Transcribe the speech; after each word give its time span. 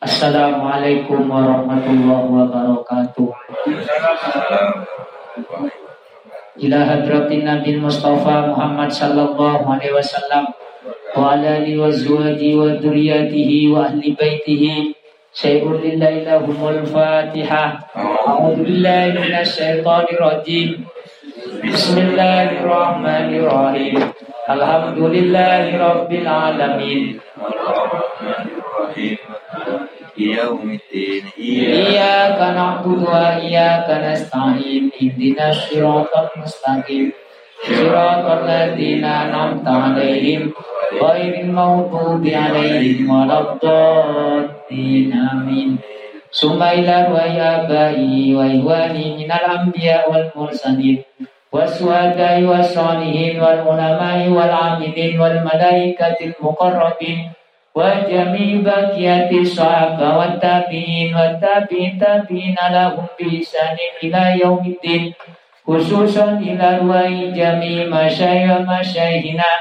Assalamualaikum 0.00 1.28
warahmatullahi 1.28 2.32
wabarakatuh. 2.32 3.28
Ila 6.56 6.78
hadratin 6.88 7.44
Nabi 7.44 7.76
Mustafa 7.76 8.48
Muhammad 8.48 8.88
sallallahu 8.88 9.60
alaihi 9.60 9.92
wasallam 9.92 10.56
wa 11.12 11.36
ala 11.36 11.60
alihi 11.60 11.76
wa 11.76 11.92
zuwaji 11.92 12.56
wa 12.56 12.80
dzurriyyatihi 12.80 13.68
wa 13.68 13.92
ahli 13.92 14.16
baitihi 14.16 14.96
syai'un 15.36 15.84
lillahi 15.84 16.24
lahumul 16.24 16.80
fatihah 16.88 17.84
a'udzu 18.24 18.64
billahi 18.64 19.20
minasy 19.20 19.84
syaithanir 19.84 20.16
rajim. 20.16 20.80
Bismillahirrahmanirrahim. 21.60 24.00
Alhamdulillahi 24.48 25.76
rabbil 25.76 26.24
alamin 26.24 27.20
يوم 30.19 30.79
الدين 30.79 31.23
إياك 31.39 32.39
نعبد 32.39 33.03
وإياك 33.03 33.87
نستعين 34.11 34.91
اهدنا 35.01 35.49
الصراط 35.49 36.11
المستقيم 36.35 37.11
صراط 37.67 38.25
الذين 38.43 39.05
أنعمت 39.05 39.67
عليهم 39.67 40.51
غير 41.01 41.33
المغضوب 41.43 42.27
عليهم 42.27 43.09
ولا 43.09 43.39
الضالين 43.39 45.13
آمين 45.33 45.77
ثم 46.31 46.63
إلى 46.63 47.07
رواي 47.09 47.41
آبائي 47.41 48.35
وإخواني 48.35 49.05
من 49.17 49.31
الأنبياء 49.31 50.11
والمرسلين 50.11 51.03
والشهداء 51.51 52.41
والصالحين 52.43 53.41
والعلماء 53.41 54.29
والعاملين 54.29 55.19
والملائكة 55.21 56.17
المقربين 56.21 57.31
وجميع 57.75 58.61
بقية 58.61 59.31
الصحابة 59.41 60.17
والتابعين 60.17 61.15
والتابعين 61.15 61.99
تابعين 61.99 62.55
لهم 62.71 63.05
بإحسان 63.19 63.77
إلى 64.03 64.39
يوم 64.43 64.63
الدين 64.65 65.13
خصوصا 65.67 66.25
إلى 66.47 66.77
رواي 66.81 67.31
جميع 67.31 67.87
مشايخ 67.87 68.51
مشايخنا 68.71 69.51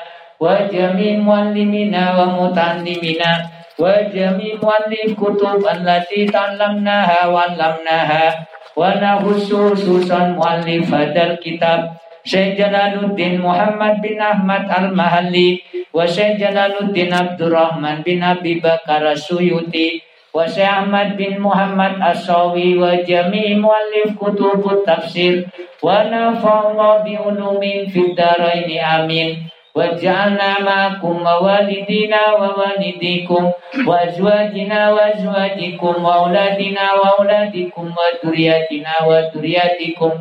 وجميع 0.41 1.19
معلمنا 1.19 2.05
ومتعلمنا 2.23 3.33
وجميع 3.79 4.55
مؤلف 4.63 5.09
كتب 5.21 5.61
التي 5.75 6.25
تعلمناها 6.27 7.27
وعلمناها 7.27 8.47
ونخص 8.77 9.53
خصوصا 9.53 10.19
مؤلف 10.19 10.95
هذا 10.95 11.23
الكتاب 11.27 11.81
Syekh 12.28 12.60
Jalaluddin 12.60 13.40
Muhammad 13.40 14.04
bin 14.04 14.20
Ahmad 14.20 14.68
Al-Mahalli 14.68 15.64
wa 15.96 16.04
Syekh 16.04 16.40
Jalaluddin 16.40 17.12
Abdurrahman 17.16 18.04
bin 18.04 18.20
Abi 18.24 18.60
Bakar 18.60 19.04
Suyuti 19.16 20.04
wa 20.36 20.46
Syekh 20.46 20.68
Ahmad 20.68 21.16
bin 21.16 21.40
Muhammad 21.40 21.98
Asawi 22.00 22.76
wa 22.76 23.00
jami' 23.02 23.58
muallif 23.58 24.14
kutub 24.20 24.64
tafsir 24.84 25.48
wa 25.80 26.04
nafa'allahu 26.06 27.08
bi 27.08 27.16
ulumin 27.16 27.88
fid 27.88 28.20
amin 28.20 29.50
واجعلنا 29.76 30.60
معكم 30.60 31.16
ووالدينا 31.28 32.22
ووالديكم 32.40 33.52
وأزواجنا 33.88 34.92
وأزواجكم 34.94 36.06
وأولادنا 36.06 36.86
وأولادكم 36.94 37.86
وذرياتنا 38.00 38.94
وذرياتكم 39.08 40.12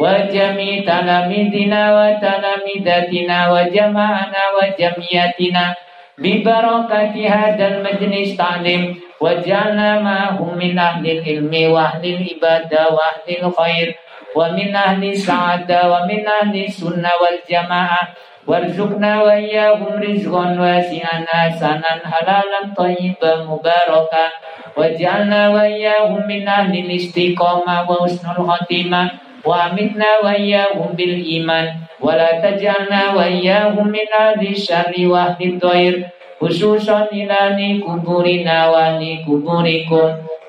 وجميع 0.00 0.74
تلاميذنا 0.92 1.82
وتلاميذاتنا 1.98 3.38
وجماعنا 3.52 4.42
وجميعتنا 4.56 5.74
ببركة 6.18 7.14
هذا 7.28 7.66
المجلس 7.68 8.36
تعليم 8.36 9.00
واجعلنا 9.20 10.00
معهم 10.00 10.58
من 10.58 10.78
أهل 10.78 11.04
العلم 11.10 11.72
وأهل 11.72 12.04
العبادة 12.14 12.80
وأهل 12.94 13.28
الخير 13.42 13.88
ومن 14.36 14.76
أهل 14.76 15.04
السعادة 15.04 15.78
ومن 15.92 16.28
أهل 16.28 16.64
السنة 16.64 17.10
والجماعة 17.22 18.02
warzuqna 18.48 19.20
wa 19.20 19.36
iyyahum 19.36 20.00
rizqan 20.00 20.56
wasi'an 20.56 21.28
hasanan 21.28 22.00
halalan 22.00 22.72
thayyiban 22.72 23.44
mubaraka 23.44 24.32
waj'alna 24.72 25.52
wa 25.52 25.68
iyyahum 25.68 26.24
min 26.24 26.48
ahli 26.48 26.88
istiqamah 26.96 27.84
wa 27.84 28.00
husnul 28.00 28.48
khatimah 28.48 29.20
wa 29.44 29.68
amitna 29.68 30.24
wa 30.24 30.32
iyyahum 30.32 30.96
bil 30.96 31.20
iman 31.44 31.84
wa 32.00 32.16
la 32.16 32.40
taj'alna 32.40 33.12
wa 33.12 33.28
iyyahum 33.28 33.92
min 33.92 34.08
ahli 34.08 34.56
syarri 34.56 35.04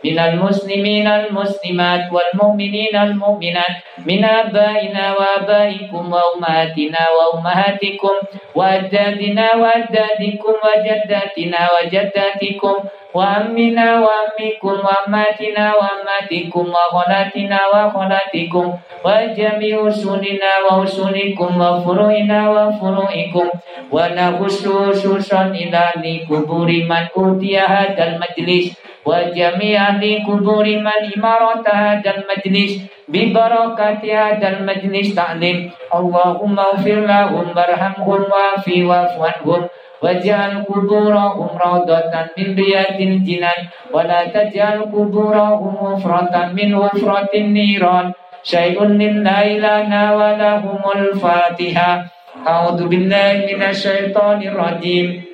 من 0.06 0.20
المسلمين 0.20 1.08
المسلمات 1.08 2.02
والمؤمنين 2.14 2.96
المؤمنات 2.96 3.76
من 4.06 4.26
آبائنا 4.26 5.16
وآبائكم 5.18 6.14
وأمهاتنا 6.14 7.04
وأمهاتكم 7.18 8.16
وأجدادنا 8.56 9.56
وأجدادكم 9.56 10.54
وجداتنا 10.66 11.62
وجداتكم 11.76 12.76
وأمنا 13.14 13.88
وأمكم 14.06 14.76
وأماتنا 14.86 15.66
وأماتكم 15.80 16.66
وخلاتنا 16.76 17.60
وخلاتكم 17.74 18.66
وجميع 19.06 19.88
أصولنا 19.88 20.52
وأصولكم 20.72 21.62
وفروعنا 21.62 22.40
وفروعكم 22.50 23.48
ونخص 23.92 24.68
خصوصا 24.68 25.42
إلى 25.46 25.84
قبور 26.30 26.68
من 26.90 27.04
أوتي 27.18 27.60
هذا 27.60 28.04
المجلس 28.08 28.89
wa 29.10 29.34
jami'ahli 29.34 30.22
kuburi 30.22 30.78
man 30.78 31.10
imarata 31.10 31.98
dan 32.06 32.30
majlis 32.30 32.86
bi 33.10 33.34
barakati 33.34 34.14
hadal 34.14 34.62
majlis 34.62 35.18
ta'lim. 35.18 35.74
Allahumma 35.90 36.78
ufir 36.78 37.10
lahum 37.10 37.58
barhamhum 37.58 38.30
wa 38.30 38.62
fi 38.62 38.86
wafuanhum 38.86 39.66
Waj'al 40.00 40.64
kuburahum 40.64 41.60
raudatan 41.60 42.32
min 42.40 42.56
riyadil 42.56 43.20
jinan. 43.20 43.68
Wa 43.92 44.08
la 44.08 44.32
taj'al 44.32 44.88
kuburahum 44.88 45.76
ufratan 45.76 46.56
min 46.56 46.72
ufratin 46.72 47.52
niran. 47.52 48.16
Syai'un 48.40 48.96
lillahi 48.96 49.60
lana 49.60 50.16
wa 50.16 50.40
lahumul 50.40 51.20
fatiha. 51.20 52.08
A'udhu 52.48 52.88
billahi 52.88 53.52
minasyaitonir 53.52 54.56
rajim 54.56 55.28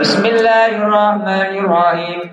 Bismillahirrahmanirrahim. 0.00 2.32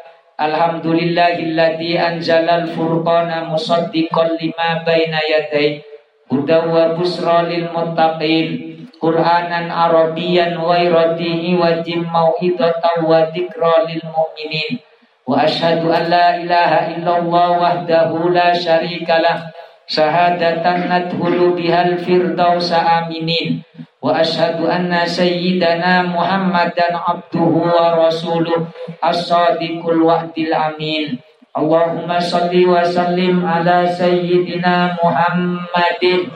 Alhamdulillahilladzi 0.41 2.01
anzalal 2.01 2.65
furqana 2.73 3.45
musaddiqan 3.45 4.41
lima 4.41 4.81
baina 4.81 5.21
yadayhi 5.21 5.85
hudaw 6.33 6.65
wa 6.65 6.97
busra 6.97 7.45
lil 7.45 7.69
muttaqin 7.69 8.71
Qur'anan 8.97 9.69
Arabiyan 9.69 10.57
ghayra 10.57 11.13
dihi 11.17 11.57
wa 11.57 11.77
mau'idatan 11.85 13.05
wa 13.05 13.29
dzikra 13.29 13.85
lil 13.89 14.01
mu'minin. 14.01 14.81
Wa 15.29 15.45
asyhadu 15.45 15.93
an 15.93 16.09
la 16.09 16.37
ilaha 16.37 16.89
illallah 16.93 17.47
wahdahu 17.61 18.33
la 18.33 18.53
syarikalah 18.53 19.53
syahadatan 19.89 20.89
nadhulu 20.89 21.53
bihal 21.57 21.97
firdausa 22.01 22.81
aminin 23.01 23.61
wa 24.01 24.17
ashhadu 24.17 24.65
anna 24.65 25.05
sayyidana 25.05 26.09
Muhammadan 26.09 26.97
abduhu 26.97 27.69
wa 27.69 27.93
rasuluh 27.93 28.65
as-sadiqul 28.97 30.01
wa'dil 30.01 30.49
amin. 30.49 31.21
Allahumma 31.53 32.17
salli 32.17 32.65
wa 32.65 32.81
sallim 32.81 33.45
ala 33.45 33.85
sayyidina 33.85 34.97
Muhammadin. 34.97 36.33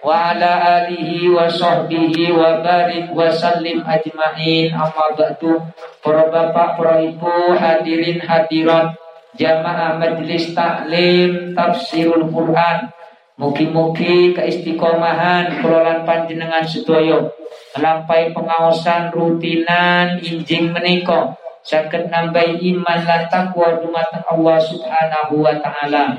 Wa 0.00 0.32
ala 0.32 0.86
alihi 0.86 1.28
wa 1.28 1.50
sahbihi 1.50 2.32
wa 2.32 2.64
barik 2.64 3.12
wa 3.12 3.28
sallim 3.28 3.84
ajma'in. 3.84 4.72
Amma 4.72 5.12
ba'du. 5.12 5.60
Para 6.00 6.32
bapak 6.32 6.80
para 6.80 7.02
ibu 7.04 7.52
hadirin 7.58 8.24
hadirat. 8.24 8.96
Jamaah 9.36 10.00
taklim 10.00 11.52
tafsirul 11.52 12.32
Quran 12.32 12.95
Mugi-mugi 13.36 14.32
keistiqomahan 14.32 15.60
kelolaan 15.60 16.08
panjenengan 16.08 16.64
sedoyo 16.64 17.36
melampai 17.76 18.32
pengawasan 18.32 19.12
rutinan 19.12 20.16
injing 20.24 20.72
meniko 20.72 21.36
saged 21.60 22.08
nambahi 22.08 22.56
iman 22.72 23.00
lan 23.04 23.28
takwa 23.28 23.76
dumateng 23.76 24.24
Allah 24.24 24.56
Subhanahu 24.56 25.44
wa 25.44 25.52
taala. 25.60 26.16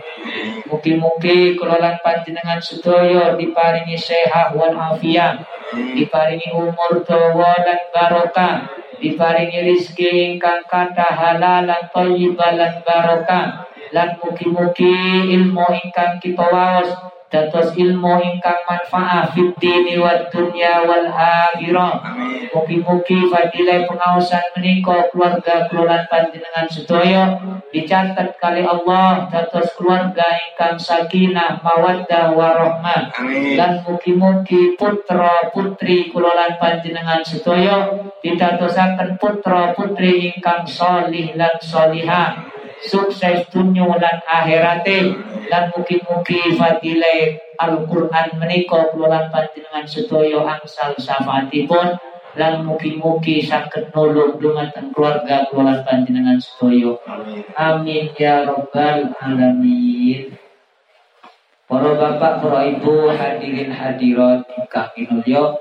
Mugi-mugi 0.70 1.58
kula 1.58 1.82
lan 1.82 1.98
panjenengan 2.06 2.62
sedaya 2.62 3.34
diparingi 3.34 3.98
sehat 3.98 4.54
wal 4.54 4.78
afiat, 4.78 5.42
diparingi 5.74 6.54
umur 6.54 7.02
dawa 7.02 7.66
lan 7.66 7.82
barokah, 7.98 8.70
diparingi 9.02 9.60
rezeki 9.66 10.36
ingkang 10.36 10.66
kathah 10.70 11.14
halal 11.14 11.66
lan 11.66 11.90
thayyibah 11.94 12.52
lan 12.58 12.74
barokah. 12.86 13.70
Lan 13.96 14.20
mugi-mugi 14.20 15.32
ilmu 15.32 15.64
ingkang 15.84 16.20
kita 16.20 16.44
waos 16.44 17.17
dados 17.28 17.76
ilmu 17.76 18.24
ingkang 18.24 18.64
manfaat 18.64 19.36
fid 19.36 19.52
dini 19.60 20.00
wad 20.00 20.32
dunya 20.32 20.84
wal 20.88 21.08
akhirah. 21.12 22.16
Mugi-mugi 22.56 23.28
fadilah 23.28 23.84
pengawasan 23.84 24.56
menika 24.56 25.12
keluarga 25.12 25.68
keluarga 25.68 26.08
panjenengan 26.08 26.68
sedaya 26.72 27.36
dicatat 27.70 28.40
kali 28.40 28.64
Allah 28.64 29.28
dados 29.28 29.76
keluarga 29.76 30.24
ingkang 30.48 30.80
sakinah 30.80 31.60
mawaddah 31.60 32.32
warahmah. 32.32 33.12
Dan 33.60 33.84
mugi-mugi 33.84 34.80
putra 34.80 35.52
putri 35.52 36.08
kula 36.08 36.56
panjenengan 36.56 37.20
sedaya 37.28 37.92
ditadosaken 38.24 39.20
putra 39.20 39.76
putri 39.76 40.32
ingkang 40.32 40.64
solih 40.64 41.36
lan 41.36 41.56
solihah 41.60 42.57
sukses 42.86 43.50
dunia 43.50 43.90
dan 43.98 44.22
akhirate. 44.28 45.18
Dan 45.48 45.72
mugi-mugi 45.72 46.54
fadile 46.60 47.40
Al-Quran 47.58 48.38
menika 48.38 48.92
kula 48.94 49.32
panjenengan 49.34 49.88
sedaya 49.88 50.44
angsal 50.46 50.94
syafaatipun. 51.00 51.98
Lan 52.38 52.62
mugi-mugi 52.68 53.42
saged 53.42 53.90
nulung 53.96 54.38
dumateng 54.38 54.94
keluarga 54.94 55.50
kula 55.50 55.82
panjenengan 55.82 56.38
sedaya. 56.38 56.94
Amin 57.58 58.14
ya 58.14 58.46
rabbal 58.46 59.16
alamin. 59.18 60.38
Para 61.68 62.00
bapak, 62.00 62.40
para 62.40 62.64
ibu, 62.64 63.12
hadirin 63.12 63.76
hadirat 63.76 64.48
ingkang 64.56 64.88
kinulya 64.96 65.60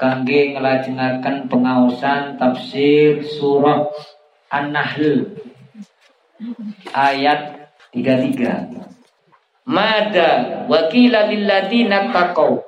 kangge 0.00 0.56
ngelajengaken 0.56 1.46
pengaosan 1.52 2.40
tafsir 2.40 3.22
surah 3.22 3.86
An-Nahl 4.50 5.36
ayat 6.92 7.70
33. 7.94 8.84
Mada 9.64 10.30
wakila 10.68 11.30
lilladzina 11.30 12.12
taqau. 12.12 12.60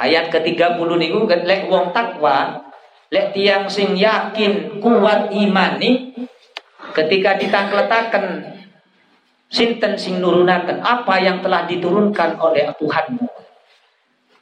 Ayat 0.00 0.34
ke-30 0.34 0.88
niku 0.98 1.30
lek 1.30 1.70
wong 1.70 1.94
takwa, 1.94 2.64
lek 3.12 3.36
tiang 3.36 3.70
sing 3.70 3.94
yakin 3.94 4.82
kuat 4.82 5.30
imani 5.30 6.10
ketika 6.90 7.38
ditangletaken 7.38 8.56
sinten 9.52 9.94
sing 10.00 10.18
nurunaken 10.18 10.80
apa 10.80 11.20
yang 11.22 11.38
telah 11.44 11.68
diturunkan 11.68 12.40
oleh 12.40 12.72
Tuhanmu. 12.80 13.28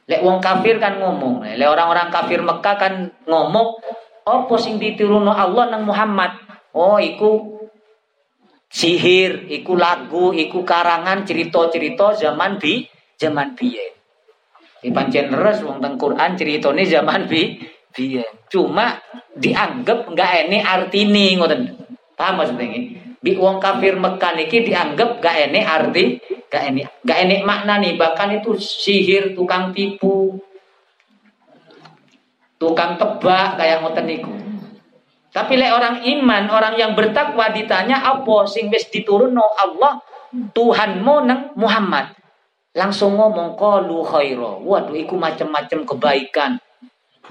Lek 0.09 0.23
wong 0.25 0.41
kafir 0.41 0.81
kan 0.81 0.97
ngomong, 0.97 1.45
lek 1.45 1.67
orang-orang 1.67 2.09
kafir 2.09 2.41
Mekah 2.41 2.75
kan 2.79 2.93
ngomong, 3.27 3.77
apa 4.25 4.55
sing 4.57 4.81
diturunno 4.81 5.29
Allah 5.29 5.69
nang 5.69 5.85
Muhammad? 5.85 6.41
Oh, 6.71 6.97
iku 6.97 7.60
sihir, 8.71 9.51
iku 9.51 9.75
lagu, 9.75 10.31
iku 10.31 10.63
karangan 10.63 11.27
cerita-cerita 11.27 12.15
zaman 12.15 12.55
bi 12.57 12.87
zaman 13.19 13.53
biyen. 13.53 13.93
Di 14.81 14.89
pancen 14.89 15.29
res 15.35 15.61
wong 15.61 15.77
teng 15.77 15.99
Quran 15.99 16.33
ceritane 16.39 16.87
zaman 16.87 17.29
bi 17.29 17.59
biyen. 17.93 18.47
Cuma 18.49 18.97
dianggap 19.35 20.09
enggak 20.09 20.47
ene 20.47 20.57
artine 20.63 21.37
ngoten. 21.37 21.61
Paham 22.17 22.41
maksudnya 22.41 22.65
ini? 22.65 22.79
Bi 23.21 23.37
wong 23.37 23.61
kafir 23.61 24.01
Mekah 24.01 24.33
niki 24.33 24.65
dianggap 24.65 25.21
gak 25.21 25.37
ene 25.37 25.61
arti, 25.61 26.17
gak 26.49 26.73
ene 26.73 26.89
gak 27.05 27.21
ene 27.21 27.45
makna 27.45 27.77
nih 27.77 27.93
bahkan 27.93 28.33
itu 28.33 28.57
sihir, 28.57 29.37
tukang 29.37 29.69
tipu, 29.77 30.41
tukang 32.57 32.97
tebak 32.97 33.61
kayak 33.61 33.85
ngoten 33.85 34.05
niku. 34.09 34.33
Tapi 35.31 35.55
lek 35.55 35.71
orang 35.71 36.03
iman, 36.03 36.43
orang 36.51 36.75
yang 36.75 36.91
bertakwa 36.91 37.55
ditanya 37.55 38.03
apa 38.03 38.43
sing 38.51 38.67
wis 38.67 38.91
diturunno 38.91 39.43
Allah 39.55 40.03
Tuhanmu 40.31 41.15
nang 41.27 41.55
Muhammad. 41.55 42.11
Langsung 42.75 43.19
ngomong 43.19 43.55
qalu 43.59 43.99
khaira. 44.03 44.59
Waduh 44.59 44.95
iku 44.95 45.15
macam-macam 45.19 45.83
kebaikan. 45.83 46.51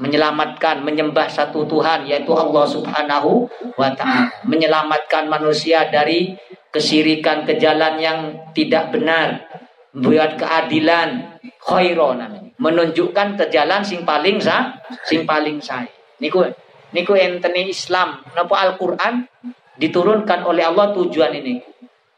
Menyelamatkan, 0.01 0.81
menyembah 0.81 1.29
satu 1.29 1.69
Tuhan 1.69 2.09
yaitu 2.09 2.33
Allah 2.33 2.65
Subhanahu 2.65 3.49
wa 3.77 3.93
taala. 3.93 4.33
Menyelamatkan 4.49 5.29
manusia 5.29 5.89
dari 5.93 6.37
kesirikan 6.73 7.45
ke 7.45 7.61
jalan 7.61 8.01
yang 8.01 8.19
tidak 8.57 8.93
benar. 8.93 9.45
Buat 9.93 10.41
keadilan 10.41 11.41
khaira 11.61 12.17
namanya. 12.17 12.49
Menunjukkan 12.61 13.41
ke 13.41 13.45
jalan 13.53 13.81
sing 13.81 14.05
paling 14.09 14.41
sah, 14.41 14.77
sing 15.05 15.25
paling 15.25 15.61
sah. 15.61 15.85
Niku 16.21 16.45
niku 16.95 17.15
enteni 17.17 17.71
Islam. 17.71 18.23
Napa 18.35 18.55
Al-Qur'an 18.67 19.27
diturunkan 19.77 20.47
oleh 20.47 20.67
Allah 20.67 20.93
tujuan 20.95 21.33
ini? 21.35 21.59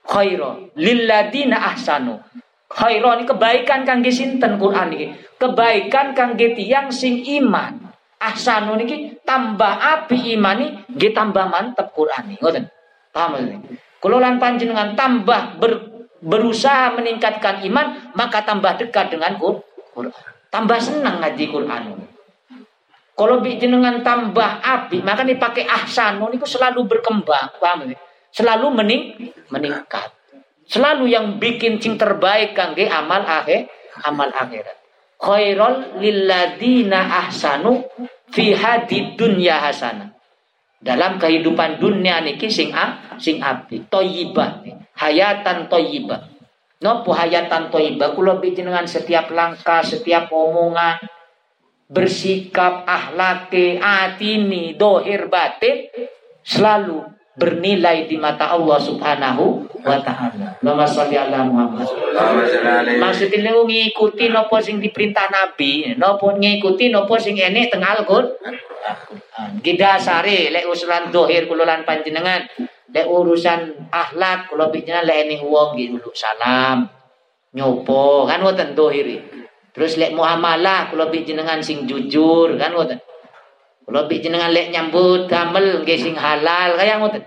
Khaira 0.03 0.59
lilladina 0.77 1.73
ahsanu. 1.73 2.19
Khaira 2.67 3.21
ini 3.21 3.25
kebaikan 3.29 3.85
kangge 3.85 4.11
sinten 4.11 4.57
Quran 4.57 4.89
ini 4.97 5.07
kebaikan 5.37 6.17
kangge 6.17 6.57
tiang 6.57 6.89
sing 6.95 7.23
iman. 7.43 7.93
Ahsanu 8.23 8.79
niki 8.79 9.19
tambah 9.27 9.83
api 9.83 10.39
imani 10.39 10.87
nggih 10.95 11.11
tambah 11.11 11.43
mantep 11.51 11.91
Quran 11.91 12.31
ini. 12.31 12.39
Ngoten? 12.39 12.65
Paham 13.11 13.35
ini 13.43 13.59
kula 14.03 14.19
lan 14.19 14.43
panjenengan 14.43 14.99
tambah 14.99 15.63
ber, 15.63 15.73
berusaha 16.19 16.91
meningkatkan 16.99 17.63
iman 17.71 18.15
maka 18.19 18.43
tambah 18.43 18.75
dekat 18.83 19.15
dengan 19.15 19.39
Quran. 19.39 20.13
Tambah 20.51 20.79
senang 20.83 21.23
ngaji 21.23 21.45
Quran 21.49 21.83
kalau 23.13 23.45
jenengan 23.45 24.01
tambah 24.01 24.65
api, 24.65 25.05
maka 25.05 25.21
dipakai 25.21 25.69
ahsan, 25.69 26.17
itu 26.33 26.49
selalu 26.49 26.89
berkembang, 26.89 27.61
paham 27.61 27.93
Selalu 28.33 28.67
mening 28.73 29.03
meningkat. 29.53 30.09
Selalu 30.65 31.13
yang 31.13 31.37
bikin 31.37 31.77
cing 31.77 32.01
terbaik 32.01 32.57
kangge 32.57 32.89
amal 32.89 33.21
akhir, 33.21 33.69
amal 34.09 34.33
akhirat. 34.33 34.81
Khairul 35.21 36.01
lilladina 36.01 37.29
ahsanu 37.29 37.85
fi 38.33 38.57
hadi 38.57 39.13
dunya 39.13 39.61
hasana. 39.61 40.17
Dalam 40.81 41.21
kehidupan 41.21 41.79
dunia 41.79 42.25
niki 42.25 42.49
sing 42.49 42.73
a, 42.73 43.15
sing 43.21 43.39
api, 43.39 43.87
toyibah, 43.93 44.65
hayatan 44.97 45.69
toyibah. 45.69 46.27
Nopo 46.83 47.15
hayatan 47.15 47.71
toyibah, 47.71 48.17
kulo 48.17 48.41
jenengan 48.43 48.89
setiap 48.89 49.31
langkah, 49.31 49.85
setiap 49.85 50.33
omongan, 50.33 50.99
bersikap 51.93 52.89
ahlaki 52.89 53.77
atini 53.77 54.73
dohir 54.73 55.29
batin 55.29 55.93
selalu 56.41 57.05
bernilai 57.37 58.09
di 58.09 58.17
mata 58.21 58.53
Allah 58.53 58.77
Subhanahu 58.81 59.65
wa 59.81 59.99
taala. 60.05 60.57
Allahumma 60.61 60.85
sholli 60.85 61.17
ala 61.17 61.45
Muhammad. 61.49 61.89
Maksudnya 63.01 63.57
ngikuti 63.57 64.29
nopo 64.29 64.61
sing 64.61 64.81
diperintah 64.81 65.33
Nabi, 65.33 65.97
nopo 65.97 66.33
ngikuti 66.37 66.93
nopo 66.93 67.17
sing 67.17 67.41
enek 67.41 67.73
teng 67.73 67.85
Al-Qur'an. 67.85 68.57
Kita 69.65 69.97
sare 69.97 70.53
lek 70.53 70.69
usulan 70.69 71.09
dohir 71.09 71.49
kulolan 71.49 71.89
panjenengan, 71.89 72.45
lek 72.93 73.07
urusan 73.09 73.89
akhlak 73.89 74.53
kulo 74.53 74.69
panjenengan 74.69 75.09
lek 75.09 75.19
enek 75.25 75.41
wong 75.41 75.81
salam, 76.13 76.85
nyopo 77.57 78.29
kan 78.29 78.45
wonten 78.45 78.77
dohiri. 78.77 79.32
Terus 79.73 79.97
lek 79.97 80.13
muamalah 80.13 80.93
kula 80.93 81.09
bi 81.09 81.25
jenengan 81.25 81.65
sing 81.65 81.89
jujur 81.89 82.61
kan 82.61 82.77
ngoten. 82.77 83.01
Kula 83.89 84.05
bi 84.05 84.21
jenengan 84.21 84.53
lek 84.53 84.69
nyambut 84.69 85.33
damel 85.33 85.81
nggih 85.81 85.99
sing 85.99 86.15
halal 86.17 86.77
kaya 86.77 87.01
ngoten. 87.01 87.25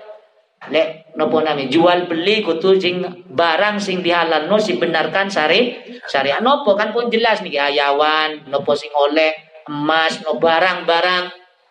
Lek 0.70 1.14
nopo 1.18 1.42
nami 1.42 1.70
jual 1.70 2.06
beli 2.10 2.46
kutu 2.46 2.78
sing 2.78 3.02
barang 3.30 3.82
sing 3.82 4.06
dihalalno 4.06 4.58
sing 4.58 4.82
benarkan 4.82 5.30
sari 5.30 5.78
syariat 6.06 6.42
nopo 6.42 6.74
kan 6.78 6.94
pun 6.94 7.10
jelas 7.10 7.42
nih 7.42 7.58
ayawan 7.58 8.50
nopo 8.50 8.74
sing 8.78 8.94
oleh 8.94 9.34
emas 9.66 10.22
no 10.22 10.38
barang-barang. 10.38 11.24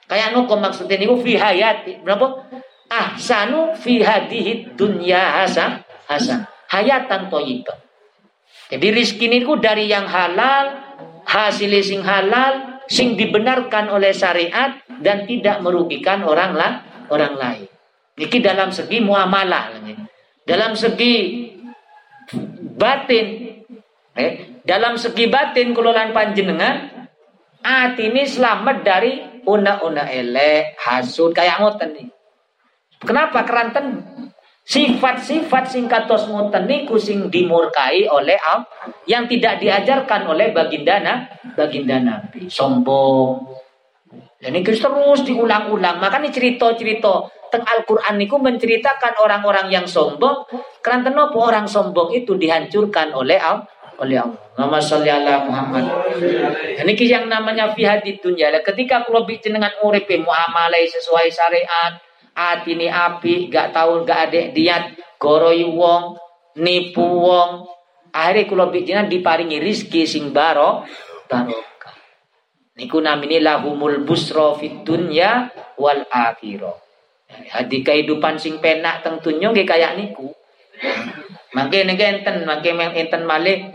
Kayak 0.04 0.36
nopo 0.36 0.58
maksudnya 0.58 0.98
niku? 0.98 1.22
Fi 1.22 1.38
hayat 1.38 1.86
nopo 2.02 2.42
ahsanu 2.90 3.74
fi 3.78 4.02
hadihi 4.02 4.74
dunya 4.78 5.42
hasan 5.42 5.82
hasan 6.06 6.46
hayatan 6.70 7.32
thayyibah 7.32 7.83
jadi 8.72 8.86
rizki 8.96 9.28
niku 9.28 9.60
dari 9.60 9.92
yang 9.92 10.08
halal, 10.08 10.80
hasil 11.28 11.72
sing 11.84 12.00
halal, 12.00 12.80
sing 12.88 13.16
dibenarkan 13.16 13.92
oleh 13.92 14.16
syariat 14.16 14.80
dan 15.04 15.28
tidak 15.28 15.60
merugikan 15.60 16.24
orang 16.24 16.56
lah, 16.56 16.72
orang 17.12 17.34
lain. 17.36 17.68
Niki 18.14 18.38
dalam 18.40 18.70
segi 18.70 19.02
muamalah, 19.02 19.74
dalam 20.46 20.72
segi 20.78 21.50
batin, 22.78 23.26
eh, 24.16 24.62
dalam 24.64 24.96
segi 24.96 25.28
batin 25.28 25.76
kelolaan 25.76 26.14
panjenengan, 26.14 27.08
hati 27.60 28.08
ini 28.08 28.22
selamat 28.24 28.76
dari 28.80 29.12
una-una 29.44 30.08
elek, 30.08 30.78
hasud 30.80 31.36
kayak 31.36 31.60
ngoten 31.60 31.90
nih. 32.00 32.08
Kenapa 33.04 33.44
keranten 33.44 34.13
sifat-sifat 34.64 35.64
singkatos 35.68 36.24
niku 36.64 36.96
sing 36.96 37.28
dimurkai 37.28 38.08
oleh 38.08 38.36
Allah 38.40 38.64
yang 39.04 39.28
tidak 39.28 39.60
diajarkan 39.60 40.24
oleh 40.24 40.50
baginda 40.56 41.00
baginda 41.52 42.00
Nabi. 42.00 42.48
Sombong. 42.48 43.44
Dan 44.40 44.56
ini 44.56 44.60
terus 44.60 45.24
diulang-ulang. 45.24 46.00
Makanya 46.00 46.28
cerita-cerita 46.28 47.28
teng 47.48 47.64
Al-Qur'an 47.64 48.20
niku 48.20 48.36
menceritakan 48.36 49.16
orang-orang 49.20 49.72
yang 49.72 49.86
sombong. 49.88 50.44
Karena 50.84 51.08
apa 51.08 51.36
orang 51.36 51.64
sombong 51.64 52.12
itu 52.12 52.36
dihancurkan 52.36 53.16
oleh 53.16 53.40
Allah 53.40 53.64
oleh 54.00 54.18
Allah. 54.18 54.40
Nama 54.54 54.78
sholli 54.78 55.10
Muhammad. 55.50 55.84
Ini 56.82 56.92
yang 57.06 57.26
namanya 57.26 57.74
fi 57.74 57.86
hadid 57.86 58.22
dunya. 58.22 58.50
Ketika 58.62 59.02
kula 59.06 59.26
dengan 59.26 59.70
urip 59.82 60.06
muamalah 60.06 60.82
sesuai 60.86 61.26
syariat, 61.30 61.98
ati 62.34 62.74
ini 62.74 62.90
api, 62.90 63.48
gak 63.48 63.70
tahu 63.70 64.02
gak 64.02 64.30
ada 64.30 64.50
diat, 64.50 64.84
goroi 65.22 65.62
wong, 65.64 66.18
nipu 66.58 67.02
wong. 67.02 67.70
Akhirnya 68.14 68.46
kula 68.46 68.70
bikinan 68.70 69.10
diparingi 69.10 69.58
rizki 69.58 70.06
sing 70.06 70.30
baro, 70.30 70.86
barokah. 71.26 71.94
Niku 72.78 72.98
namini 73.02 73.42
lahumul 73.42 74.02
busro 74.06 74.54
fit 74.58 74.86
dunya 74.86 75.50
wal 75.78 76.06
akhirah. 76.10 76.78
Di 77.66 77.82
kehidupan 77.82 78.38
sing 78.38 78.62
penak 78.62 79.02
tentunya 79.02 79.50
kayak 79.50 79.98
niku. 79.98 80.30
Mangke 81.54 81.82
niki 81.86 82.02
enten, 82.02 82.46
mangke 82.46 82.70
meng 82.74 82.94
enten 82.94 83.26
malih 83.26 83.74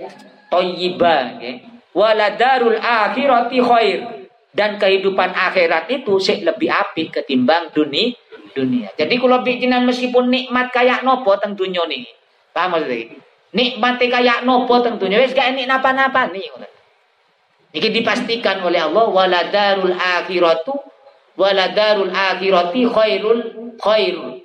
thayyiba 0.51 1.39
nggih. 1.39 1.55
Wala 1.95 2.35
darul 2.39 2.79
akhirati 2.79 3.59
khair. 3.59 3.99
Dan 4.49 4.81
kehidupan 4.81 5.35
akhirat 5.35 5.91
itu 5.93 6.17
sih 6.17 6.41
lebih 6.41 6.73
apik 6.73 7.21
ketimbang 7.21 7.69
dunia 7.69 8.15
dunia. 8.59 8.91
Jadi 8.99 9.15
kalau 9.15 9.39
bikinan 9.39 9.87
meskipun 9.87 10.27
nikmat 10.27 10.75
kayak 10.75 11.07
nopo 11.07 11.31
tentunya 11.39 11.79
nih. 11.87 12.03
Paham 12.51 12.75
maksudnya? 12.75 13.15
Nikmat 13.55 13.95
kayak 14.03 14.43
nopo 14.43 14.83
tentunya 14.83 15.23
wis 15.23 15.31
gak 15.31 15.55
enik 15.55 15.65
napa-napa 15.71 16.27
nih. 16.29 16.51
Ini 17.69 17.87
dipastikan 17.95 18.59
oleh 18.65 18.81
Allah 18.83 19.05
wala 19.07 19.41
darul 19.47 19.95
akhiratu 19.95 20.73
wala 21.39 21.71
darul 21.71 22.11
akhirati 22.11 22.81
khairul 22.89 23.41
khairul 23.77 24.41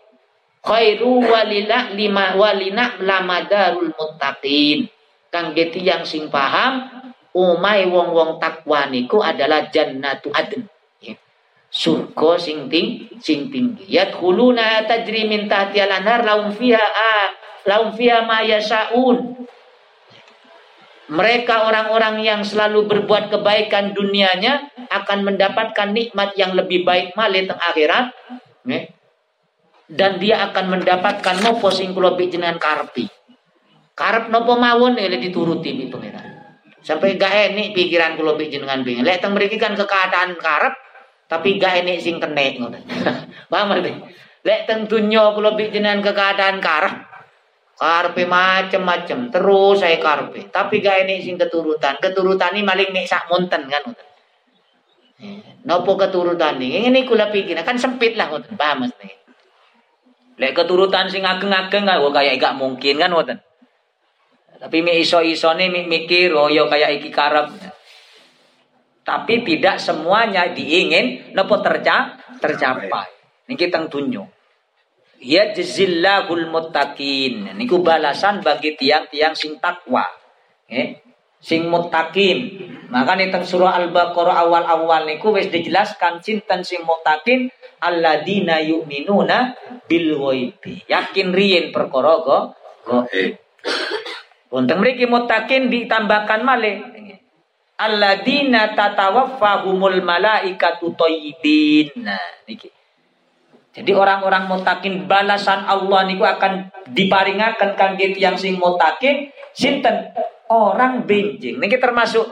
khairu 0.64 1.12
walina 1.24 1.92
lima 1.92 2.36
walina 2.36 2.96
lamadarul 3.00 3.92
muttaqin 3.92 4.88
kang 5.28 5.52
geti 5.52 5.84
yang 5.84 6.08
sing 6.08 6.32
paham 6.32 6.88
umai 7.36 7.84
wong-wong 7.90 8.38
takwa 8.38 8.86
niku 8.88 9.20
adalah 9.20 9.68
jannatu 9.68 10.30
adn. 10.30 10.64
Surga 11.74 12.30
sing 12.38 12.70
ting 12.70 13.10
sing 13.18 13.50
tinggi 13.50 13.90
yadkhuluna 13.90 14.86
tajri 14.86 15.26
min 15.26 15.50
tahtiyal 15.50 15.90
anhar 15.90 16.22
laum 16.22 16.54
fiha 16.54 16.78
a 16.78 17.34
laum 17.66 17.90
fiha 17.90 18.22
ma 18.22 18.46
yasaun 18.46 19.34
mereka 21.10 21.68
orang-orang 21.68 22.24
yang 22.24 22.40
selalu 22.40 22.88
berbuat 22.88 23.28
kebaikan 23.28 23.92
dunianya 23.92 24.72
akan 24.88 25.28
mendapatkan 25.28 25.92
nikmat 25.92 26.32
yang 26.40 26.56
lebih 26.56 26.80
baik 26.80 27.12
malih 27.12 27.44
teng 27.44 27.60
akhirat. 27.60 28.08
Dan 29.84 30.16
dia 30.16 30.48
akan 30.48 30.80
mendapatkan 30.80 31.44
nopo 31.44 31.68
sing 31.68 31.92
kula 31.92 32.16
jenengan 32.16 32.56
karepi. 32.56 33.04
Karep 33.92 34.32
nopo 34.32 34.56
mawon 34.56 34.96
ya 34.96 35.12
dituruti 35.12 35.76
bi 35.76 35.92
pangeran. 35.92 36.24
Sampai 36.80 37.20
gak 37.20 37.52
enik 37.52 37.76
pikiran 37.76 38.16
kula 38.16 38.40
jenengan 38.40 38.80
pengen. 38.80 39.04
Lek 39.04 39.20
teng 39.20 39.36
kan 39.36 39.76
keadaan 39.76 40.40
karep 40.40 40.72
tapi 41.26 41.56
gak 41.56 41.84
enik 41.84 41.98
sing 42.00 42.16
kenek 42.20 42.60
ngoten. 42.60 42.82
Paham 43.50 43.72
ngerti? 43.72 43.92
Lek 44.44 44.68
teng 44.68 44.84
dunya 44.84 45.32
kula 45.32 45.56
jenengan 45.56 46.04
keadaan 46.04 46.60
karep 46.60 47.14
Karpe 47.74 48.22
macem-macem 48.22 49.34
terus 49.34 49.82
saya 49.82 49.98
karpe 49.98 50.46
tapi 50.46 50.78
gak 50.78 51.04
enik 51.04 51.26
sing 51.26 51.34
keturutan 51.34 51.98
keturutan 51.98 52.54
ini 52.54 52.62
maling 52.62 52.94
nek 52.94 53.10
sak 53.10 53.26
monten 53.26 53.66
kan 53.66 53.82
ngoten. 53.82 54.08
Eh, 55.18 55.38
nopo 55.66 55.98
keturutan 55.98 56.62
ini 56.62 56.86
ini 56.86 57.02
kula 57.02 57.34
pikir 57.34 57.58
kan 57.66 57.74
sempit 57.74 58.14
lah 58.14 58.30
ngoten 58.30 58.54
paham 58.54 58.86
mesti. 58.86 59.10
Lek 60.38 60.54
keturutan 60.54 61.10
sing 61.10 61.26
ageng-ageng 61.26 61.82
kan 61.82 61.98
kayak 61.98 62.38
gak 62.38 62.54
mungkin 62.54 62.94
kan 62.94 63.10
ngoten. 63.10 63.38
Tapi 64.54 64.80
mi 64.80 65.02
iso-isone 65.02 65.66
mi 65.66 65.82
mikir 65.84 66.30
oh 66.30 66.46
yo 66.46 66.70
kayak 66.70 67.02
iki 67.02 67.10
karep. 67.10 67.50
Tapi 69.04 69.44
tidak 69.44 69.76
semuanya 69.76 70.48
diingin 70.48 71.36
nopo 71.36 71.60
terca 71.60 72.16
tercapai. 72.40 73.12
Niki 73.44 73.68
teng 73.68 73.92
dunyo. 73.92 74.24
Ya 75.20 75.52
jazillahul 75.52 76.48
muttaqin. 76.48 77.52
Niku 77.54 77.84
balasan 77.84 78.40
bagi 78.40 78.72
tiang-tiang 78.80 79.36
sing 79.36 79.60
takwa. 79.60 80.08
Eh, 80.72 81.04
sing 81.36 81.68
muttaqin. 81.68 82.64
Maka 82.88 83.12
nih 83.20 83.28
teng 83.28 83.44
surah 83.44 83.76
Al-Baqarah 83.76 84.40
awal-awal 84.48 85.04
niku 85.04 85.36
wis 85.36 85.52
dijelaskan 85.52 86.24
cinten 86.24 86.64
sing 86.64 86.80
muttaqin 86.88 87.52
alladzina 87.84 88.64
yu'minuna 88.64 89.52
bil 89.84 90.16
ghaibi. 90.16 90.88
Yakin 90.88 91.28
riyen 91.36 91.76
perkara 91.76 92.24
go. 92.24 92.38
Untuk 94.54 94.76
mriki 94.78 95.10
mutakin 95.10 95.66
ditambahkan 95.66 96.40
malih 96.46 96.76
alladzina 97.86 98.72
tatawaffahumul 98.72 100.00
malaikatu 100.00 100.96
thayyibin. 100.96 101.92
Nah. 102.00 102.34
Jadi 103.74 103.90
orang-orang 103.90 104.46
mutakin 104.46 105.10
balasan 105.10 105.66
Allah 105.66 106.06
niku 106.06 106.22
akan 106.22 106.70
diparingaken 106.94 107.74
kangge 107.74 108.14
yang 108.14 108.38
sing 108.38 108.54
mutakin 108.54 109.34
sinten 109.50 110.14
orang 110.46 111.02
benjing. 111.02 111.58
Niki 111.58 111.82
termasuk 111.82 112.22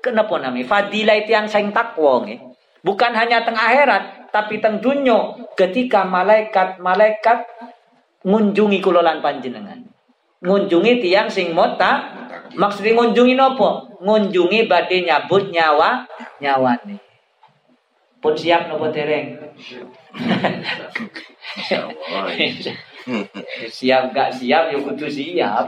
kenapa 0.00 0.40
nami 0.40 0.64
fadilah 0.64 1.20
itu 1.20 1.36
yang 1.36 1.46
sing 1.52 1.68
takwa 1.68 2.24
nggih. 2.24 2.40
Bukan 2.80 3.12
hanya 3.12 3.42
tengah 3.42 3.66
akhirat, 3.66 4.30
tapi 4.30 4.62
teng 4.62 4.78
dunyo 4.78 5.36
ketika 5.58 6.06
malaikat-malaikat 6.06 7.44
ngunjungi 8.22 8.78
kulolan 8.78 9.18
panjenengan. 9.18 9.85
Ngunjungi 10.46 11.02
tiang 11.02 11.26
sing 11.26 11.50
mota, 11.50 12.06
maksudnya 12.54 12.94
ngunjungi 12.94 13.34
nopo? 13.34 13.98
Ngunjungi 13.98 14.70
badai 14.70 15.02
nyabut 15.02 15.50
nyawa 15.50 16.06
nih. 16.86 17.02
Pun 18.22 18.34
siap 18.38 18.70
nopo 18.70 18.86
tereng. 18.94 19.34
siap 23.76 24.02
gak 24.14 24.30
siap 24.30 24.70
ya 24.70 24.78
kudu 24.78 25.06
siap. 25.10 25.66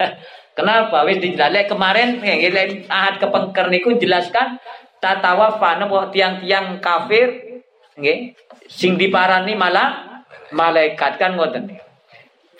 Kenapa? 0.56 1.08
Wis 1.08 1.24
dijelaskan 1.24 1.72
kemarin 1.72 2.20
yang 2.20 2.84
ahad 2.92 3.16
kepengker 3.16 3.72
niku 3.72 3.96
jelaskan 3.96 4.60
tatawafa 5.00 5.80
nopo 5.80 6.12
tiang-tiang 6.12 6.78
kafir 6.84 7.64
nggih 7.96 8.36
sing 8.68 9.00
diparani 9.00 9.56
malah 9.56 10.22
malaikat 10.52 11.16
kan 11.16 11.34
ngoten 11.34 11.72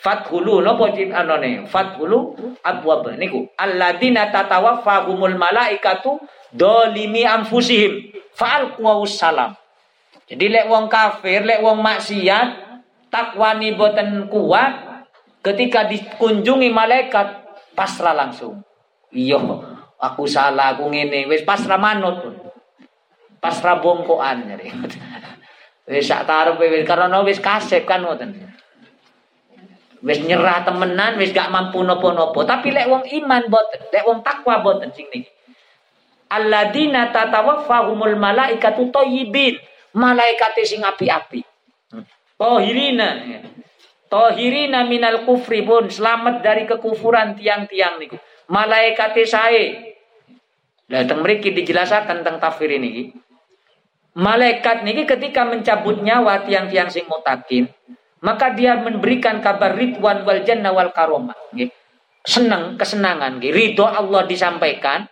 Fathulu 0.01 0.65
napa 0.65 0.89
anone? 1.13 1.69
Fathulu 1.69 2.33
abwab. 2.65 3.13
Niku 3.21 3.45
alladzina 3.53 4.33
tatawaffahumul 4.33 5.37
malaikatu 5.37 6.17
dolimi 6.49 7.21
anfusihim. 7.21 8.09
Fa'al 8.33 8.73
salam. 9.05 9.53
Jadi 10.25 10.45
lek 10.49 10.65
wong 10.65 10.89
kafir 10.89 11.45
lek 11.45 11.61
wong 11.61 11.85
maksiat 11.85 12.49
takwani 13.13 13.77
boten 13.77 14.25
kuat 14.25 15.05
ketika 15.45 15.85
dikunjungi 15.85 16.73
malaikat 16.73 17.45
pasrah 17.77 18.17
langsung. 18.17 18.57
Iya 19.13 19.37
aku 20.01 20.25
salah 20.25 20.73
aku 20.73 20.89
ngene. 20.89 21.29
Wis 21.29 21.45
pasrah 21.45 21.77
manut 21.77 22.25
pasrah 23.37 23.77
bongkoan 23.77 24.49
jadi. 24.49 24.65
Wis 25.91 26.07
sak 26.07 26.23
karepe 26.25 26.71
wis 26.71 26.87
karena 26.87 27.19
wis 27.21 27.37
kasep 27.37 27.83
kan 27.83 28.01
ngoten. 28.01 28.50
Wis 30.01 30.17
nyerah 30.25 30.65
temenan, 30.65 31.17
wis 31.21 31.29
gak 31.29 31.53
mampu 31.53 31.85
nopo-nopo. 31.85 32.41
Tapi 32.41 32.73
lek 32.73 32.89
wong 32.89 33.05
iman 33.05 33.43
boten, 33.49 33.81
lek 33.93 34.03
wong 34.05 34.25
takwa 34.25 34.61
boten 34.65 34.89
sing 34.97 35.05
niki. 35.13 35.29
Alladzina 36.31 37.13
tatawaffahumul 37.13 38.17
malaikatu 38.17 38.89
thayyibin. 38.89 39.61
Malaikat 39.91 40.55
sing 40.63 40.81
api-api. 40.81 41.43
Tohirina. 42.39 43.09
Tohirina 44.07 44.87
minal 44.87 45.27
kufri 45.27 45.61
pun 45.61 45.91
selamat 45.91 46.41
dari 46.41 46.63
kekufuran 46.65 47.35
tiang-tiang 47.35 47.99
niku. 47.99 48.17
Malaikat 48.49 49.15
sae. 49.27 49.95
Lah 50.91 51.07
teng 51.07 51.23
mriki 51.23 51.55
dijelasaken 51.55 52.23
tentang 52.23 52.39
tafsir 52.39 52.67
ini 52.67 53.15
malaikat 54.11 54.83
niki 54.83 55.07
ketika 55.07 55.47
mencabut 55.47 56.03
nyawa 56.03 56.43
tiang-tiang 56.43 56.91
sing 56.91 57.07
mutakin, 57.07 57.71
maka 58.21 58.53
dia 58.53 58.77
memberikan 58.77 59.41
kabar 59.41 59.73
ridwan 59.73 60.21
wal 60.23 60.41
jannah 60.45 60.71
wal 60.71 60.93
karomah. 60.93 61.37
Senang, 62.21 62.77
kesenangan, 62.77 63.41
ridho 63.41 63.81
Allah 63.81 64.29
disampaikan, 64.29 65.09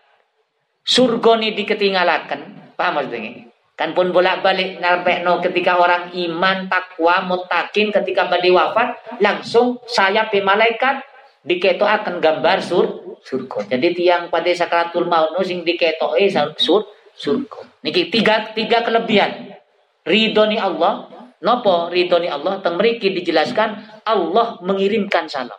surga 0.85 1.41
ini 1.41 1.57
diketinggalakan. 1.57 2.73
Paham 2.77 3.01
maksudnya? 3.01 3.49
Kan 3.73 3.95
pun 3.95 4.11
bolak-balik 4.11 4.77
no 5.23 5.39
ketika 5.39 5.79
orang 5.79 6.11
iman, 6.11 6.67
takwa, 6.67 7.23
mutakin 7.25 7.95
ketika 7.95 8.27
badi 8.27 8.51
wafat 8.51 8.93
langsung 9.23 9.79
saya 9.87 10.27
pe 10.27 10.43
malaikat 10.43 10.99
diketo 11.47 11.87
akan 11.87 12.19
gambar 12.19 12.59
sur 12.59 13.17
surga. 13.23 13.71
Jadi 13.71 13.87
tiang 13.95 14.27
pada 14.27 14.51
sakratul 14.51 15.07
maut 15.07 15.33
sing 15.47 15.63
diketoi 15.63 16.27
sur 16.59 16.91
surga. 17.15 17.59
Niki 17.81 18.11
tiga 18.11 18.51
tiga 18.51 18.83
kelebihan. 18.83 19.55
Ridho 20.03 20.43
ni 20.51 20.59
Allah, 20.59 21.07
nopo 21.43 21.87
ridho 21.91 22.19
ni 22.19 22.27
Allah 22.27 22.59
teng 22.59 22.75
mriki 22.75 23.11
dijelaskan 23.15 24.03
Allah 24.05 24.59
mengirimkan 24.63 25.27
salam. 25.31 25.57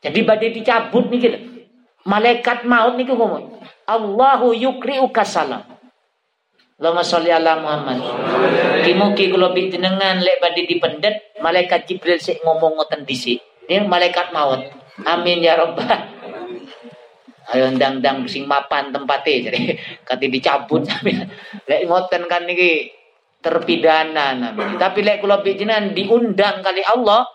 Jadi 0.00 0.22
badai 0.22 0.54
dicabut 0.54 1.10
niki 1.10 1.28
malaikat 2.06 2.62
maut 2.68 2.94
niki 2.94 3.10
ngomong 3.10 3.58
Allahu 3.86 4.54
yukri'uka 4.54 5.22
salam. 5.22 5.62
Allahumma 6.76 7.06
sholli 7.06 7.32
ala 7.32 7.56
Muhammad. 7.56 8.04
Kimuki 8.84 9.32
kula 9.32 9.56
jenengan 9.56 10.20
lek 10.20 10.36
badhe 10.44 10.68
dipendet 10.68 11.32
malaikat 11.40 11.88
Jibril 11.88 12.20
sik 12.20 12.44
ngomong 12.44 12.76
ngoten 12.76 13.08
dhisik. 13.08 13.40
Ini 13.64 13.88
malaikat 13.88 14.30
maut. 14.36 14.60
Amin 15.04 15.44
ya 15.44 15.56
rabbal 15.60 16.16
Ayo 17.46 17.70
ndang-ndang 17.70 18.26
sing 18.26 18.42
mapan 18.42 18.90
tempatnya 18.90 19.46
jadi 19.46 19.60
kati 20.08 20.26
dicabut 20.26 20.82
lek 21.70 21.80
ngoten 21.86 22.26
kan 22.26 22.42
niki 22.42 22.90
terpidana 23.46 24.34
namanya. 24.34 24.90
Tapi 24.90 25.06
lek 25.06 25.22
kula 25.22 25.46
jenengan 25.46 25.94
diundang 25.94 26.66
kali 26.66 26.82
Allah 26.82 27.30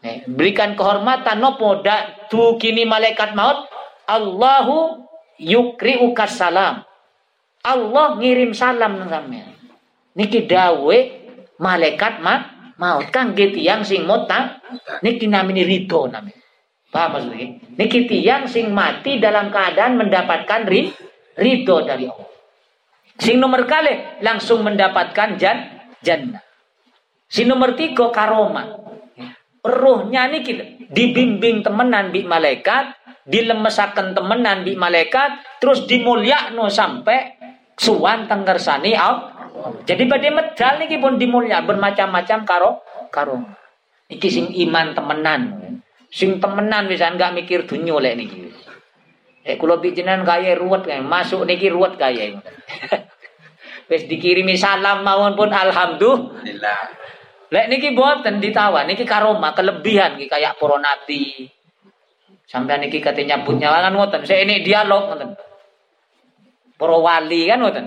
eh, 0.00 0.24
berikan 0.24 0.72
kehormatan 0.72 1.36
nopo 1.44 1.84
dak 1.84 2.32
tu 2.32 2.56
kini 2.56 2.88
malaikat 2.88 3.36
maut 3.36 3.68
Allahu 4.08 5.04
yukri'uka 5.36 6.24
salam. 6.24 6.88
Allah 7.60 8.06
ngirim 8.16 8.56
salam 8.56 8.96
nang 8.96 9.12
sampean. 9.12 9.52
Niki 10.16 10.48
dawe 10.48 10.98
malaikat 11.60 12.24
ma 12.24 12.48
maut 12.80 13.12
kan 13.12 13.36
gitu 13.36 13.60
yang 13.60 13.84
sing 13.84 14.08
mota 14.08 14.56
niki 15.04 15.28
namini 15.28 15.68
rito 15.68 16.08
namanya. 16.08 16.40
Paham 16.92 17.10
maksudnya? 17.16 17.46
Niki 17.76 18.04
tiang 18.04 18.44
sing 18.44 18.72
mati 18.72 19.16
dalam 19.16 19.48
keadaan 19.48 19.96
mendapatkan 19.96 20.68
ri, 20.68 20.92
ridho 21.40 21.76
dari 21.88 22.04
Allah. 22.04 22.31
Sing 23.20 23.36
nomor 23.36 23.68
kali 23.68 24.22
langsung 24.24 24.64
mendapatkan 24.64 25.36
jan 25.36 25.58
jannah. 26.00 26.40
Sing 27.28 27.48
nomor 27.48 27.76
tiga 27.76 28.12
karoma. 28.12 28.80
Ruhnya 29.62 30.26
niki 30.26 30.84
dibimbing 30.90 31.62
temenan 31.62 32.10
bi 32.10 32.26
malaikat, 32.26 32.98
dilemesakan 33.24 34.12
temenan 34.12 34.66
bi 34.66 34.74
malaikat, 34.74 35.60
terus 35.62 35.86
dimulyakno 35.86 36.66
sampai 36.66 37.38
suwan 37.78 38.26
tenggersani 38.26 38.92
Allah. 38.98 39.32
Jadi 39.86 40.02
pada 40.08 40.28
medal 40.32 40.74
niki 40.82 40.96
pun 40.98 41.20
dimulya 41.20 41.62
bermacam-macam 41.62 42.38
karo 42.42 42.70
karo. 43.12 43.38
Iki 44.10 44.28
sing 44.28 44.46
iman 44.66 44.96
temenan. 44.96 45.40
Sing 46.12 46.42
temenan 46.42 46.90
bisa 46.90 47.08
enggak 47.08 47.32
mikir 47.32 47.64
dunia 47.64 47.96
lek 48.02 48.14
niki. 48.18 48.52
Eh 49.42 49.58
kula 49.58 49.82
bijinan 49.82 50.22
kaya 50.22 50.54
ruwet 50.54 50.86
kaya 50.86 51.02
masuk 51.02 51.42
niki 51.42 51.66
ruwet 51.66 51.98
kaya. 51.98 52.38
Wis 53.90 54.06
dikirimi 54.06 54.54
salam 54.54 55.02
mawon 55.02 55.34
pun 55.34 55.50
alhamdulillah. 55.50 56.80
Lek 57.50 57.66
niki 57.68 57.92
boten 57.92 58.38
ditawan 58.38 58.86
niki 58.86 59.02
karoma 59.02 59.50
kelebihan 59.52 60.14
niki 60.14 60.30
kayak 60.30 60.56
para. 60.56 61.50
Sampai 62.46 62.78
niki 62.84 63.02
katanya 63.02 63.40
nyabut 63.40 63.58
nyawangan 63.58 63.92
ngoten. 63.98 64.20
Saya 64.28 64.46
ini 64.46 64.62
dialog 64.62 65.10
ngoten. 65.10 65.30
Para 66.78 66.96
wali 67.02 67.50
kan 67.50 67.58
ngoten. 67.60 67.86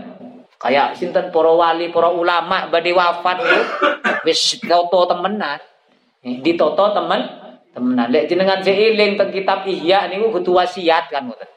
Kayak 0.59 0.97
sinten 0.97 1.29
para 1.29 1.51
wali, 1.53 1.93
para 1.93 2.09
ulama 2.09 2.67
badhe 2.67 2.91
wafat 2.91 3.37
wis 4.27 4.59
toto 4.59 5.07
temenan. 5.07 5.61
Ditoto 6.25 6.89
temen 6.97 7.44
temenan. 7.75 8.07
Lek 8.07 8.31
jenengan 8.31 8.63
seiling 8.63 9.19
teng 9.19 9.29
kitab 9.35 9.67
Ihya 9.67 10.07
niku 10.07 10.31
kudu 10.39 10.55
wasiat 10.55 11.11
kan 11.11 11.27
ngoten. 11.27 11.49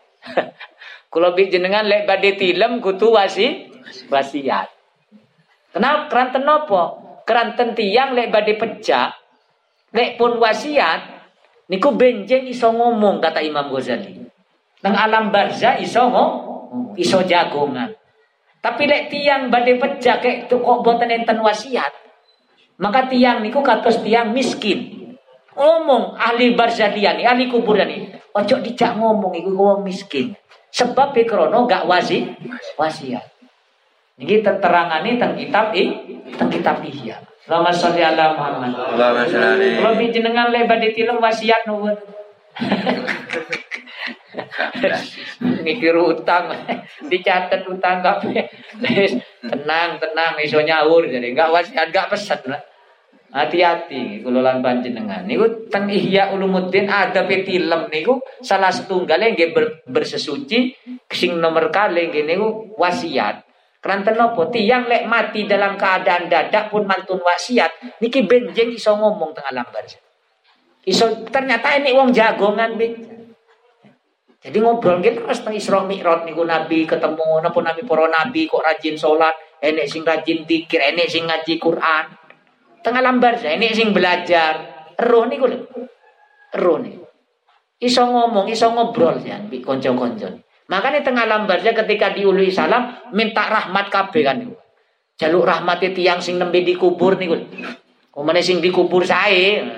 Kula 1.14 1.32
bi 1.32 1.46
jenengan 1.48 1.86
lek 1.86 2.04
badhe 2.04 2.34
tilem 2.34 2.82
kudu 2.82 3.14
wasi 3.14 3.70
wasiat. 4.10 4.68
Kenapa? 5.72 6.10
Keranten 6.10 6.42
nopo? 6.42 6.82
Keranten 7.22 7.78
tiang 7.78 8.18
lek 8.18 8.32
badhe 8.34 8.58
pecah, 8.58 9.14
lek 9.94 10.18
pun 10.18 10.40
wasiat 10.40 11.00
niku 11.68 11.92
benjeng 11.94 12.48
iso 12.48 12.72
ngomong 12.72 13.20
kata 13.22 13.44
Imam 13.44 13.70
Ghazali. 13.70 14.16
Nang 14.82 14.94
alam 14.96 15.30
barzah 15.30 15.78
iso 15.78 16.08
ngomong 16.08 16.98
iso 16.98 17.22
jagongan. 17.22 17.94
Tapi 18.58 18.90
lek 18.90 19.12
tiang 19.12 19.54
badai 19.54 19.78
pecah 19.78 20.18
kek 20.18 20.50
kok 20.50 20.80
boten 20.82 21.14
enten 21.14 21.38
wasiat. 21.38 21.94
Maka 22.82 23.06
tiang 23.06 23.40
niku 23.40 23.62
kados 23.62 24.02
tiang 24.02 24.34
miskin. 24.34 24.97
Ngomong 25.58 26.14
ahli 26.14 26.54
barzalian, 26.54 27.18
ahli 27.18 27.50
kuburan 27.50 27.90
ini. 27.90 28.06
Ojo 28.30 28.62
dijak 28.62 28.94
ngomong 28.94 29.34
iku 29.34 29.50
wong 29.50 29.82
miskin. 29.82 30.38
Sebab 30.70 31.18
krono 31.26 31.66
gak 31.66 31.90
wasi 31.90 32.30
wasiat. 32.78 33.26
Ini 34.18 34.42
terterangani 34.42 35.18
tentang 35.18 35.34
kitab 35.34 35.66
i, 35.74 35.84
tentang 36.30 36.50
kitab 36.50 36.76
Ihya. 36.82 37.18
Allahumma 37.46 37.70
sholli 37.70 38.02
ala 38.02 38.34
Muhammad. 38.34 38.74
Allahumma 38.74 39.24
sholli. 39.26 39.78
Kalau 39.78 39.94
jenengan 40.10 40.50
lebar 40.50 40.78
di 40.78 40.90
film 40.94 41.18
wasiat 41.18 41.66
nuwun. 41.66 41.96
mikir 45.62 45.94
utang 45.94 46.50
dicatat 47.10 47.62
utang 47.68 48.00
kabeh 48.00 48.46
tenang 49.50 49.90
tenang 49.98 50.34
iso 50.40 50.60
nyaur 50.62 51.06
jadi 51.06 51.32
enggak 51.32 51.50
wasiat 51.52 51.90
enggak 51.90 52.08
pesan 52.12 52.40
lah 52.48 52.62
hati-hati 53.28 54.24
kula 54.24 54.40
lan 54.40 54.64
panjenengan 54.64 55.28
niku 55.28 55.68
teng 55.68 55.88
Ihya 55.88 56.32
Ulumuddin 56.32 56.88
ada 56.88 57.28
film 57.28 57.80
niku 57.92 58.20
salah 58.40 58.72
setunggal 58.72 59.20
yang 59.20 59.36
ber, 59.52 59.84
bersesuci 59.84 60.72
sing 61.12 61.36
nomor 61.36 61.68
kali 61.68 62.08
nggih 62.08 62.24
niku 62.24 62.72
wasiat 62.80 63.48
Keranten 63.78 64.18
nopo 64.18 64.50
tiang 64.50 64.90
lek 64.90 65.06
mati 65.06 65.46
dalam 65.46 65.78
keadaan 65.78 66.26
dadak 66.26 66.66
pun 66.66 66.82
mantun 66.82 67.22
wasiat 67.22 68.02
niki 68.02 68.26
benjeng 68.26 68.74
iso 68.74 68.90
ngomong 68.98 69.30
tengah 69.30 69.54
lambar. 69.54 69.86
Iso 70.82 71.22
ternyata 71.30 71.78
ini 71.78 71.94
wong 71.94 72.10
jagongan 72.10 72.74
benjeng. 72.74 73.38
Jadi 74.38 74.58
ngobrol 74.62 75.02
gitu 75.02 75.26
terus 75.26 75.42
tentang 75.42 75.58
Isra 75.58 75.78
Mi'raj 75.82 76.22
niku 76.22 76.46
Nabi 76.46 76.86
ketemu 76.86 77.42
napa 77.42 77.58
Nabi 77.58 77.82
para 77.82 78.06
nabi 78.06 78.46
kok 78.46 78.62
rajin 78.62 78.94
sholat, 78.94 79.34
enek 79.58 79.90
sing 79.90 80.06
rajin 80.06 80.46
tikir, 80.46 80.78
enek 80.78 81.10
sing 81.10 81.26
ngaji 81.26 81.58
Quran. 81.58 82.06
Tengah 82.88 83.04
lambar 83.04 83.36
enek 83.36 83.76
sing 83.76 83.92
belajar. 83.92 84.64
Roh 84.96 85.28
niku 85.28 85.44
lho. 85.44 85.68
Roh 86.56 86.80
niku. 86.80 87.04
Iso 87.84 88.08
ngomong, 88.08 88.48
iso 88.48 88.72
ngobrol 88.72 89.20
ya 89.20 89.36
bi 89.44 89.60
kanca-kanca. 89.60 90.40
Makanya 90.72 91.04
tengah 91.04 91.28
lambar 91.28 91.60
ketika 91.60 92.16
diului 92.16 92.48
salam 92.48 92.96
minta 93.12 93.44
rahmat 93.44 93.92
kabeh 93.92 94.24
kan 94.24 94.40
niku. 94.40 94.56
Jaluk 95.20 95.44
rahmat 95.44 95.84
tiang 95.92 96.24
sing 96.24 96.40
nembe 96.40 96.64
dikubur 96.64 97.20
niku. 97.20 97.36
Komane 98.08 98.40
sing 98.40 98.64
dikubur 98.64 99.04
saya. 99.04 99.68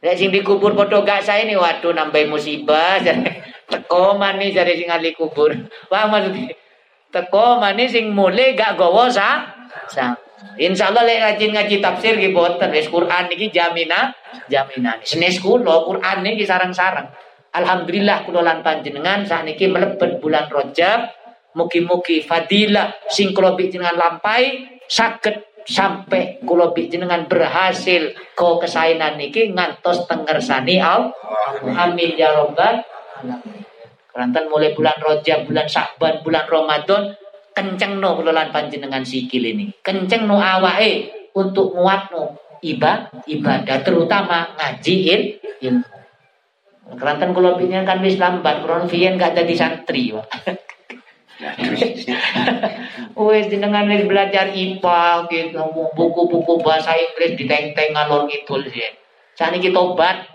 Nek 0.00 0.16
sing 0.16 0.32
dikubur 0.32 0.72
padha 0.72 1.04
gak 1.04 1.20
saya 1.20 1.44
nih 1.44 1.60
waduh 1.60 1.92
nambah 1.92 2.24
musibah. 2.24 3.04
Teko 3.70 4.16
mani 4.16 4.48
jare 4.56 4.80
sing 4.80 4.88
ahli 4.88 5.12
kubur. 5.12 5.52
Wah 5.92 6.08
maksudnya 6.08 6.56
teko 7.12 7.60
mani 7.60 7.84
sing 7.84 8.16
mulai 8.16 8.56
gak 8.56 8.80
gowo 8.80 9.12
sa. 9.12 9.44
Sa. 10.40 10.56
Insyaallah 10.56 11.04
lek 11.04 11.20
rajin 11.20 11.52
ngaji 11.52 11.76
tafsir 11.84 12.16
ki 12.16 12.32
boten 12.32 12.72
wis 12.72 12.88
Quran 12.88 13.28
niki 13.28 13.52
jamina 13.52 14.16
jaminan. 14.48 15.04
Senes 15.04 15.36
kula 15.36 15.84
Quran 15.84 16.24
niki 16.24 16.48
sarang-sarang. 16.48 17.12
Alhamdulillah 17.52 18.24
kula 18.24 18.40
lan 18.40 18.64
panjenengan 18.64 19.28
sakniki 19.28 19.68
mlebet 19.68 20.16
bulan 20.24 20.48
Rajab. 20.48 21.12
Mugi-mugi 21.50 22.24
fadilah 22.24 23.10
sing 23.10 23.36
kula 23.36 23.58
jenengan 23.58 23.98
lampai 23.98 24.64
saged 24.88 25.66
sampai 25.68 26.40
kula 26.40 26.72
jenengan 26.72 27.28
berhasil 27.28 28.16
ko 28.32 28.56
kesainan 28.56 29.20
niki 29.20 29.52
ngantos 29.52 30.08
tengersani 30.08 30.80
Allah. 30.80 31.12
Amin 31.76 32.16
ya 32.16 32.32
rabbal 32.32 32.80
Kerantan 34.10 34.50
mulai 34.50 34.74
bulan 34.74 34.98
Rojab, 34.98 35.46
bulan 35.46 35.70
Syakban, 35.70 36.18
bulan 36.26 36.42
Ramadan, 36.50 37.14
kenceng 37.60 38.00
no 38.00 38.16
kelolaan 38.16 38.48
panjenengan 38.48 39.04
sikil 39.04 39.44
ini. 39.44 39.68
Kenceng 39.84 40.24
no 40.24 40.40
awae 40.40 41.12
untuk 41.36 41.76
nguat 41.76 42.08
no 42.08 42.40
ibadah, 42.64 43.12
ibadah 43.28 43.78
terutama 43.84 44.56
ngajiin 44.56 45.20
ilmu. 45.60 46.00
Kerantan 46.90 47.30
kalau 47.36 47.54
pinnya 47.54 47.86
kan 47.86 48.02
wis 48.02 48.18
lambat, 48.18 48.66
kron 48.66 48.90
fian 48.90 49.14
gak 49.14 49.36
jadi 49.38 49.54
santri, 49.54 50.10
Pak. 50.10 50.26
Wes 53.14 53.46
jenengan 53.46 53.86
wis 53.86 54.02
belajar 54.10 54.50
IPA 54.50 55.30
gitu, 55.30 55.62
buku-buku 55.94 56.58
bahasa 56.58 56.98
Inggris 56.98 57.38
di 57.38 57.46
teng-teng 57.46 57.94
ngalor 57.94 58.26
ngidul 58.26 58.66
sih. 58.66 58.90
Saat 59.38 59.54
ini 59.54 59.70
tobat. 59.70 60.26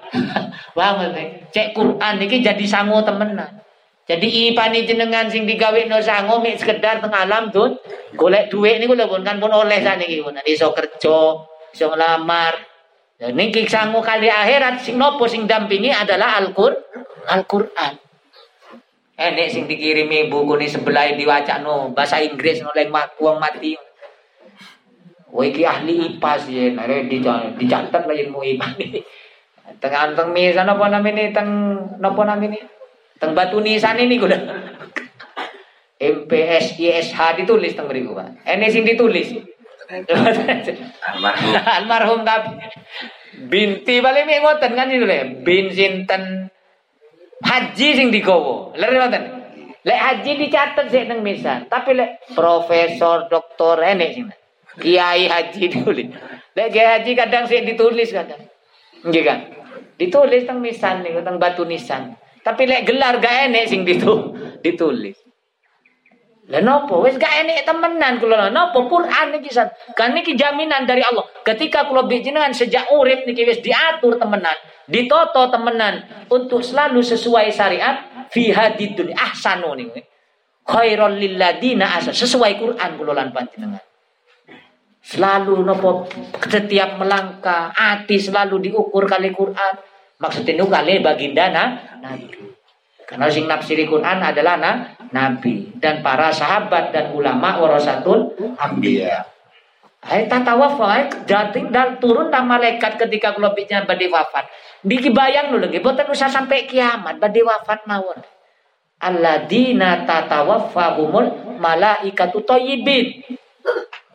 Banget 0.72 1.12
nih. 1.12 1.28
Cek 1.52 1.68
Quran 1.76 2.14
ini 2.24 2.40
jadi 2.40 2.66
sangu 2.66 3.04
temenan. 3.04 3.64
Jadi 4.06 4.54
ipani 4.54 4.86
jenengan 4.86 5.26
sing 5.26 5.50
digawe 5.50 5.82
no 5.89 5.98
sango 5.98 6.38
mik 6.38 6.62
sekedar 6.62 7.02
teng 7.02 7.10
alam 7.10 7.50
tun 7.50 7.74
golek 8.13 8.54
duit 8.54 8.78
niku 8.78 8.94
lho 8.94 9.10
pun 9.10 9.26
kan 9.26 9.41
pun 9.41 9.50
oleh 9.50 9.82
saniki 9.82 10.22
pun 10.22 10.38
iso 10.46 10.70
kerja, 10.78 11.41
iso 11.74 11.86
ngelamar. 11.89 12.54
Ya 13.18 13.34
niki 13.34 13.65
sango 13.65 14.06
kali 14.06 14.30
akhirat 14.30 14.86
sing 14.86 15.02
nopo 15.02 15.26
sing 15.26 15.50
dampingi 15.50 15.89
adalah 15.89 16.38
Al-Qur 16.38 16.78
Al-Qur'an. 17.34 17.98
Enek 19.18 19.48
sing 19.50 19.65
dikirimi 19.65 20.30
buku 20.30 20.54
ni 20.54 20.70
sebelah 20.70 21.10
no 21.65 21.89
bahasa 21.89 22.22
Inggris 22.22 22.62
oleh 22.62 22.86
wong 23.18 23.41
mati. 23.41 23.74
Woi 25.34 25.50
ki 25.50 25.65
ahli 25.65 26.15
IPA 26.15 26.32
sih, 26.46 26.72
nare 26.78 27.10
dicatat 27.58 28.08
lah 28.08 28.15
ilmu 28.15 28.39
IPA 28.54 28.68
ni. 28.78 29.02
Tengah 29.82 30.13
teng 30.13 30.30
misan 30.30 30.70
apa 30.70 30.86
namanya 30.94 31.26
teng 31.34 31.50
napa 31.98 32.22
namanya 32.22 32.75
Teng 33.26 33.34
batu 33.34 33.58
nisan 33.58 33.98
ini 33.98 34.22
kuda. 34.22 34.38
MPS 35.98 36.78
ISH 36.78 37.18
ditulis 37.42 37.74
teng 37.74 37.90
mriku, 37.90 38.14
Pak. 38.14 38.46
Ini 38.46 38.70
sing 38.70 38.86
ditulis. 38.86 39.34
Almarhum. 39.90 41.54
Almarhum 41.82 42.22
tapi 42.22 42.54
binti 43.50 43.98
paling 43.98 44.30
ngoten 44.30 44.72
kan 44.78 44.94
itu 44.94 45.10
le. 45.10 45.42
Bin 45.42 45.74
sinten 45.74 46.54
haji 47.42 47.88
sing 47.98 48.14
digowo. 48.14 48.78
Lere 48.78 48.94
ngoten. 48.94 49.24
Lek 49.86 50.00
haji 50.02 50.32
dicatat 50.46 50.90
sih 50.90 51.06
teng 51.10 51.26
misan, 51.26 51.66
tapi 51.66 51.98
lek 51.98 52.30
profesor, 52.34 53.26
doktor 53.26 53.82
enek 53.82 54.18
sing. 54.18 54.26
Kiai 54.78 55.26
haji 55.26 55.62
ditulis. 55.66 56.14
Lek 56.54 56.70
kiai 56.70 57.02
haji 57.02 57.12
kadang 57.18 57.50
sih 57.50 57.66
ditulis 57.66 58.10
kadang. 58.14 58.42
Nggih 59.02 59.24
kan? 59.26 59.40
Ditulis 59.98 60.46
teng 60.46 60.62
misan 60.62 61.02
nih, 61.02 61.26
teng 61.26 61.42
batu 61.42 61.66
nisan. 61.66 62.18
Tapi 62.46 62.62
lek 62.70 62.86
gelar 62.86 63.18
gak 63.18 63.50
enek 63.50 63.66
sing 63.66 63.82
ditu, 63.82 64.38
ditulis. 64.62 65.18
Lah 66.46 66.62
nopo 66.62 67.02
wis 67.02 67.18
gak 67.18 67.42
enek 67.42 67.66
temenan 67.66 68.22
kula 68.22 68.54
nopo 68.54 68.86
Quran 68.86 69.34
niki 69.34 69.50
san. 69.50 69.66
Kan 69.98 70.14
niki 70.14 70.38
jaminan 70.38 70.86
dari 70.86 71.02
Allah. 71.02 71.26
Ketika 71.42 71.90
kula 71.90 72.06
jenengan 72.06 72.54
sejak 72.54 72.94
urip 72.94 73.26
niki 73.26 73.50
wis 73.50 73.66
diatur 73.66 74.22
temenan, 74.22 74.54
ditoto 74.86 75.50
temenan 75.50 76.06
untuk 76.30 76.62
selalu 76.62 77.02
sesuai 77.02 77.50
syariat 77.50 78.30
fi 78.30 78.54
hadid 78.54 78.94
ahsanu 79.18 79.74
niki. 79.74 80.06
Khairul 80.66 81.18
lil 81.18 81.42
ladina 81.42 81.98
asa 81.98 82.14
sesuai 82.14 82.62
Quran 82.62 82.90
kula 82.94 83.18
lan 83.18 83.34
panjenengan. 83.34 83.82
Selalu 85.02 85.66
nopo 85.66 86.06
setiap 86.46 87.02
melangkah 87.02 87.74
hati 87.74 88.22
selalu 88.22 88.70
diukur 88.70 89.06
kali 89.10 89.34
Quran 89.34 89.85
Maksudnya 90.15 90.54
itu 90.56 90.65
kali 90.71 91.04
baginda 91.04 91.51
nah, 91.51 91.67
Nabi. 91.99 92.32
Karena 93.06 93.28
sing 93.30 93.45
nafsiri 93.45 93.86
Quran 93.86 94.23
adalah 94.23 94.56
nah, 94.58 94.75
Nabi 95.12 95.75
dan 95.78 95.99
para 95.99 96.32
sahabat 96.32 96.95
dan 96.95 97.12
ulama 97.12 97.60
warasatul 97.60 98.34
ambiya. 98.56 99.28
Hai 100.06 100.30
tatawafa 100.30 101.25
jadi 101.25 101.65
dan 101.73 101.97
turun 101.97 102.30
tak 102.30 102.45
malaikat 102.45 103.01
ketika 103.01 103.34
kula 103.34 103.51
badhe 103.58 104.08
wafat. 104.08 104.45
Niki 104.86 105.10
bayang 105.10 105.49
lho 105.49 105.65
nggih 105.65 105.82
boten 105.82 106.06
usah 106.06 106.30
sampai 106.30 106.69
kiamat 106.69 107.17
badhe 107.17 107.41
wafat 107.41 107.89
mawon. 107.89 108.21
Alladzina 109.01 110.06
tatawaffahumul 110.06 111.58
malaikatu 111.58 112.45
thayyibin. 112.45 113.25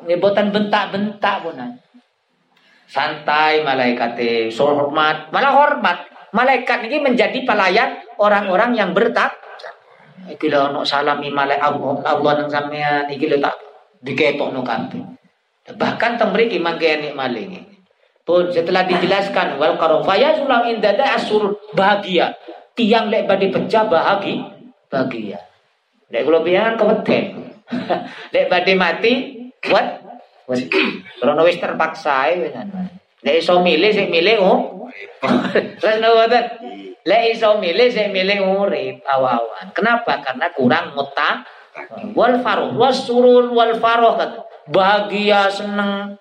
Ini 0.06 0.14
boten 0.16 0.54
bentak-bentak 0.54 1.42
punan 1.42 1.76
santai 2.90 3.62
malaikat 3.62 4.18
hormat 4.58 5.30
malah 5.30 5.54
hormat. 5.54 5.98
Malaikat 6.30 6.86
ini 6.86 7.02
menjadi 7.02 7.42
pelayan 7.42 8.06
orang-orang 8.18 8.78
yang 8.78 8.90
bertak 8.94 9.34
iki 10.30 10.46
lho 10.46 10.70
ono 10.70 10.86
salami 10.86 11.26
malaikat 11.30 11.74
Allah 11.74 11.94
Allah 12.06 12.32
nang 12.42 12.50
sampean. 12.50 13.06
Iki 13.10 13.26
lho 13.30 13.38
tak 13.38 13.54
dikepokno 14.02 14.62
kabeh. 14.62 15.02
Bahkan 15.70 16.18
teng 16.18 16.30
mriki 16.34 16.58
mangke 16.58 16.86
enik 16.86 17.14
maling 17.14 17.70
pun 18.30 18.46
setelah 18.52 18.86
dijelaskan 18.86 19.58
wal 19.58 19.74
karofaya 19.74 20.38
sulam 20.38 20.66
indada 20.70 21.18
asur 21.18 21.58
bahagia. 21.74 22.34
Tiang 22.78 23.10
lek 23.10 23.26
badhe 23.26 23.50
pecah 23.50 23.90
bahagia. 23.90 24.54
Bahagia. 24.86 25.38
Lek 26.14 26.22
kula 26.26 26.42
pian 26.46 26.78
keweden. 26.78 27.54
Lek 28.34 28.46
badhe 28.50 28.74
mati 28.74 29.12
what 29.70 29.99
Karena 31.20 31.42
wis 31.46 31.58
terpaksa 31.62 32.26
ae 32.26 32.34
wis 32.48 32.54
Lek 33.20 33.44
iso 33.44 33.60
milih 33.60 33.90
sing 33.92 34.08
milih 34.08 34.40
oh. 34.40 34.88
Terus 35.52 35.96
ngoten. 36.00 36.44
Lek 37.04 37.22
iso 37.36 37.60
milih 37.60 37.88
sing 37.92 38.12
milih 38.16 38.40
urip 38.48 39.04
awawan. 39.04 39.72
Kenapa? 39.76 40.24
Karena 40.24 40.48
kurang 40.56 40.96
muta 40.96 41.44
wal 42.16 42.40
faruh 42.40 42.74
was 42.74 43.04
surur 43.04 43.52
wal 43.52 43.76
faruh 43.76 44.16
bahagia 44.72 45.52
seneng 45.52 46.16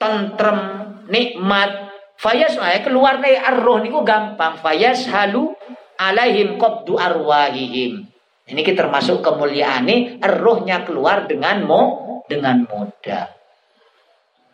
tentrem 0.00 0.60
nikmat. 1.12 1.92
Fayas 2.18 2.58
wae 2.58 2.82
keluar 2.82 3.20
nih 3.20 3.36
arroh 3.38 3.78
niku 3.78 4.02
gampang. 4.02 4.56
Fayas 4.58 5.04
halu 5.12 5.52
alaihim 6.00 6.56
qabdu 6.56 6.96
arwahihim. 6.96 8.08
Ini 8.48 8.60
kita 8.64 8.88
termasuk 8.88 9.20
kemuliaan 9.20 9.84
nih 9.84 10.16
rohnya 10.24 10.80
keluar 10.88 11.28
dengan 11.28 11.68
mo 11.68 11.80
dengan 12.24 12.64
mudah 12.64 13.37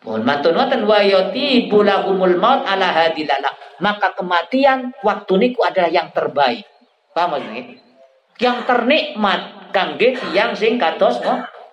Mohon 0.05 0.21
matunatan 0.21 0.81
wa 0.85 1.01
yatibu 1.01 1.81
maut 2.37 2.61
ala 2.63 2.87
hadilala. 2.93 3.49
Maka 3.81 4.13
kematian 4.13 4.93
waktu 5.01 5.33
niku 5.41 5.65
adalah 5.65 5.89
yang 5.89 6.13
terbaik. 6.13 6.63
Paham 7.17 7.35
maksudnya? 7.35 7.81
Yang 8.37 8.57
ternikmat 8.69 9.41
kangge 9.73 10.13
yang 10.31 10.53
sing 10.53 10.77
kados 10.77 11.17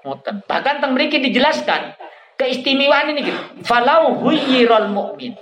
ngoten. 0.02 0.40
Bahkan 0.48 0.74
teng 0.80 0.96
mriki 0.96 1.20
dijelaskan 1.20 1.92
keistimewaan 2.40 3.12
ini 3.12 3.20
gitu. 3.28 3.40
Falau 3.68 4.16
huyiral 4.16 4.88
mukmin. 4.88 5.36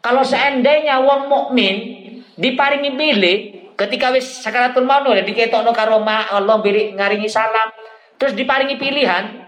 Kalau 0.00 0.24
seandainya 0.24 1.04
wong 1.04 1.28
mukmin 1.28 2.00
diparingi 2.40 2.96
pilih 2.96 3.36
ketika 3.76 4.12
wis 4.12 4.40
sakaratul 4.40 4.88
maut 4.88 5.04
udah 5.04 5.24
diketokno 5.24 5.72
karo 5.76 6.00
Allah 6.04 6.56
beri 6.64 6.96
ngaringi 6.96 7.28
salam 7.28 7.68
terus 8.20 8.36
diparingi 8.36 8.76
pilihan 8.76 9.39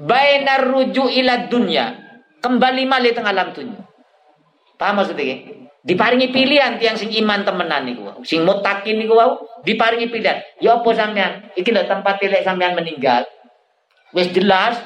bainar 0.00 0.68
ruju 0.68 1.08
ila 1.08 1.48
dunya. 1.48 1.96
Kembali 2.44 2.84
malih 2.84 3.16
teng 3.16 3.26
alam 3.26 3.50
dunya. 3.50 3.80
Paham 4.76 5.00
maksudnya 5.00 5.56
diparingi 5.86 6.34
pilihan 6.34 6.76
tiang 6.76 6.98
sing 6.98 7.14
iman 7.22 7.46
temenan 7.46 7.86
niku 7.86 8.10
sing 8.26 8.42
mutakin 8.42 8.98
niku 9.00 9.16
wau 9.16 9.40
diparingi 9.64 10.12
pilihan. 10.12 10.44
Ya 10.60 10.76
apa 10.76 10.88
sampean? 10.92 11.48
Iki 11.56 11.72
lho 11.72 11.88
tempat 11.88 12.20
tilek 12.20 12.44
sampean 12.44 12.76
meninggal. 12.76 13.24
Wis 14.12 14.28
jelas 14.36 14.76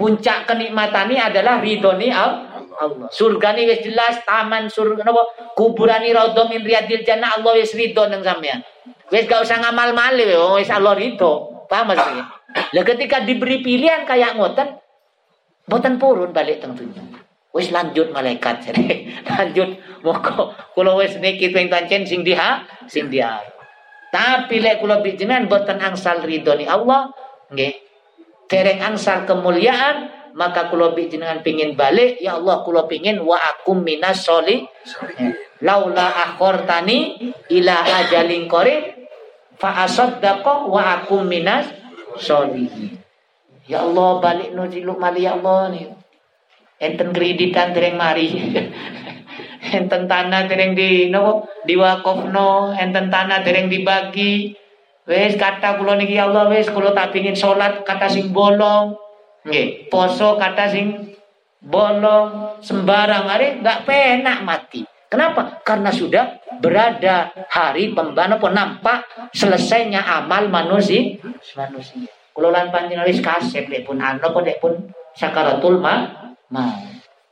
puncak 0.00 0.48
kenikmatani 0.48 1.20
adalah 1.20 1.60
ridhoni 1.60 2.08
Allah. 2.08 3.08
Surga 3.12 3.56
ni 3.56 3.68
wis 3.68 3.84
jelas 3.84 4.24
taman 4.24 4.72
surga 4.72 5.04
napa? 5.04 5.52
Kuburani 5.52 6.12
raudhah 6.12 6.48
min 6.48 6.64
riyadil 6.64 7.04
jannah 7.04 7.36
Allah 7.36 7.52
wis 7.60 7.76
ridho 7.76 8.08
nang 8.08 8.24
sampean. 8.24 8.64
Wis 9.12 9.28
gak 9.28 9.44
usah 9.44 9.60
ngamal 9.60 9.92
malih 9.92 10.32
wis 10.56 10.72
Allah 10.72 10.96
ridho. 10.96 11.64
Paham 11.66 11.92
maksudnya 11.92 12.24
lah 12.72 12.84
ketika 12.84 13.22
diberi 13.22 13.60
pilihan 13.60 14.08
kayak 14.08 14.36
ngoten, 14.40 14.80
boten 15.68 16.00
purun 16.00 16.32
balik 16.32 16.64
tentunya. 16.64 17.02
Wis 17.56 17.72
lanjut 17.72 18.12
malaikat 18.12 18.68
jadi 18.68 18.84
lanjut 19.32 19.80
moko 20.04 20.52
kula 20.76 20.92
wis 21.00 21.16
niki 21.16 21.48
ping 21.52 21.72
pancen 21.72 22.04
sing 22.04 22.20
diha 22.20 22.64
sing 22.84 23.08
dia. 23.08 23.40
Tapi 24.12 24.60
lek 24.60 24.80
kula 24.80 25.00
bijinan 25.00 25.48
boten 25.48 25.80
angsal 25.80 26.20
ridhoni 26.20 26.68
Allah 26.68 27.12
nggih. 27.52 27.74
Tereng 28.46 28.78
angsal 28.78 29.26
kemuliaan 29.26 30.16
maka 30.36 30.68
kula 30.68 30.92
jenengan 30.92 31.40
pingin 31.40 31.72
balik 31.74 32.20
ya 32.20 32.36
Allah 32.36 32.60
kula 32.60 32.84
pingin 32.84 33.24
wa 33.24 33.40
akum 33.40 33.80
minas 33.80 34.28
soli 34.28 34.68
laula 35.64 36.12
akhortani 36.28 37.32
ila 37.48 37.76
ajalin 38.04 38.44
qarib 38.44 38.84
fa 39.56 39.88
asaddaqa 39.88 40.68
wa 40.68 41.00
akum 41.00 41.24
minas 41.24 41.72
solihin. 42.20 42.98
Ya 43.66 43.82
Allah 43.82 44.22
balik 44.22 44.54
no 44.54 44.70
ciluk 44.70 44.98
mali 44.98 45.26
ya 45.26 45.34
Allah 45.34 45.74
nih. 45.74 45.90
Enten 46.78 47.10
kreditan 47.10 47.74
dereng 47.74 47.98
mari. 47.98 48.30
enten 49.76 50.06
tanah 50.06 50.46
dereng 50.46 50.78
di 50.78 51.10
no 51.10 51.48
no, 52.30 52.50
enten 52.76 53.10
tanah 53.10 53.42
dereng 53.42 53.66
dibagi. 53.66 54.54
Wes 55.06 55.38
kata 55.38 55.78
kula 55.78 55.94
niki 55.94 56.18
ya 56.18 56.26
Allah 56.26 56.50
wes 56.50 56.66
kula 56.66 56.90
tak 56.90 57.14
pingin 57.14 57.38
salat 57.38 57.82
kata 57.86 58.10
sing 58.10 58.34
bolong. 58.34 58.98
Nggih, 59.46 59.86
poso 59.86 60.34
kata 60.34 60.66
sing 60.66 61.14
bolong 61.62 62.58
sembarang 62.62 63.26
hari 63.30 63.62
nggak 63.62 63.86
penak 63.86 64.42
mati. 64.42 64.82
Kenapa? 65.06 65.62
Karena 65.62 65.94
sudah 65.94 66.42
berada 66.58 67.30
hari 67.50 67.94
pembana 67.94 68.42
pun 68.42 68.50
nampak 68.50 69.06
selesainya 69.30 70.02
amal 70.02 70.50
manusia. 70.50 71.14
Manusia. 71.54 72.10
Kalau 72.36 72.52
lan 72.52 72.68
panjenengan 72.68 73.08
wis 73.08 73.22
kasep 73.24 73.64
lek 73.70 73.88
pun 73.88 73.96
anu 73.96 74.28
pun 74.28 74.44
lek 74.44 74.60
pun 74.60 74.76
sakaratul 75.16 75.80
ma 75.80 76.04
mau. 76.52 76.84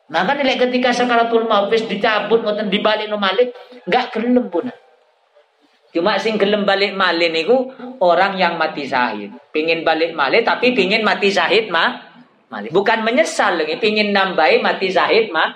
Maka 0.09 0.33
nilai 0.39 0.57
ketika 0.57 0.97
sakaratul 0.97 1.45
maut 1.45 1.69
wis 1.69 1.85
dicabut 1.85 2.41
ngoten 2.41 2.73
dibalik 2.73 3.11
no 3.11 3.21
malik 3.21 3.53
enggak 3.85 4.15
gelem 4.17 4.49
pun. 4.49 4.71
Cuma 5.95 6.19
sing 6.19 6.41
gelem 6.41 6.67
balik 6.67 6.97
malih 6.97 7.31
niku 7.31 7.71
orang 8.03 8.35
yang 8.35 8.59
mati 8.59 8.89
syahid. 8.89 9.31
Pingin 9.55 9.87
balik 9.87 10.17
malih 10.17 10.41
tapi 10.43 10.75
pingin 10.75 11.05
mati 11.07 11.31
syahid 11.31 11.69
mah 11.69 12.01
malih. 12.51 12.73
Bukan 12.75 13.07
menyesal 13.07 13.61
lagi, 13.61 13.79
pingin 13.79 14.11
nambahi 14.11 14.59
mati 14.59 14.91
syahid 14.91 15.31
mah 15.31 15.55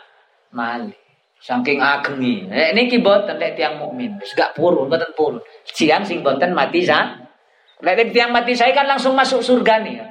malih. 0.55 1.08
Saking 1.39 1.79
agengi. 1.79 2.51
Nek 2.51 2.75
niki 2.75 2.99
boten 2.99 3.39
lek 3.39 3.55
tiang 3.55 3.79
mukmin. 3.79 4.19
Wis 4.19 4.35
gak 4.35 4.59
purun, 4.59 4.91
boten 4.91 5.15
purun. 5.15 5.39
Siang 5.63 6.03
sing 6.03 6.21
boten 6.21 6.51
mati 6.51 6.83
sah. 6.83 7.15
Lek 7.79 8.11
tiang 8.11 8.35
mati 8.35 8.59
saya 8.59 8.75
kan 8.75 8.91
langsung 8.91 9.15
masuk 9.15 9.39
surga 9.39 9.81
nih. 9.87 10.03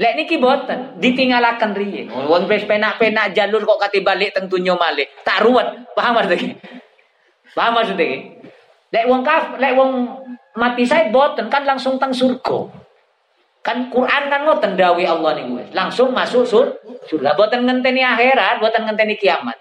Lek 0.00 0.16
niki 0.16 0.38
boten 0.38 1.02
ditinggalaken 1.02 1.74
riye. 1.74 2.06
Wong 2.08 2.46
wis 2.46 2.64
penak-penak 2.64 3.34
jalur 3.34 3.66
kok 3.66 3.90
kati 3.90 4.00
balik 4.06 4.32
teng 4.32 4.46
tunyo 4.46 4.78
malih. 4.78 5.04
Tak 5.26 5.42
ruwet. 5.42 5.92
Paham 5.98 6.14
maksudnya? 6.16 6.56
Paham 7.52 7.72
maksudnya? 7.74 8.08
Lek 8.90 9.04
wong 9.10 9.22
kaf, 9.26 9.58
lek 9.58 9.74
wong 9.74 9.90
mati 10.56 10.86
saya 10.86 11.10
boten 11.10 11.50
kan 11.50 11.66
langsung 11.66 11.98
tang 11.98 12.14
surga. 12.14 12.70
Kan 13.60 13.92
Quran 13.92 14.32
kan 14.32 14.40
ngoten 14.48 14.72
dawi 14.72 15.04
Allah 15.04 15.36
niku 15.36 15.60
langsung 15.76 16.16
masuk 16.16 16.48
sur 16.48 16.80
surga 17.04 17.36
boten 17.36 17.68
ngenteni 17.68 18.00
akhirat, 18.00 18.56
boten 18.56 18.88
ngenteni 18.88 19.20
kiamat. 19.20 19.58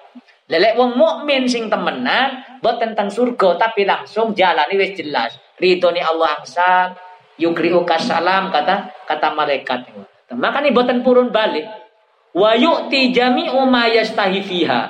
Lek 0.49 0.73
wong 0.73 0.97
mukmin 0.97 1.45
sing 1.45 1.69
temenan 1.69 2.41
boten 2.57 2.97
tentang 2.97 3.13
surga 3.13 3.69
tapi 3.69 3.85
langsung 3.85 4.33
jalani 4.33 4.81
wis 4.81 4.97
jelas. 4.97 5.37
Ridhoni 5.61 6.01
Allah 6.01 6.41
angsal, 6.41 6.97
yukriuka 7.37 8.01
salam 8.01 8.49
kata 8.49 9.05
kata 9.05 9.27
malaikat 9.37 9.85
niku. 9.85 10.01
Makanya 10.33 10.73
boten 10.73 11.05
purun 11.05 11.29
balik. 11.29 11.69
Wa 12.33 12.57
yu'ti 12.57 13.13
jami'u 13.13 13.61
ma 13.69 13.85
yastahi 13.93 14.41
fiha. 14.41 14.81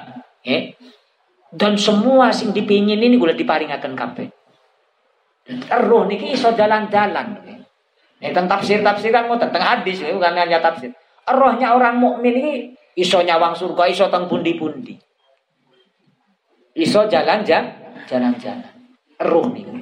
Eh? 0.47 0.79
Dan 1.51 1.75
semua 1.75 2.31
sing 2.31 2.55
dipingin 2.55 2.99
ini 2.99 3.19
gula 3.19 3.35
diparingaken 3.35 3.93
kabeh. 3.99 4.27
Roh 5.75 6.07
niki 6.07 6.31
iso 6.31 6.55
jalan-jalan. 6.55 7.27
Nek 8.19 8.31
tentang 8.35 8.59
tafsir-tafsiran 8.59 9.27
ngoten 9.27 9.51
tentang 9.51 9.65
hadis 9.79 10.03
bukan 10.07 10.35
hanya 10.39 10.59
tafsir. 10.63 10.91
Rohnya 11.27 11.75
orang 11.75 11.99
mukmin 11.99 12.35
ini 12.35 12.51
iso 12.95 13.23
nyawang 13.23 13.55
surga, 13.55 13.87
iso 13.91 14.05
teng 14.07 14.27
pundi-pundi. 14.27 15.08
Iso 16.77 17.09
jalan-jalan, 17.09 18.05
jalan-jalan. 18.05 18.73
Roh 19.19 19.47
niki. 19.49 19.79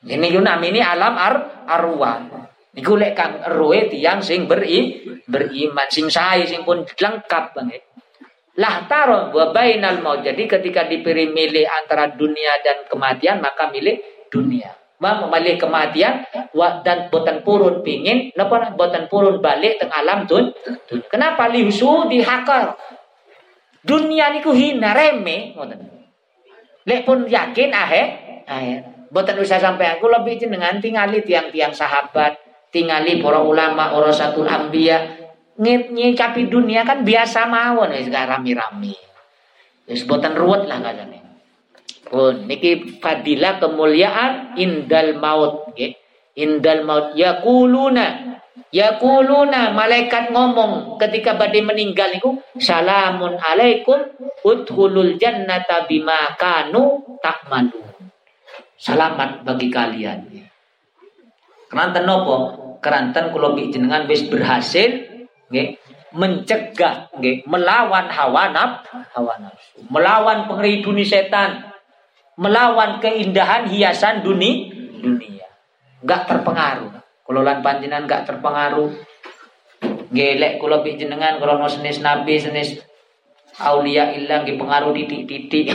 Ini 0.00 0.26
yo 0.32 0.40
ini 0.40 0.80
alam 0.80 1.14
ar 1.14 1.34
arwah. 1.68 2.24
Niku 2.70 2.96
lek 2.96 3.12
kang 3.18 3.44
roe 3.58 3.90
tiang 3.90 4.24
sing 4.24 4.48
beri 4.48 5.04
beriman 5.28 5.90
sing 5.90 6.08
sae 6.08 6.46
sing 6.48 6.64
pun 6.64 6.86
lengkap 6.86 7.44
banget. 7.52 7.82
Lah 8.56 8.88
taron 8.88 9.34
wa 9.34 9.52
bainal 9.52 10.00
maut. 10.00 10.24
Jadi 10.24 10.48
ketika 10.48 10.88
dipilih 10.88 11.36
milih 11.36 11.68
antara 11.68 12.08
dunia 12.16 12.62
dan 12.64 12.88
kematian 12.88 13.44
maka 13.44 13.68
milih 13.68 14.00
dunia. 14.32 14.72
Ma 15.00 15.16
memilih 15.16 15.56
kematian 15.56 16.28
wa 16.52 16.84
dan 16.84 17.08
boten 17.08 17.40
purun 17.40 17.80
pingin 17.80 18.32
napa 18.36 18.72
boten 18.76 19.08
purun 19.08 19.40
balik 19.40 19.80
teng 19.80 19.92
alam 19.92 20.24
tun. 20.24 20.52
Kenapa 21.12 21.48
liusu 21.48 22.08
dihakal? 22.08 22.76
Dunia 23.80 24.28
niku 24.32 24.52
hina 24.52 24.92
reme 24.92 25.56
ngoten. 25.56 25.80
Lek 26.84 27.04
pun 27.08 27.24
yakin 27.24 27.70
ahe 27.72 28.02
ahe. 28.44 28.74
Boten 29.10 29.42
usah 29.42 29.58
sampai 29.58 29.98
aku 29.98 30.06
lebih 30.06 30.38
jenengan 30.38 30.78
tingali 30.78 31.26
tiang-tiang 31.26 31.74
sahabat, 31.74 32.38
tingali 32.70 33.18
para 33.18 33.42
ulama, 33.42 33.90
satu 34.14 34.46
ambia, 34.46 35.02
nyikapi 35.58 36.46
dunia 36.46 36.86
kan 36.86 37.02
biasa 37.02 37.50
mawon 37.50 37.90
wis 37.90 38.06
rami-rami. 38.06 38.94
Wis 39.90 40.06
boten 40.06 40.38
ruwet 40.38 40.70
lah 40.70 40.78
katanya. 40.78 41.18
Pun 42.06 42.46
niki 42.46 43.02
fadilah 43.02 43.58
kemuliaan 43.58 44.54
indal 44.54 45.18
maut 45.18 45.74
nggih. 45.74 45.99
Indal 46.38 46.86
maut 46.86 47.18
yaquluna 47.18 48.30
Yaquluna 48.70 49.74
malaikat 49.74 50.30
ngomong 50.30 50.94
ketika 50.94 51.34
badai 51.34 51.58
meninggal 51.58 52.14
niku 52.14 52.38
salamun 52.54 53.34
alaikum 53.34 53.98
udhulul 54.46 55.18
jannata 55.18 55.90
bima 55.90 56.38
kanu 56.38 57.18
takmalu. 57.18 57.82
Selamat 58.78 59.42
bagi 59.42 59.66
kalian. 59.74 60.22
Keranten 61.66 62.06
nopo? 62.06 62.36
Keranten 62.78 63.34
kula 63.34 63.58
jenengan 63.58 64.06
wis 64.06 64.30
berhasil 64.30 65.10
nggih 65.50 65.74
mencegah 66.14 67.10
nggih 67.18 67.42
melawan 67.46 68.06
hawa 68.06 68.54
naf 68.54 68.86
hawa 69.14 69.34
nafsu 69.38 69.82
melawan 69.90 70.46
pengeriduni 70.46 71.06
setan 71.06 71.70
melawan 72.34 72.98
keindahan 73.02 73.66
hiasan 73.66 74.22
dunia 74.22 74.70
dunia 74.98 75.39
enggak 76.02 76.28
terpengaruh. 76.28 76.92
Kalau 77.00 77.40
lan 77.40 77.60
panjenengan 77.64 78.04
enggak 78.08 78.22
terpengaruh. 78.26 78.90
Gelek 80.10 80.58
kula 80.58 80.82
jenengan 80.82 81.38
kalau 81.38 81.62
senis 81.70 82.02
nabi 82.02 82.34
senis 82.36 82.82
aulia 83.62 84.10
ilang 84.10 84.42
nggih 84.42 84.58
pengaruh 84.58 84.90
titik-titik. 84.90 85.70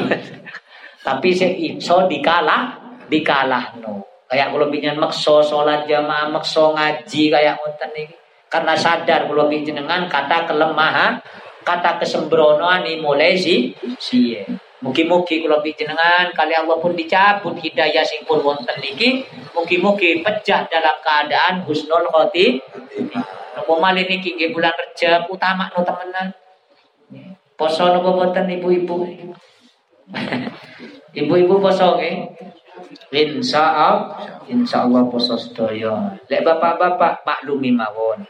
Tapi 1.08 1.30
se 1.32 1.48
iso 1.56 2.10
dikalah 2.10 2.86
dikalah 3.08 3.78
no 3.78 4.06
kayak 4.26 4.50
kalau 4.52 4.68
pinjen 4.74 4.98
makso 4.98 5.46
sholat 5.46 5.86
jamaah 5.86 6.34
makso 6.34 6.74
ngaji 6.74 7.24
kayak 7.30 7.62
ngoten 7.62 7.92
iki 7.94 8.16
karena 8.50 8.74
sadar 8.74 9.30
kalau 9.30 9.46
jenengan 9.52 10.10
kata 10.10 10.50
kelemahan 10.50 11.22
kata 11.66 12.02
kesembronoan 12.02 12.86
ini 12.86 13.02
mulai 13.02 13.38
si 13.38 13.74
si 14.02 14.38
Mugi-mugi 14.86 15.42
kalau 15.42 15.66
jenengan 15.66 16.30
kali 16.30 16.54
Allah 16.54 16.78
pun 16.78 16.94
dicabut 16.94 17.58
hidayah 17.58 18.06
sing 18.06 18.22
pun 18.22 18.38
wonten 18.46 18.78
niki, 18.78 19.26
mugi-mugi 19.58 20.22
pecah 20.22 20.70
dalam 20.70 21.02
keadaan 21.02 21.66
husnul 21.66 22.06
khoti. 22.14 22.62
Nopo 23.58 23.82
malih 23.82 24.06
niki 24.06 24.38
nggih 24.38 24.54
bulan 24.54 24.70
Rejab 24.78 25.26
utama 25.26 25.74
no 25.74 25.82
temenan. 25.82 26.38
Poso 27.58 27.98
nopo 27.98 28.14
wonten 28.14 28.46
ibu-ibu. 28.46 29.10
Ibu-ibu 31.18 31.58
poso 31.58 31.98
nggih. 31.98 32.30
Insya 33.10 33.66
Allah, 33.66 34.38
insya 34.46 34.86
Allah 34.86 35.10
poso 35.10 35.34
sedaya. 35.34 36.14
Lek 36.30 36.46
bapak-bapak 36.46 37.26
maklumi 37.26 37.74
mawon. 37.74 38.22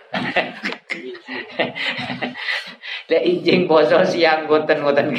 Lek 3.11 3.23
ijing 3.27 3.67
poso 3.67 3.99
siang 4.07 4.47
ngoten-ngoten 4.47 5.11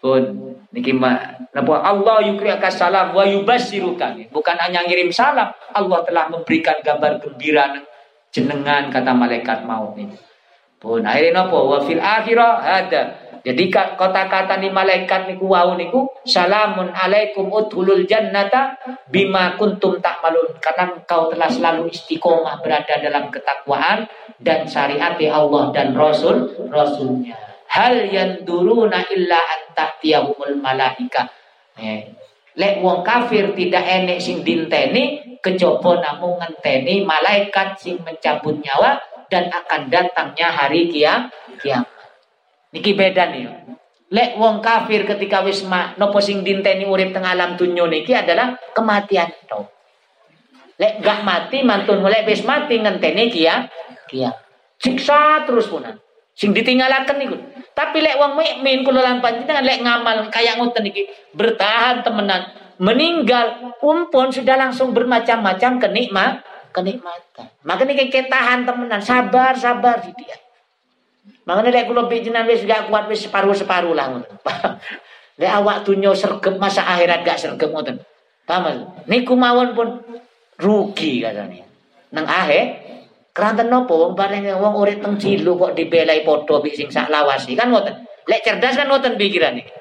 Pun 0.00 0.56
niki 0.72 0.96
mah 0.96 1.44
napa 1.52 1.84
Allah 1.84 2.24
yukriaka 2.24 2.72
salam 2.72 3.12
wa 3.12 3.24
yubassiruka. 3.28 4.16
Bukan 4.32 4.56
hanya 4.56 4.80
ngirim 4.88 5.12
salam, 5.12 5.52
Allah 5.76 6.00
telah 6.08 6.32
memberikan 6.32 6.80
gambar 6.80 7.20
gembira 7.20 7.84
jenengan 8.32 8.88
kata 8.88 9.12
malaikat 9.12 9.68
maut 9.68 9.92
ini. 10.00 10.16
Pun 10.80 11.04
akhirnya 11.04 11.44
napa 11.44 11.58
wa 11.60 11.78
fil 11.84 12.00
akhirah 12.00 12.64
ada 12.64 13.30
jadi 13.40 13.72
kata-kata 13.72 14.60
ni 14.60 14.68
malaikat 14.68 15.24
niku 15.32 15.48
wau 15.48 15.72
niku 15.72 16.12
salamun 16.28 16.92
alaikum 16.92 17.48
udhulul 17.48 18.04
jannata 18.04 18.76
bima 19.08 19.56
kuntum 19.56 19.96
takmalun 19.96 20.60
karena 20.60 20.92
engkau 20.92 21.32
telah 21.32 21.48
selalu 21.48 21.88
istiqomah 21.88 22.60
berada 22.60 23.00
dalam 23.00 23.32
ketakwaan 23.32 24.04
dan 24.36 24.68
syariat 24.68 25.16
Allah 25.32 25.72
dan 25.72 25.96
Rasul 25.96 26.68
Rasulnya. 26.68 27.49
Hal 27.70 28.10
yang 28.10 28.42
duruna 28.42 29.06
illa 29.14 29.38
antahtiyahumul 29.38 30.58
malaika. 30.58 31.30
Eh. 31.78 32.18
Lek 32.58 32.82
wong 32.82 33.06
kafir 33.06 33.54
tidak 33.54 33.86
enek 33.86 34.18
sing 34.18 34.42
dinteni 34.42 35.38
kecoba 35.38 36.02
namun 36.02 36.34
ngenteni 36.42 37.06
malaikat 37.06 37.78
sing 37.78 38.02
mencabut 38.02 38.58
nyawa 38.58 38.98
dan 39.30 39.46
akan 39.46 39.86
datangnya 39.86 40.50
hari 40.50 40.90
kiamat. 40.90 41.86
Niki 42.74 42.98
beda 42.98 43.30
nih. 43.30 43.46
Lek 44.10 44.34
wong 44.34 44.58
kafir 44.58 45.06
ketika 45.06 45.46
wis 45.46 45.62
ma 45.62 45.94
nopo 45.94 46.18
sing 46.18 46.42
dinteni 46.42 46.82
urip 46.82 47.14
teng 47.14 47.22
alam 47.22 47.54
dunya 47.54 47.86
niki 47.86 48.10
adalah 48.10 48.58
kematian 48.74 49.30
to. 49.46 49.70
Lek 50.82 50.98
gak 51.06 51.22
mati 51.22 51.62
mantun 51.62 52.02
lek 52.02 52.26
wis 52.26 52.42
mati 52.42 52.82
ngenteni 52.82 53.30
kia 53.30 53.70
kia. 54.10 54.34
Siksa 54.82 55.46
terus 55.46 55.70
punan. 55.70 55.94
Sing 56.34 56.50
ditinggalaken 56.50 57.16
niku. 57.22 57.36
Tapi 57.74 57.98
lek 58.02 58.16
wong 58.20 58.36
mukmin 58.36 58.84
kula 58.84 59.00
lan 59.00 59.18
panjenengan 59.24 59.64
lek 59.64 59.80
ngamal 59.80 60.28
kayak 60.28 60.60
ngoten 60.60 60.84
niki 60.84 61.08
bertahan 61.32 62.04
temenan 62.04 62.50
meninggal 62.80 63.76
umpun 63.80 64.32
sudah 64.32 64.56
langsung 64.56 64.92
bermacam-macam 64.92 65.80
kenikmat 65.80 66.32
kenikmatan. 66.74 67.46
Maka 67.64 67.82
niki 67.86 68.12
ketahan 68.12 68.68
temenan 68.68 69.00
sabar 69.00 69.56
sabar 69.56 70.02
dia. 70.02 70.36
Makanya 71.48 71.70
lek 71.72 71.84
kula 71.88 72.06
pijinan 72.06 72.46
wis 72.46 72.62
gak 72.68 72.90
kuat 72.92 73.10
wis 73.10 73.26
separuh-separuh 73.26 73.94
lah 73.96 74.06
ngoten. 74.12 74.34
Lek 75.40 75.52
awak 75.56 75.88
dunya 75.88 76.12
sergep 76.12 76.60
masa 76.60 76.84
akhirat 76.84 77.24
gak 77.24 77.40
sergep 77.40 77.72
ngoten. 77.72 77.96
Paham? 78.44 78.92
Niku 79.08 79.38
mawon 79.38 79.72
pun 79.72 79.88
rugi 80.60 81.24
katanya. 81.24 81.64
Nang 82.12 82.26
akhir 82.26 82.89
keranten 83.30 83.70
nopo 83.70 83.94
wong 83.94 84.12
bareng 84.18 84.50
wong 84.58 84.74
urip 84.78 84.98
teng 84.98 85.16
cilu 85.16 85.54
kok 85.54 85.78
dibelai 85.78 86.26
padha 86.26 86.56
bik 86.58 86.74
sing 86.74 86.88
sak 86.90 87.08
lawasi 87.08 87.54
kan 87.54 87.70
ngoten. 87.70 87.94
Lek 88.26 88.42
cerdas 88.42 88.74
kan 88.78 88.86
ngoten 88.90 89.14
pikiran 89.18 89.58
iki. 89.58 89.80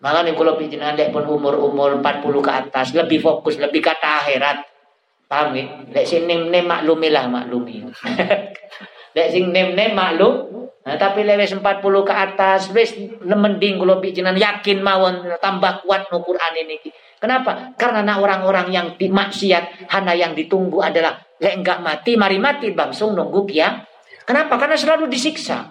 Makanya 0.00 0.32
kalau 0.32 0.56
pijinan 0.56 0.96
lek 0.96 1.12
pun 1.12 1.28
umur-umur 1.28 2.00
40 2.00 2.40
ke 2.40 2.50
atas 2.50 2.96
lebih 2.96 3.20
fokus, 3.20 3.60
lebih 3.60 3.84
kata 3.84 4.24
akhirat. 4.24 4.64
Paham 5.28 5.52
ya? 5.52 5.64
Lek 5.92 6.08
sing 6.08 6.24
nem-nem 6.24 6.64
maklumilah 6.64 7.28
maklumi. 7.28 7.84
lek 9.16 9.28
sing 9.28 9.52
nem-nem 9.52 9.92
maklum. 9.92 10.48
Nah, 10.80 10.96
tapi 10.96 11.28
lek 11.28 11.44
wis 11.44 11.52
40 11.52 11.84
ke 11.84 12.14
atas 12.16 12.72
wis 12.72 12.96
mending 13.20 13.76
kalau 13.76 14.00
pijinan 14.00 14.40
yakin 14.40 14.80
mawon 14.80 15.36
tambah 15.36 15.84
kuat 15.84 16.08
no 16.08 16.24
Quran 16.24 16.52
ini. 16.64 16.80
Kenapa? 17.20 17.76
Karena 17.76 18.16
orang-orang 18.16 18.72
yang 18.72 18.86
dimaksiat 18.96 19.92
hanya 19.92 20.16
yang 20.16 20.32
ditunggu 20.32 20.80
adalah 20.80 21.20
lek 21.40 21.54
enggak 21.64 21.80
mati 21.80 22.14
mari 22.20 22.36
mati 22.36 22.70
langsung 22.76 23.16
nunggu 23.16 23.48
ya. 23.50 23.80
Kenapa? 24.28 24.60
Karena 24.60 24.76
selalu 24.76 25.10
disiksa. 25.10 25.66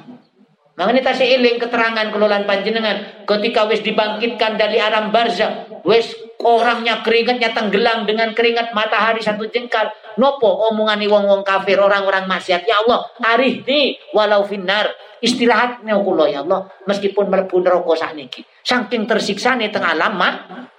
Makanya 0.80 1.12
tasih 1.12 1.28
iling 1.36 1.60
keterangan 1.60 2.08
kelolaan 2.08 2.48
panjenengan 2.48 3.28
ketika 3.28 3.68
wis 3.68 3.84
dibangkitkan 3.84 4.56
dari 4.56 4.80
alam 4.80 5.12
barzah, 5.12 5.68
wis 5.84 6.16
orangnya 6.40 7.04
keringatnya 7.04 7.52
tenggelam 7.52 8.08
dengan 8.08 8.32
keringat 8.32 8.72
matahari 8.72 9.20
satu 9.20 9.44
jengkal. 9.52 9.92
Nopo 10.16 10.48
omongan 10.72 11.04
wong-wong 11.04 11.44
kafir 11.44 11.80
orang-orang 11.80 12.28
maksiat. 12.32 12.64
Ya 12.64 12.80
Allah, 12.84 13.12
hari 13.20 13.60
ini 13.60 14.00
walau 14.16 14.48
finar 14.48 14.88
istirahat 15.20 15.84
kula 15.84 16.32
ya 16.32 16.48
Allah 16.48 16.72
meskipun 16.88 17.28
mlebu 17.28 17.60
neraka 17.60 17.94
sakniki. 18.00 18.48
Saking 18.64 19.04
tersiksa 19.04 19.60
nih 19.60 19.72
tengah 19.72 20.00
lama 20.00 20.30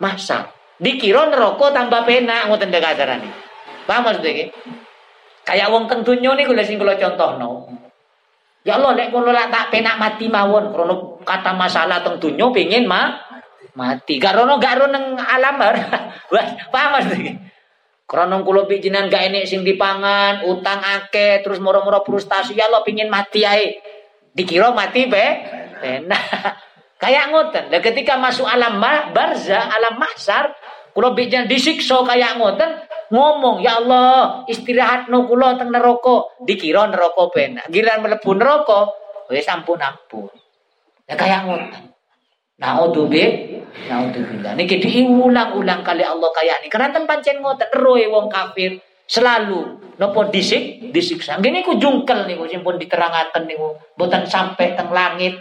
masa. 0.01 0.49
Dikira 0.81 1.29
neraka 1.29 1.77
tambah 1.77 2.09
penak 2.09 2.49
ngoten 2.49 2.73
dekadarane. 2.73 3.50
Paham 3.91 4.07
maksudnya? 4.07 4.55
Kayak 5.43 5.75
wong 5.75 5.91
teng 5.91 6.07
donya 6.07 6.39
niku 6.39 6.55
lha 6.55 6.63
sing 6.63 6.79
kula 6.79 6.95
contohno. 6.95 7.67
Ya 8.63 8.79
Allah 8.79 8.95
nek 8.95 9.11
kono 9.11 9.35
lak 9.35 9.51
tak 9.51 9.75
penak 9.75 9.99
mati 9.99 10.31
mawon 10.31 10.71
krono 10.71 11.19
kata 11.27 11.59
masalah 11.59 11.99
teng 12.07 12.23
dunya 12.23 12.47
pengin 12.55 12.87
ma 12.87 13.19
mati. 13.75 14.23
Gak 14.23 14.39
rono 14.39 14.63
gak 14.63 14.79
rono 14.79 14.95
nang 14.95 15.19
alam 15.19 15.59
paham 16.73 16.91
Mas 16.95 17.11
iki? 17.19 17.35
Krono 18.07 18.47
kula 18.47 18.71
pijinan 18.71 19.11
gak 19.11 19.27
enek 19.27 19.51
sing 19.51 19.67
dipangan, 19.67 20.47
utang 20.47 20.79
akeh, 20.79 21.43
terus 21.43 21.59
moro-moro 21.59 22.07
frustasi 22.07 22.55
ya 22.55 22.71
Allah 22.71 22.87
pengin 22.87 23.11
mati 23.11 23.43
ae. 23.43 23.75
Dikira 24.31 24.71
mati 24.71 25.11
be 25.11 25.27
penak. 25.83 26.23
Kayak 27.03 27.33
ngoten. 27.33 27.75
Lah 27.75 27.81
ketika 27.83 28.21
masuk 28.21 28.45
alam 28.45 28.79
barza, 29.11 29.57
alam 29.57 29.97
mahsar, 29.97 30.53
kula 30.93 31.15
pijinan 31.15 31.47
disiksa 31.47 32.03
kayak 32.03 32.41
ngoten, 32.41 32.71
ngomong 33.11 33.59
ya 33.61 33.83
Allah 33.83 34.43
istirahat 34.47 35.11
no 35.11 35.27
kula 35.27 35.59
teng 35.59 35.75
neraka 35.75 36.31
dikira 36.47 36.87
neraka 36.87 37.27
benak 37.35 37.67
giliran 37.69 38.07
mlebu 38.07 38.31
neraka 38.39 38.95
wis 39.27 39.51
ampun 39.51 39.83
ampun 39.83 40.31
ya 41.11 41.19
kayak 41.19 41.45
ngoten 41.47 41.91
Naudzubillah, 42.61 43.57
naudzubillah. 43.89 44.53
Niki 44.53 44.85
diulang-ulang 44.85 45.81
kali 45.81 46.05
Allah 46.05 46.29
kayak 46.29 46.61
ini. 46.61 46.69
Karena 46.69 46.93
pancen 46.93 47.41
ngoten 47.41 47.73
roe 47.73 48.05
wong 48.05 48.29
kafir 48.29 48.77
selalu 49.09 49.81
nopo 49.97 50.29
disik 50.29 50.93
disiksa. 50.93 51.41
Gini 51.41 51.65
ku 51.65 51.81
jungkel 51.81 52.29
niku 52.29 52.45
sing 52.53 52.61
pun 52.61 52.77
diterangaken 52.77 53.49
niku 53.49 53.81
boten 53.97 54.29
sampai 54.29 54.77
teng 54.77 54.93
langit. 54.93 55.41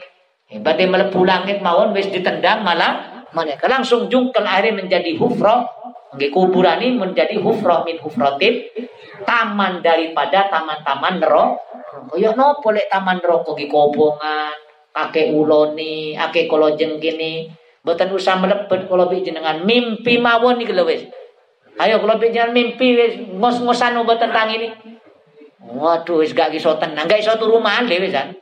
Badhe 0.63 0.87
mlebu 0.87 1.27
langit 1.27 1.59
mawon 1.59 1.91
wis 1.91 2.07
ditendang 2.07 2.63
malah 2.63 3.08
mereka 3.33 3.65
langsung 3.69 4.09
jungkel 4.09 4.41
akhirnya 4.45 4.81
menjadi 4.83 5.13
hufra 5.17 5.79
Nggih 6.09 6.33
kuburan 6.33 6.81
ini 6.81 6.97
menjadi 6.97 7.37
hufrah 7.37 7.85
min 7.85 8.01
hufratin 8.01 8.65
taman 9.29 9.85
daripada 9.85 10.49
taman-taman 10.49 11.21
neraka. 11.21 11.61
Ya 12.17 12.33
nopo 12.33 12.73
lek 12.73 12.89
taman 12.89 13.21
neraka 13.21 13.53
ki 13.53 13.69
kobongan, 13.69 14.57
kakek 14.89 15.29
uloni, 15.29 16.17
kakek 16.17 16.49
kolo 16.49 16.73
jengkini. 16.73 17.53
Mboten 17.85 18.09
usah 18.09 18.41
melebet 18.41 18.89
kula 18.89 19.05
jenengan 19.21 19.61
mimpi 19.61 20.17
mawon 20.17 20.65
iki 20.65 20.73
lho 20.73 20.89
wis. 20.89 21.05
Ayo 21.77 22.01
kula 22.01 22.17
jenengan 22.17 22.57
mimpi 22.57 22.97
ngos-ngosan 23.37 24.01
tentang 24.01 24.49
ini. 24.49 24.73
Waduh 25.69 26.25
gak 26.33 26.49
iso 26.57 26.73
tenang, 26.81 27.05
gak 27.05 27.21
iso 27.21 27.37
turu 27.37 27.61
malih 27.61 28.01
wis 28.01 28.11
kan. 28.17 28.33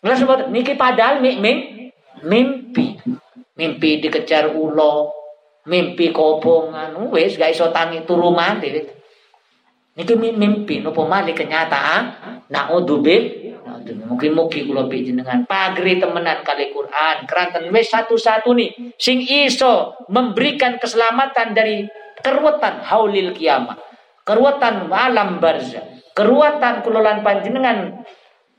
Lah 0.00 0.16
sebab 0.16 0.48
niki 0.48 0.72
padahal 0.72 1.20
mimpi. 1.20 2.96
Mimpi 3.54 4.02
dikejar 4.02 4.50
ulo, 4.50 5.14
mimpi 5.70 6.10
kobongan. 6.10 6.94
Wis 7.14 7.38
gak 7.38 7.54
iso 7.54 7.70
tangi 7.70 8.02
turu 8.02 8.34
mati 8.34 8.70
niki 9.94 10.14
mimpi 10.18 10.82
nopo 10.82 11.06
mali 11.06 11.30
kenyataan? 11.30 12.02
Naudzubil 12.50 13.54
mungkin 14.04 14.32
mugi 14.36 14.66
kula 14.66 14.88
dengan 14.90 15.46
pagri 15.46 16.02
temenan 16.02 16.42
kali 16.42 16.74
Quran. 16.74 17.16
Keranten 17.30 17.70
wis 17.70 17.88
satu-satu 17.94 18.52
nih 18.58 18.70
sing 18.98 19.22
iso 19.22 19.94
memberikan 20.10 20.82
keselamatan 20.82 21.54
dari 21.54 21.86
keruwetan 22.20 22.82
haulil 22.82 23.30
kiamat. 23.32 23.78
Keruwetan 24.26 24.90
alam 24.90 25.38
barza 25.38 25.94
keruwetan 26.14 26.80
kulolan 26.86 27.20
panjenengan 27.20 28.06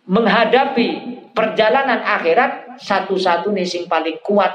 menghadapi 0.06 0.88
perjalanan 1.34 2.04
akhirat 2.04 2.78
satu-satu 2.78 3.50
nih 3.50 3.66
sing 3.66 3.90
paling 3.90 4.22
kuat 4.22 4.54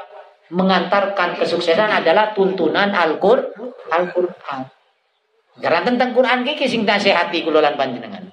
mengantarkan 0.50 1.38
kesuksesan 1.38 1.90
adalah 1.90 2.34
tuntunan 2.34 2.90
Al-Qur'an. 2.90 3.90
Al-Qur'an. 3.90 4.66
Tentang 5.60 6.10
Quran 6.16 6.46
kiki 6.46 6.66
sing 6.66 6.82
nasihati 6.86 7.44
kula 7.44 7.60
lan 7.60 7.76
panjenengan. 7.76 8.30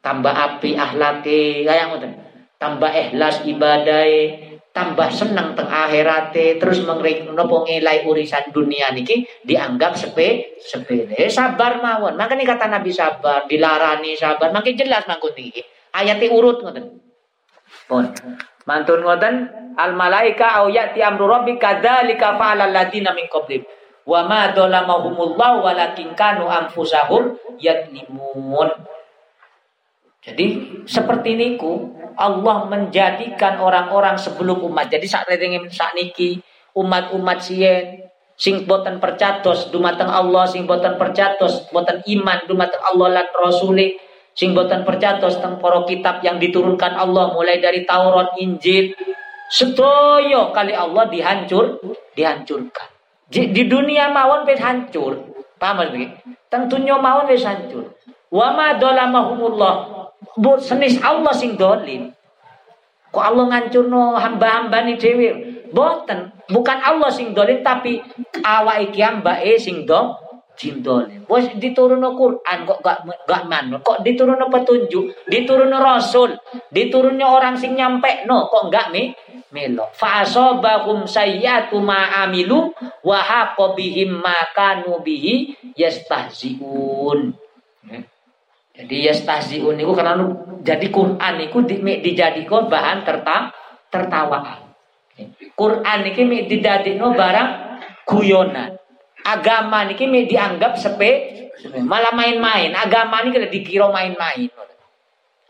Tambah 0.00 0.32
api 0.32 0.76
ahlake 0.76 1.64
kaya 1.64 1.88
ngoten. 1.92 2.12
Tambah 2.60 2.92
ikhlas 2.92 3.40
ibadai, 3.48 4.36
tambah 4.68 5.08
seneng 5.08 5.56
teng 5.56 5.64
akhirate, 5.64 6.60
terus 6.60 6.84
mengrik 6.84 7.24
napa 7.32 7.64
ngilai 7.64 8.04
urisan 8.04 8.52
dunia 8.52 8.92
niki 8.92 9.24
dianggap 9.48 9.96
sepe 9.96 10.60
sepele. 10.60 11.16
Sabar 11.32 11.80
mawon. 11.80 12.20
Makanya 12.20 12.52
kata 12.56 12.68
Nabi 12.68 12.92
sabar, 12.92 13.48
dilarani 13.48 14.12
sabar. 14.12 14.52
Makin 14.52 14.76
jelas 14.76 15.08
mangkun 15.08 15.32
niki. 15.32 15.64
Urut 16.28 16.60
ngoten. 16.60 17.00
Pun. 17.88 18.04
Mantun 18.68 19.00
ngoten 19.04 19.34
al 19.76 19.96
malaika 19.96 20.60
au 20.60 20.68
ya'ti 20.68 21.00
amru 21.00 21.30
rabbika 21.30 21.80
dzalika 21.80 22.36
fa'ala 22.36 22.68
alladziina 22.68 23.16
min 23.16 23.26
qablihim. 23.30 23.64
Wa 24.04 24.26
ma 24.26 24.50
dzalamahumullahu 24.52 25.64
walakin 25.64 26.12
kanu 26.18 26.48
anfusahum 26.48 27.36
yadlimun. 27.60 28.68
Jadi 30.20 30.46
seperti 30.84 31.32
niku 31.32 31.96
Allah 32.20 32.68
menjadikan 32.68 33.56
orang-orang 33.56 34.20
sebelum 34.20 34.60
umat. 34.68 34.92
Jadi 34.92 35.08
saat 35.08 35.24
saat 35.72 35.96
niki 35.96 36.44
umat-umat 36.76 37.38
sien 37.40 38.10
sing 38.40 38.64
boten 38.64 39.00
percatos 39.00 39.68
dumateng 39.68 40.08
Allah 40.08 40.48
sing 40.48 40.64
boten 40.64 40.96
percatos 40.96 41.68
boten 41.68 42.00
iman 42.04 42.40
dumateng 42.48 42.80
Allah 42.80 43.20
lan 43.20 43.26
rasuli 43.36 44.00
sing 44.34 44.54
boten 44.54 44.86
percatos 44.86 45.38
teng 45.42 45.58
para 45.58 45.82
kitab 45.84 46.22
yang 46.24 46.38
diturunkan 46.38 46.96
Allah 46.96 47.34
mulai 47.34 47.58
dari 47.58 47.84
Taurat, 47.84 48.38
Injil, 48.38 48.94
sedoyo 49.50 50.54
kali 50.54 50.72
Allah 50.72 51.10
dihancur, 51.10 51.82
dihancurkan. 52.14 52.88
Di, 53.30 53.62
dunia 53.70 54.10
mawon 54.10 54.42
wis 54.42 54.58
hancur. 54.58 55.22
Paham 55.54 55.86
lagi? 55.86 56.10
Tentunya 56.50 56.98
mawon 56.98 57.30
wis 57.30 57.46
hancur. 57.46 57.94
Wa 58.26 58.50
ma 58.54 58.74
dolamahumullah. 58.74 59.74
Senis 60.58 60.98
Allah 60.98 61.30
sing 61.30 61.54
dolim. 61.54 62.10
Kok 63.10 63.22
Allah 63.22 63.44
ngancurno 63.54 64.18
hamba-hamba 64.18 64.86
ni 64.86 64.98
dewi? 64.98 65.30
Boten. 65.70 66.34
Bukan 66.50 66.78
Allah 66.82 67.10
sing 67.14 67.30
dolim 67.30 67.62
tapi 67.62 68.02
awak 68.42 68.90
iki 68.90 69.02
mbake 69.02 69.54
sing 69.58 69.86
do 69.86 70.18
cintolim. 70.60 71.24
Wes 71.24 71.56
diturunno 71.56 72.12
Quran 72.12 72.58
kok 72.68 72.84
gak 72.84 73.08
gak 73.24 73.42
man. 73.48 73.80
Kok 73.80 74.04
diturunno 74.04 74.52
petunjuk, 74.52 75.24
diturunno 75.24 75.80
rasul, 75.80 76.36
diturunno 76.68 77.24
orang 77.24 77.56
sing 77.56 77.72
nyampe 77.72 78.28
no 78.28 78.52
kok 78.52 78.68
gak 78.68 78.92
nih 78.92 79.16
melo. 79.56 79.88
Fa 79.96 80.20
asabahum 80.20 81.08
sayyatu 81.08 81.80
ma 81.80 82.28
amilu 82.28 82.76
wa 83.00 83.18
haqa 83.24 83.72
bihim 83.72 84.20
ma 84.20 84.36
kanu 84.52 85.00
bihi 85.00 85.56
yastahziun. 85.72 87.32
Jadi 88.76 88.96
yastahziun 89.08 89.80
niku 89.80 89.92
karena 89.96 90.24
jadi 90.60 90.86
Quran 90.92 91.34
niku 91.40 91.64
di, 91.64 91.80
dijadikan 91.80 92.68
bahan 92.68 93.04
terta 93.08 93.48
tertawaan. 93.88 94.68
Quran 95.52 95.98
iki 96.08 96.24
dijadikno 96.48 97.12
barang 97.12 97.48
guyonan 98.08 98.79
agama 99.24 99.84
niki 99.86 100.06
dianggap 100.06 100.76
sepe 100.76 101.10
malah 101.84 102.12
main-main. 102.16 102.72
Agama 102.72 103.24
ini 103.24 103.36
kita 103.36 103.48
dikira 103.52 103.88
main-main. 103.92 104.48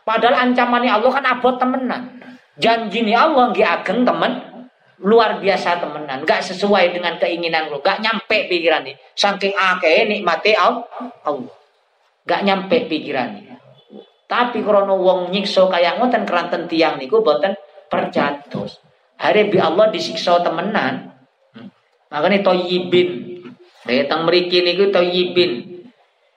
Padahal 0.02 0.50
ancamannya 0.50 0.90
Allah 0.90 1.10
kan 1.12 1.26
abot 1.26 1.54
temenan. 1.60 2.02
Janji 2.58 3.06
nih 3.06 3.16
Allah 3.16 3.54
nggak 3.54 3.70
ageng 3.82 4.02
temen 4.02 4.32
luar 5.00 5.38
biasa 5.38 5.80
temenan. 5.80 6.26
Nggak 6.26 6.40
sesuai 6.50 6.92
dengan 6.92 7.16
keinginan 7.16 7.70
lo. 7.70 7.78
Nggak 7.78 8.02
nyampe 8.02 8.50
pikiran 8.50 8.82
nih 8.84 8.96
saking 9.14 9.54
akeh 9.54 10.10
nikmati 10.10 10.52
Allah. 10.58 10.86
Nggak 12.26 12.40
nyampe 12.42 12.76
pikiran 12.90 13.28
nih 13.38 13.50
tapi 14.30 14.62
krono 14.62 14.94
wong 14.94 15.34
nyikso 15.34 15.66
kayak 15.66 15.98
ngoten 15.98 16.22
keranten 16.22 16.70
tiang 16.70 17.02
niku 17.02 17.18
boten 17.18 17.58
percatus 17.90 18.78
hari 19.18 19.50
bi 19.50 19.58
Allah 19.60 19.92
disiksa 19.92 20.38
temenan. 20.40 21.12
Makanya 22.10 22.46
toyibin. 22.46 23.29
Datang 23.84 24.28
mriki 24.28 24.60
niku 24.60 24.92
toyibin. 24.92 25.82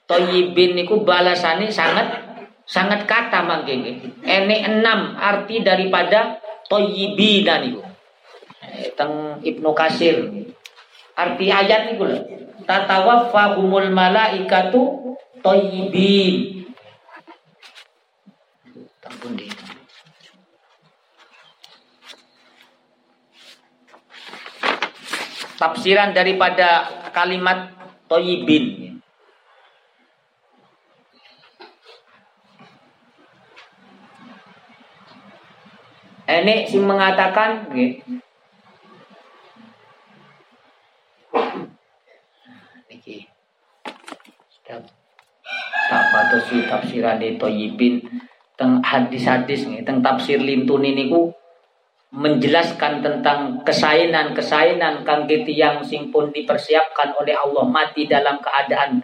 Toyibin 0.08 0.80
niku 0.80 1.04
balasane 1.04 1.68
sangat 1.68 2.24
sangat 2.64 3.04
kata 3.04 3.44
mangke 3.44 3.76
Enek 4.24 4.62
enam 4.64 5.20
arti 5.20 5.60
daripada 5.60 6.40
toyibina 6.72 7.60
niku. 7.60 7.84
Teng 8.96 9.44
Ibnu 9.44 9.72
Kasir. 9.76 10.48
Arti 11.20 11.46
ayat 11.52 11.92
niku 11.92 12.08
lho. 12.08 12.20
Tatawaffahumul 12.64 13.92
malaikatu 13.92 15.16
toyibin. 15.44 16.64
Tampun 19.04 19.36
di. 19.36 19.52
tafsiran 25.64 26.12
daripada 26.12 26.92
kalimat 27.14 27.70
toyibin. 28.10 28.98
Ini 36.24 36.66
si 36.66 36.82
mengatakan 36.82 37.70
niki 42.90 43.30
tak 44.66 46.04
patut 46.10 46.42
si 46.50 46.66
tafsiran 46.66 47.22
toyibin. 47.38 48.02
Teng 48.54 48.86
hadis-hadis 48.86 49.66
nih 49.66 49.82
teng 49.82 50.06
tafsir 50.06 50.38
lintun 50.38 50.86
ini 50.86 51.10
ku 51.10 51.34
menjelaskan 52.14 53.02
tentang 53.02 53.66
kesainan-kesainan 53.66 55.02
kang 55.02 55.26
yang 55.50 55.82
sing 55.82 56.14
pun 56.14 56.30
dipersiapkan 56.30 57.18
oleh 57.18 57.34
Allah 57.34 57.66
mati 57.66 58.06
dalam 58.06 58.38
keadaan 58.38 59.02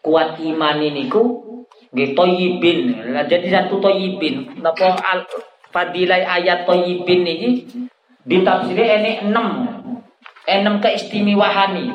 kuat 0.00 0.40
iman 0.40 0.80
ini 0.80 1.04
ku 1.12 1.44
toyibin 1.92 2.96
jadi 3.28 3.46
satu 3.52 3.76
toyibin 3.76 4.56
napa 4.64 4.96
al 5.04 5.28
fadilai 5.68 6.24
ayat 6.24 6.64
toyibin 6.64 7.28
ini 7.28 7.68
ditafsiri 8.24 8.84
ini 9.04 9.12
enam 9.28 9.68
enam 10.48 10.80
keistimewaan 10.80 11.76
ini 11.76 11.92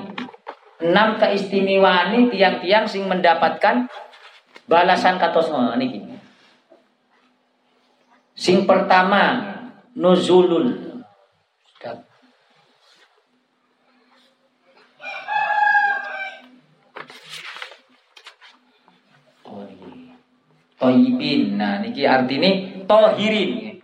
enam 0.86 1.18
keistimewaan 1.18 2.14
ini 2.14 2.38
tiang-tiang 2.38 2.86
sing 2.86 3.10
mendapatkan 3.10 3.90
balasan 4.70 5.18
katos 5.18 5.50
ini 5.82 6.06
sing 8.38 8.70
pertama 8.70 9.51
nuzulul 9.96 10.92
Toyibin. 20.82 21.62
Nah, 21.62 21.78
niki 21.78 22.10
artinya 22.10 22.50
tohirin. 22.90 23.78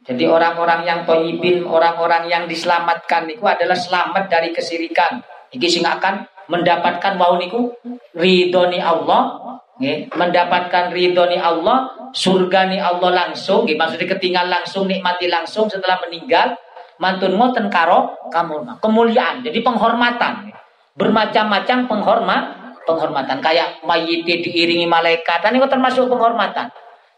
Jadi 0.00 0.24
orang-orang 0.24 0.88
yang 0.88 1.00
toyibin, 1.04 1.68
orang-orang 1.68 2.32
yang 2.32 2.48
diselamatkan 2.48 3.28
niku 3.28 3.44
adalah 3.44 3.76
selamat 3.76 4.32
dari 4.32 4.48
kesirikan. 4.48 5.20
Niki 5.52 5.68
sing 5.68 5.84
akan 5.84 6.24
mendapatkan 6.48 7.20
wau 7.20 7.36
niku 7.36 7.76
ridhoni 8.16 8.80
Allah, 8.80 9.59
nggih, 9.80 10.12
mendapatkan 10.12 10.92
ridhoni 10.92 11.40
Allah 11.40 12.12
surga 12.12 12.68
ni 12.68 12.76
Allah 12.76 13.26
langsung, 13.26 13.64
gitu. 13.64 13.80
maksudnya 13.80 14.12
ketinggal 14.12 14.46
langsung, 14.46 14.84
nikmati 14.84 15.26
langsung 15.32 15.72
setelah 15.72 15.96
meninggal, 16.04 16.52
mantun 17.00 17.32
ngoten 17.34 17.72
karo 17.72 18.28
kamu 18.28 18.76
kemuliaan, 18.84 19.40
jadi 19.40 19.58
penghormatan, 19.64 20.52
bermacam-macam 21.00 21.88
penghormat, 21.88 22.42
penghormatan 22.84 23.40
kayak 23.40 23.80
mayit 23.88 24.28
diiringi 24.28 24.84
malaikat, 24.84 25.40
ini 25.48 25.64
termasuk 25.64 26.12
penghormatan. 26.12 26.68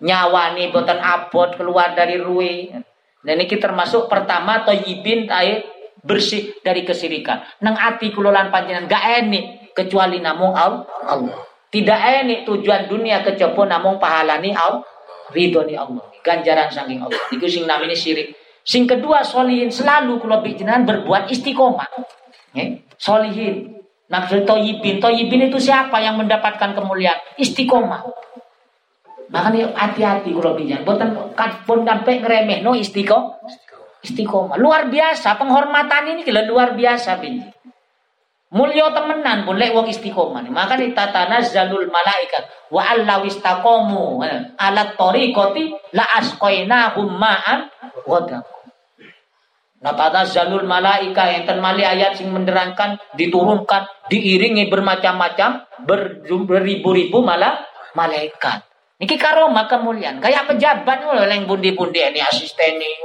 Nyawa 0.03 0.59
nih 0.59 0.75
boten 0.75 0.99
abot 0.99 1.55
keluar 1.55 1.95
dari 1.95 2.19
ruwe. 2.19 2.75
Dan 3.23 3.39
ini 3.39 3.47
termasuk 3.47 4.11
pertama 4.11 4.67
toyibin 4.67 5.31
air 5.31 5.63
bersih 6.03 6.59
dari 6.67 6.83
kesirikan. 6.83 7.39
Nang 7.63 7.79
ati 7.79 8.11
kulolan 8.11 8.51
panjenengan 8.51 8.91
gak 8.91 9.05
enik 9.23 9.71
kecuali 9.79 10.19
namung 10.19 10.59
Allah. 10.59 11.52
Tidak 11.73 12.01
enik 12.21 12.45
tujuan 12.45 12.85
dunia 12.85 13.25
kecoba 13.25 13.65
namung 13.65 13.97
pahalani 13.97 14.53
Allah. 14.53 14.85
Ridhoni 15.33 15.73
Allah. 15.73 16.05
Ganjaran 16.21 16.69
saking 16.69 17.01
Allah. 17.01 17.17
Iku 17.33 17.49
sing 17.49 17.65
namanya 17.65 17.97
syirik. 17.97 18.37
Sing 18.61 18.85
kedua 18.85 19.25
solihin 19.25 19.73
selalu 19.73 20.21
kalau 20.21 20.45
jenengan 20.45 20.85
berbuat 20.85 21.33
istiqomah. 21.33 21.89
Eh? 22.53 22.85
Solihin. 23.01 23.73
Maksud 24.13 24.45
toyibin. 24.45 25.01
Toyibin 25.01 25.49
itu 25.49 25.57
siapa 25.57 25.97
yang 26.05 26.21
mendapatkan 26.21 26.77
kemuliaan? 26.77 27.17
Istiqomah. 27.41 28.05
Makanya 29.33 29.73
hati-hati 29.73 30.37
kalau 30.37 30.53
bijan. 30.53 30.85
Bukan 30.85 31.33
pun 31.65 31.89
sampai 31.89 32.21
ngeremeh 32.21 32.61
no 32.61 32.77
istiqomah. 32.77 33.41
Istiqomah. 34.05 34.61
Luar 34.61 34.93
biasa. 34.93 35.41
Penghormatan 35.41 36.13
ini 36.13 36.21
kira 36.21 36.45
luar 36.45 36.77
biasa. 36.77 37.17
Bin. 37.17 37.41
Mulya 38.53 38.93
temenan 38.93 39.49
pun 39.49 39.57
lek 39.57 39.73
wong 39.73 39.89
istiqomah. 39.89 40.45
Maka 40.53 40.77
zalul 41.41 41.89
malaikat. 41.89 42.69
Wa 42.69 42.85
allaw 42.93 43.25
istaqamu 43.25 44.21
ala 44.61 44.83
tariqati 44.93 45.97
la 45.97 46.05
asqainahum 46.21 47.17
ma'an 47.17 47.73
Nah 49.83 50.23
zalul 50.29 50.63
malaika 50.63 51.27
yang 51.27 51.59
mali 51.59 51.83
ayat 51.83 52.15
sing 52.15 52.31
menerangkan 52.31 53.03
diturunkan 53.19 53.89
diiringi 54.07 54.71
bermacam-macam 54.71 55.67
beribu-ribu 56.23 57.19
malah 57.19 57.67
malaikat. 57.99 58.63
Niki 59.03 59.19
karoma 59.19 59.67
kemuliaan 59.67 60.23
kayak 60.23 60.47
pejabat 60.47 61.03
ngono 61.03 61.27
leng 61.27 61.51
bundi-bundi 61.51 61.99
ini 61.99 62.23
asisten 62.23 62.79
ini 62.79 63.03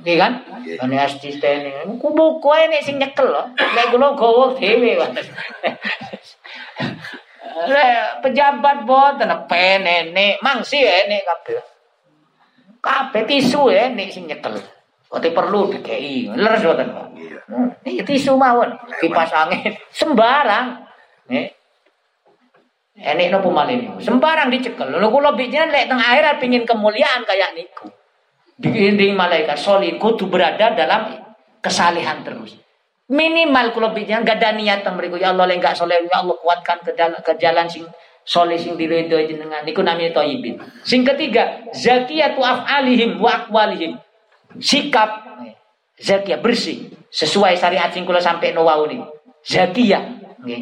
Nggih 0.00 0.16
kan? 0.16 0.32
Ane 0.80 0.96
asisten 0.96 1.60
ku 2.00 2.08
buku 2.16 2.48
nek 2.48 2.80
sing 2.80 2.96
nyekel 2.96 3.28
lho. 3.28 3.44
Nek 3.52 3.86
kula 3.92 4.16
gawa 4.16 4.56
dhewe 4.56 4.96
Lek 7.60 8.24
pejabat 8.24 8.88
boten 8.88 9.28
pen 9.44 9.84
enek, 9.84 10.40
mangsi 10.40 10.80
enek 10.80 11.20
kabeh. 11.28 11.60
Kabeh 12.80 13.22
tisu 13.28 13.68
enek 13.68 14.08
sing 14.08 14.24
nyekel. 14.24 14.56
Kok 15.10 15.20
perlu 15.20 15.68
dikei. 15.68 16.32
Leres 16.32 16.64
boten, 16.64 16.88
Pak. 16.88 17.06
Iya. 17.82 18.02
tisu 18.06 18.38
mawon, 18.38 18.72
kipas 19.02 19.34
angin 19.36 19.76
sembarang. 19.92 20.80
Nih. 21.28 21.52
Enek 23.00 23.32
nopo 23.32 23.52
malih 23.52 24.00
Sembarang 24.00 24.48
dicekel. 24.48 24.96
Lho 24.96 25.08
kula 25.12 25.36
bijinan 25.36 25.68
lek 25.68 25.92
teng 25.92 26.00
akhirat 26.00 26.40
pengin 26.40 26.64
kemuliaan 26.64 27.28
kayak 27.28 27.52
niku 27.52 27.92
diiringi 28.60 29.16
malaikat 29.16 29.56
solid 29.56 29.96
kudu 29.96 30.28
berada 30.28 30.76
dalam 30.76 31.16
kesalihan 31.64 32.20
terus. 32.20 32.60
Minimal 33.10 33.74
kalau 33.74 33.90
bicara 33.90 34.22
gak 34.22 34.38
ada 34.38 34.54
niat 34.54 34.86
mereka 34.94 35.18
ya 35.18 35.34
Allah 35.34 35.50
enggak 35.50 35.74
soleh 35.74 35.98
ya 36.06 36.22
Allah 36.22 36.36
kuatkan 36.38 36.78
ke, 36.78 36.94
dalam, 36.94 37.18
ke 37.18 37.34
jalan 37.42 37.66
sing 37.66 37.82
soleh 38.22 38.54
sing 38.54 38.78
diridho 38.78 39.18
jenengan. 39.26 39.66
Niku 39.66 39.82
namanya 39.82 40.22
toibin. 40.22 40.62
Sing 40.86 41.02
ketiga 41.02 41.66
zakiyatu 41.74 42.38
af'alihim 42.38 43.18
wa 43.18 43.44
aqwalihim. 43.44 43.98
Sikap 44.62 45.26
zakiyah 45.98 46.38
bersih. 46.38 46.94
Sesuai 47.10 47.58
syariat 47.58 47.90
sing 47.90 48.06
kula 48.06 48.22
sampai 48.22 48.54
no 48.54 48.62
wau 48.62 48.86
zakiyah 49.42 50.20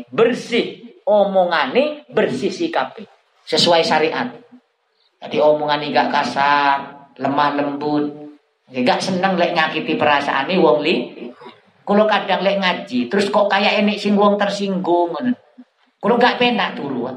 bersih. 0.08 0.88
Omongane 1.04 2.08
bersih 2.08 2.52
sikap 2.52 2.96
sesuai 3.44 3.84
syariat. 3.84 4.28
Jadi 5.20 5.36
omongan 5.40 5.84
gak 5.88 6.08
kasar 6.12 6.97
lemah 7.18 7.50
lembut. 7.58 8.04
Gak 8.68 9.00
seneng 9.00 9.34
lek 9.40 9.56
nyakiti 9.56 9.96
perasaan 9.96 10.48
ini 10.48 10.60
wong 10.60 10.78
li. 10.84 10.94
Kalau 11.88 12.04
kadang 12.04 12.44
lek 12.44 12.60
ngaji, 12.60 13.08
terus 13.08 13.32
kok 13.32 13.48
kayak 13.48 13.80
ini 13.80 13.96
sing 13.96 14.12
wong 14.12 14.36
tersinggung 14.36 15.16
Kalau 15.98 16.14
gak 16.20 16.36
penak 16.36 16.76
turu. 16.76 17.08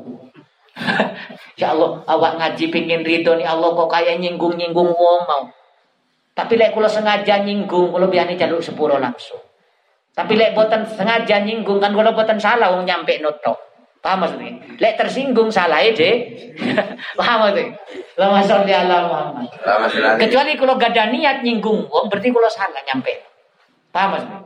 ya 1.60 1.76
Allah, 1.76 2.00
awak 2.08 2.40
ngaji 2.40 2.72
pingin 2.72 3.04
ridho 3.04 3.36
nih 3.36 3.44
Allah 3.44 3.76
kok 3.76 3.92
kayak 3.92 4.24
nyinggung-nyinggung 4.24 4.90
wong 4.96 5.22
mau. 5.28 5.44
Tapi 6.32 6.56
lek 6.56 6.72
kalau 6.72 6.88
sengaja 6.88 7.44
nyinggung, 7.44 7.92
kalau 7.92 8.08
biar 8.08 8.32
jaluk 8.40 8.64
sepuro 8.64 8.96
langsung. 8.96 9.44
Tapi 10.16 10.40
lek 10.40 10.56
boten 10.56 10.88
sengaja 10.88 11.44
nyinggung 11.44 11.84
kan 11.84 11.92
kalau 11.92 12.16
boten 12.16 12.40
salah 12.40 12.72
wong 12.72 12.88
nyampe 12.88 13.20
notok. 13.20 13.71
Paham 14.02 14.26
maksudnya? 14.26 14.58
Lek 14.82 14.98
tersinggung 14.98 15.54
salah 15.54 15.86
deh. 15.86 16.16
Paham 17.22 17.38
maksudnya? 17.46 17.78
Lama 18.18 18.42
sholli 18.42 18.74
ala 18.74 18.98
Muhammad. 19.06 19.46
Kecuali 20.18 20.58
kalau 20.58 20.74
gak 20.82 20.98
ada 20.98 21.14
niat 21.14 21.46
nyinggung 21.46 21.86
wong 21.86 22.10
berarti 22.10 22.34
kalau 22.34 22.50
salah 22.50 22.82
nyampe. 22.82 23.14
Paham 23.94 24.18
maksudnya? 24.18 24.40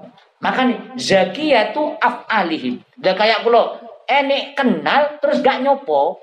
Makanya 0.44 0.76
zakiyatu 1.00 1.96
af'alihim. 2.04 2.84
Udah 3.00 3.16
kayak 3.16 3.48
kalau 3.48 3.80
enek 4.06 4.60
kenal 4.60 5.24
terus 5.24 5.40
gak 5.40 5.64
nyopo. 5.64 6.20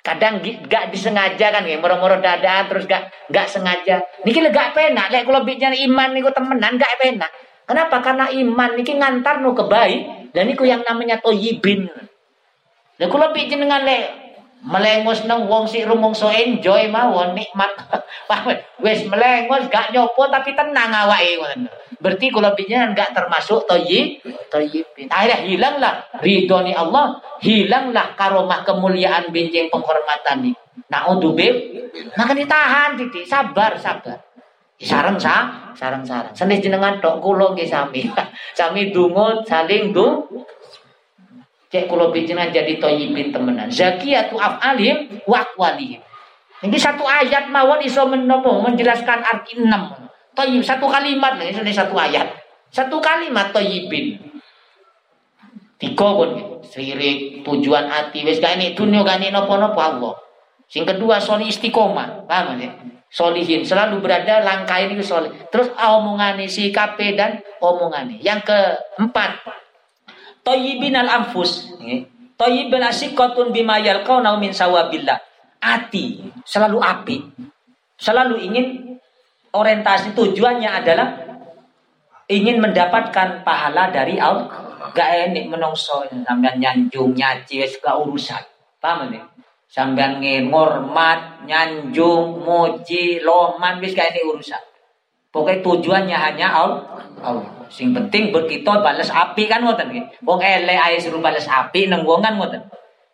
Kadang 0.00 0.40
gak 0.40 0.88
disengaja 0.88 1.52
kan 1.52 1.68
ya, 1.68 1.76
moro-moro 1.76 2.16
dadaan 2.24 2.64
terus 2.72 2.88
gak 2.88 3.12
gak 3.28 3.44
sengaja. 3.44 4.00
Niki 4.24 4.40
gak 4.48 4.72
penak. 4.72 5.12
Lek 5.12 5.28
kalau 5.28 5.44
bicara 5.44 5.76
iman 5.76 6.16
niku 6.16 6.32
temenan 6.32 6.80
gak 6.80 6.96
penak. 6.96 7.28
Kenapa? 7.68 8.00
Karena 8.00 8.32
iman 8.32 8.70
niki 8.72 8.96
ngantar 8.96 9.44
no 9.44 9.52
kebaik 9.52 10.32
dan 10.32 10.48
niku 10.48 10.64
yang 10.64 10.80
namanya 10.80 11.20
toyibin. 11.20 11.92
Lah 13.00 13.08
kula 13.08 13.32
jenengan 13.32 13.80
le 13.80 14.12
melengos 14.60 15.24
nang 15.24 15.48
wong 15.48 15.64
sik 15.64 15.88
rumangsa 15.88 16.28
enjoy 16.36 16.92
mawon 16.92 17.32
nikmat. 17.32 17.72
Wis 18.84 19.08
melengos 19.08 19.72
gak 19.72 19.88
nyopo 19.96 20.28
tapi 20.28 20.52
tenang 20.52 20.92
awake 20.92 21.40
ngoten. 21.40 21.60
Berarti 21.96 22.28
kula 22.28 22.52
jenengan 22.52 22.92
gak 22.92 23.16
termasuk 23.16 23.64
toyib 23.64 24.20
toyibin. 24.52 25.08
Akhirnya 25.08 25.48
hilanglah 25.48 25.94
ridhoni 26.20 26.76
Allah, 26.76 27.16
hilanglah 27.40 28.12
karomah 28.20 28.60
kemuliaan 28.68 29.32
benjing 29.32 29.72
penghormatan 29.72 30.44
nih. 30.44 30.54
Nah, 30.92 31.08
untuk 31.08 31.40
maka 32.18 32.36
ditahan 32.36 33.00
titik, 33.00 33.24
sabar, 33.24 33.80
sabar 33.80 34.30
sarang 34.80 35.20
sa 35.20 35.68
sarang 35.76 36.00
sarang 36.00 36.32
senis 36.32 36.64
jenengan 36.64 36.96
tok 37.04 37.20
kula 37.20 37.52
nggih 37.52 37.68
sami 37.68 38.08
sami 38.58 38.88
dungo 38.88 39.44
saling 39.44 39.92
du 39.92 40.24
cek 41.70 41.86
kula 41.86 42.10
jenengan 42.10 42.50
jadi 42.50 42.82
toyibin 42.82 43.30
temenan. 43.30 43.70
Zakiyatu 43.70 44.36
afalim 44.36 45.22
wa 45.24 45.38
aqwalihim. 45.46 46.02
Ini 46.60 46.76
satu 46.76 47.06
ayat 47.06 47.48
mawon 47.48 47.80
iso 47.80 48.04
menopo 48.04 48.60
menjelaskan 48.60 49.24
arti 49.24 49.56
enam. 49.56 49.96
Toyib 50.36 50.60
satu 50.60 50.90
kalimat 50.90 51.40
ini 51.40 51.72
satu 51.72 51.96
ayat. 51.96 52.36
Satu 52.68 53.00
kalimat 53.00 53.54
toyibin. 53.54 54.18
Tiga 55.80 56.08
pun 56.12 56.60
sirik 56.60 57.40
tujuan 57.40 57.88
hati 57.88 58.20
wes 58.28 58.36
gak 58.36 58.60
ini 58.60 58.76
dunia 58.76 59.00
gak 59.00 59.16
ini 59.22 59.32
nopo 59.32 59.56
nopo 59.56 59.80
Allah. 59.80 60.12
Sing 60.68 60.84
kedua 60.84 61.16
soli 61.16 61.48
istiqomah. 61.48 62.28
Paham 62.28 62.60
ya? 62.60 62.70
Solihin 63.10 63.66
selalu 63.66 63.98
berada 63.98 64.38
langkah 64.38 64.78
ini 64.78 64.94
solih 65.02 65.34
terus 65.50 65.66
omongane 65.74 66.46
si 66.46 66.70
KP 66.70 67.18
dan 67.18 67.42
omongane. 67.58 68.22
Yang 68.22 68.46
keempat 68.46 69.42
toyibin 70.42 70.96
al 70.96 71.08
anfus 71.08 71.70
toyibin 72.36 72.82
asikotun 72.82 73.52
bima 73.52 73.78
yalqauna 73.80 74.36
min 74.40 74.54
sawabillah 74.54 75.18
ati 75.60 76.24
selalu 76.44 76.78
api 76.80 77.16
selalu 78.00 78.40
ingin 78.44 78.66
orientasi 79.52 80.16
tujuannya 80.16 80.70
adalah 80.70 81.08
ingin 82.30 82.62
mendapatkan 82.62 83.42
pahala 83.42 83.92
dari 83.92 84.16
Allah 84.16 84.48
gak 84.90 85.30
enik 85.30 85.50
menongso 85.50 86.06
sampean 86.08 86.56
nyanjung 86.58 87.12
nyaci 87.12 87.60
wis 87.60 87.76
gak 87.82 87.98
urusan 88.00 88.40
paham 88.80 89.12
nih 89.12 89.22
sampean 89.70 90.18
ngormat, 90.50 91.46
nyanjung, 91.46 92.42
muji, 92.42 93.22
loman 93.22 93.78
wis 93.78 93.94
kayak 93.94 94.18
ini 94.18 94.26
urusan. 94.26 94.62
Pokoknya 95.30 95.62
tujuannya 95.62 96.16
hanya 96.18 96.48
Allah. 96.50 96.82
Allah. 97.22 97.59
Sing 97.70 97.94
penting 97.94 98.34
berkito 98.34 98.68
balas 98.82 99.08
api 99.08 99.46
kan 99.46 99.62
ngoten 99.62 99.94
nggih. 99.94 100.04
Wong 100.26 100.42
ele 100.42 100.74
ae 100.74 100.98
suruh 100.98 101.22
balas 101.22 101.46
api 101.46 101.86
nang 101.86 102.02
wong 102.02 102.20
kan 102.20 102.34
ngoten. 102.34 102.66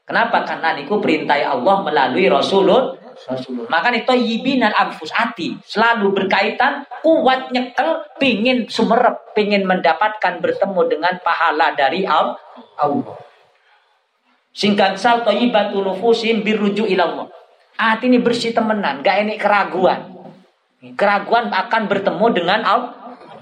Kenapa? 0.08 0.42
Karena 0.48 0.72
niku 0.72 0.98
perintah 0.98 1.36
Allah 1.36 1.84
melalui 1.84 2.26
Rasulullah 2.32 2.96
Rasulullah. 3.24 3.68
Maka 3.72 3.92
itu 3.96 4.12
yibinal 4.12 4.76
anfus 4.76 5.08
ati 5.12 5.56
selalu 5.64 6.12
berkaitan 6.12 6.84
kuat 7.00 7.48
nyekel 7.48 8.04
pingin 8.20 8.68
sumerep 8.68 9.32
pingin 9.32 9.64
mendapatkan 9.64 10.40
bertemu 10.40 10.80
dengan 10.88 11.14
pahala 11.24 11.72
dari 11.72 12.04
Allah. 12.04 12.36
Singkat 14.56 14.96
sal 14.96 15.24
thayyibatu 15.24 15.84
nufusim 15.84 16.40
biruju 16.40 16.88
ilallah. 16.88 17.28
Hati 17.76 18.08
ini 18.08 18.16
bersih 18.24 18.56
temenan, 18.56 19.04
gak 19.04 19.20
ini 19.20 19.36
keraguan. 19.36 20.16
Keraguan 20.96 21.52
akan 21.52 21.82
bertemu 21.92 22.26
dengan 22.32 22.60
Allah. 22.64 22.95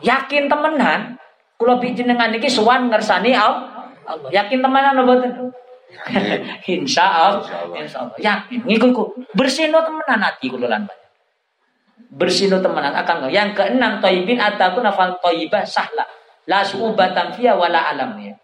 Yakin 0.05 0.53
temenan, 0.53 1.17
kula 1.57 1.81
jenengan 1.81 2.29
niki 2.29 2.53
sowan 2.53 2.93
ngersani 2.93 3.33
Allah. 3.33 4.29
Yakin 4.29 4.61
temenan 4.61 5.01
apa 5.01 5.03
boten? 5.09 5.33
Insya 6.77 7.05
Allah. 7.09 7.73
Insya 7.73 8.05
Allah. 8.05 8.17
Yakin. 8.21 8.69
Ngiku 8.69 9.17
bersihno 9.33 9.81
temenan 9.81 10.21
hati 10.21 10.53
kula 10.53 10.69
lan 10.69 10.85
Bersihno 12.15 12.63
temenan 12.63 12.95
akan 12.95 13.27
yang 13.33 13.57
keenam 13.57 13.99
thayyibin 13.99 14.39
ataku 14.39 14.85
nafal 14.85 15.19
thayyibah 15.19 15.65
sahla. 15.67 16.07
La 16.45 16.61
su'ubatan 16.61 17.33
fiya 17.33 17.57
wala 17.57 17.81
alam 17.91 18.21
ya 18.21 18.37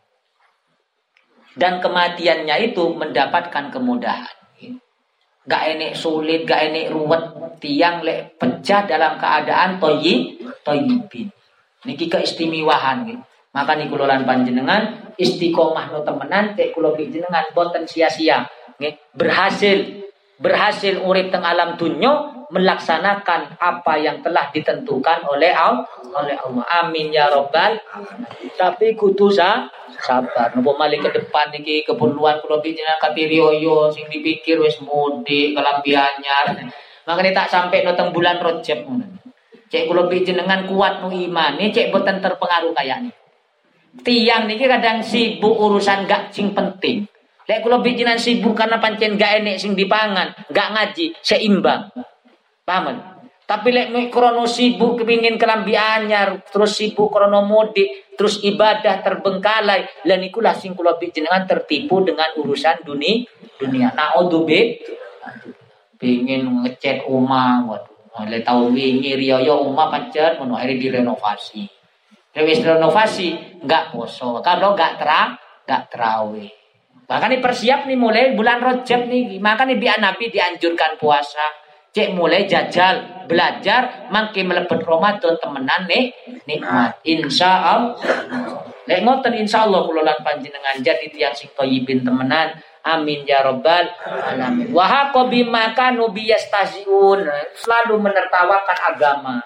dan 1.58 1.82
kematiannya 1.82 2.72
itu 2.72 2.84
mendapatkan 2.94 3.72
kemudahan. 3.74 4.36
Gak 5.48 5.62
enek 5.76 5.96
sulit, 5.98 6.46
gak 6.46 6.70
enek 6.70 6.92
ruwet, 6.94 7.58
tiang 7.58 8.04
le 8.06 8.36
pecah 8.38 8.86
dalam 8.86 9.18
keadaan 9.18 9.82
toyi, 9.82 10.38
toyibin. 10.62 11.26
Niki 11.88 12.12
keistimewaan 12.12 13.08
gitu. 13.08 13.22
Maka 13.50 13.74
nih 13.74 13.90
kulolan 13.90 14.22
panjenengan 14.22 15.10
istiqomah 15.18 15.90
no 15.90 16.06
temenan 16.06 16.54
cek 16.54 16.70
kulo 16.70 16.94
jenengan 16.94 17.50
boten 17.50 17.82
sia-sia. 17.82 18.46
Berhasil 19.10 20.06
berhasil 20.40 21.02
urip 21.02 21.34
teng 21.34 21.44
alam 21.44 21.74
dunia 21.74 22.30
melaksanakan 22.50 23.58
apa 23.58 23.94
yang 23.98 24.22
telah 24.22 24.48
ditentukan 24.54 25.26
oleh 25.26 25.50
Allah 25.50 25.82
oleh 26.14 26.38
Allah. 26.38 26.64
Amin 26.86 27.10
ya 27.10 27.26
robbal. 27.26 27.74
Tapi 28.54 28.94
kudu 28.94 29.34
sabar. 29.34 30.54
Nopo 30.54 30.78
malih 30.78 31.02
ke 31.02 31.10
depan 31.10 31.50
niki 31.50 31.82
keperluan 31.82 32.38
kula 32.38 32.62
jenengan 32.62 33.02
katirioyo 33.02 33.90
sing 33.90 34.06
dipikir 34.06 34.62
wis 34.62 34.78
mudik 34.78 35.58
kelambi 35.58 35.98
anyar. 35.98 36.54
Makanya 37.02 37.42
tak 37.42 37.48
sampai 37.50 37.82
noteng 37.82 38.14
bulan 38.14 38.38
Rajab 38.38 38.86
Cek 39.70 39.86
kula 39.86 40.10
jenengan 40.10 40.66
kuat 40.66 40.98
nu 40.98 41.14
iman, 41.14 41.54
ini 41.62 41.70
cek 41.70 41.94
boten 41.94 42.18
terpengaruh 42.18 42.74
kayak 42.74 43.06
ini. 43.06 43.10
Tiang 44.02 44.50
niki 44.50 44.66
kadang 44.66 44.98
sibuk 44.98 45.54
urusan 45.54 46.10
gak 46.10 46.34
sing 46.34 46.50
penting. 46.50 47.06
Lek 47.46 47.62
kula 47.62 47.78
jenengan 47.86 48.18
sibuk 48.18 48.58
karena 48.58 48.82
pancen 48.82 49.14
gak 49.14 49.42
enek 49.42 49.62
sing 49.62 49.78
dipangan, 49.78 50.34
gak 50.50 50.68
ngaji, 50.74 51.14
seimbang. 51.22 51.86
Paham? 52.66 52.98
Tapi 53.46 53.68
lek 53.70 54.10
krono 54.10 54.46
sibuk 54.50 55.02
kepingin 55.02 55.38
kelambi 55.38 55.78
anyar, 55.78 56.42
terus 56.50 56.74
sibuk 56.74 57.14
krono 57.14 57.46
mudik, 57.46 58.10
terus 58.18 58.42
ibadah 58.42 59.06
terbengkalai, 59.06 60.06
lan 60.06 60.22
ikulah 60.26 60.54
sing 60.54 60.74
kula 60.74 60.98
jenengan 60.98 61.46
tertipu 61.46 62.02
dengan 62.02 62.30
urusan 62.42 62.82
dunia. 62.82 63.22
Dunia. 63.54 63.94
Naudzubillah. 63.94 65.46
Pingin 65.94 66.66
ngecat 66.66 67.06
rumah, 67.06 67.62
waduh. 67.70 67.99
Mulai 68.18 68.42
tahu 68.42 68.74
wingi 68.74 69.14
riyo 69.14 69.38
rumah 69.42 69.86
pancet 69.86 70.38
ngono 70.40 70.58
akhirnya 70.58 70.82
direnovasi. 70.82 71.62
Lewis 72.34 72.62
renovasi 72.62 73.58
enggak 73.62 73.94
poso. 73.94 74.38
Kalau 74.42 74.74
enggak 74.74 74.98
terang, 74.98 75.38
enggak 75.66 75.82
terawih. 75.90 76.50
Bahkan 77.10 77.42
persiap 77.42 77.90
nih 77.90 77.98
mulai 77.98 78.38
bulan 78.38 78.62
Rajab 78.62 79.10
nih, 79.10 79.42
makanya 79.42 79.74
biar 79.74 79.98
Nabi 79.98 80.30
dianjurkan 80.30 80.94
puasa 80.94 81.42
cek 81.90 82.14
mulai 82.14 82.46
jajal 82.46 83.26
belajar 83.26 84.06
makin 84.14 84.46
melebet 84.46 84.78
Ramadan 84.86 85.34
temenan 85.42 85.90
nih 85.90 86.14
nikmat 86.46 87.02
insya 87.02 87.50
Allah 87.50 88.62
lek 88.86 89.02
ngoten 89.02 89.34
insya 89.34 89.66
Allah 89.66 89.82
kulolan 89.82 90.18
panjenengan 90.22 90.78
jadi 90.78 91.10
tiang 91.10 91.34
sing 91.34 91.50
toyibin 91.50 92.06
temenan 92.06 92.54
amin 92.84 93.26
ya 93.28 93.44
robbal 93.44 93.88
alamin. 94.06 94.72
Wahako 94.72 95.28
bima 95.28 95.72
kanu 95.76 96.12
biyastaziun 96.12 97.28
selalu 97.56 97.94
menertawakan 98.00 98.78
agama. 98.94 99.36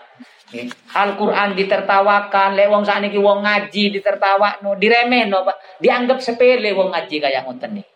Al-Quran 0.95 1.59
ditertawakan, 1.59 2.55
lek 2.55 2.71
wong 2.71 2.87
sakniki 2.87 3.19
wong 3.19 3.43
ngaji 3.43 3.91
ditertawakno, 3.91 4.79
diremehno, 4.79 5.43
dianggap 5.83 6.23
sepele 6.23 6.71
wong 6.71 6.95
ngaji 6.95 7.17
kayak 7.19 7.43
ngoten 7.43 7.83
nih. 7.83 7.87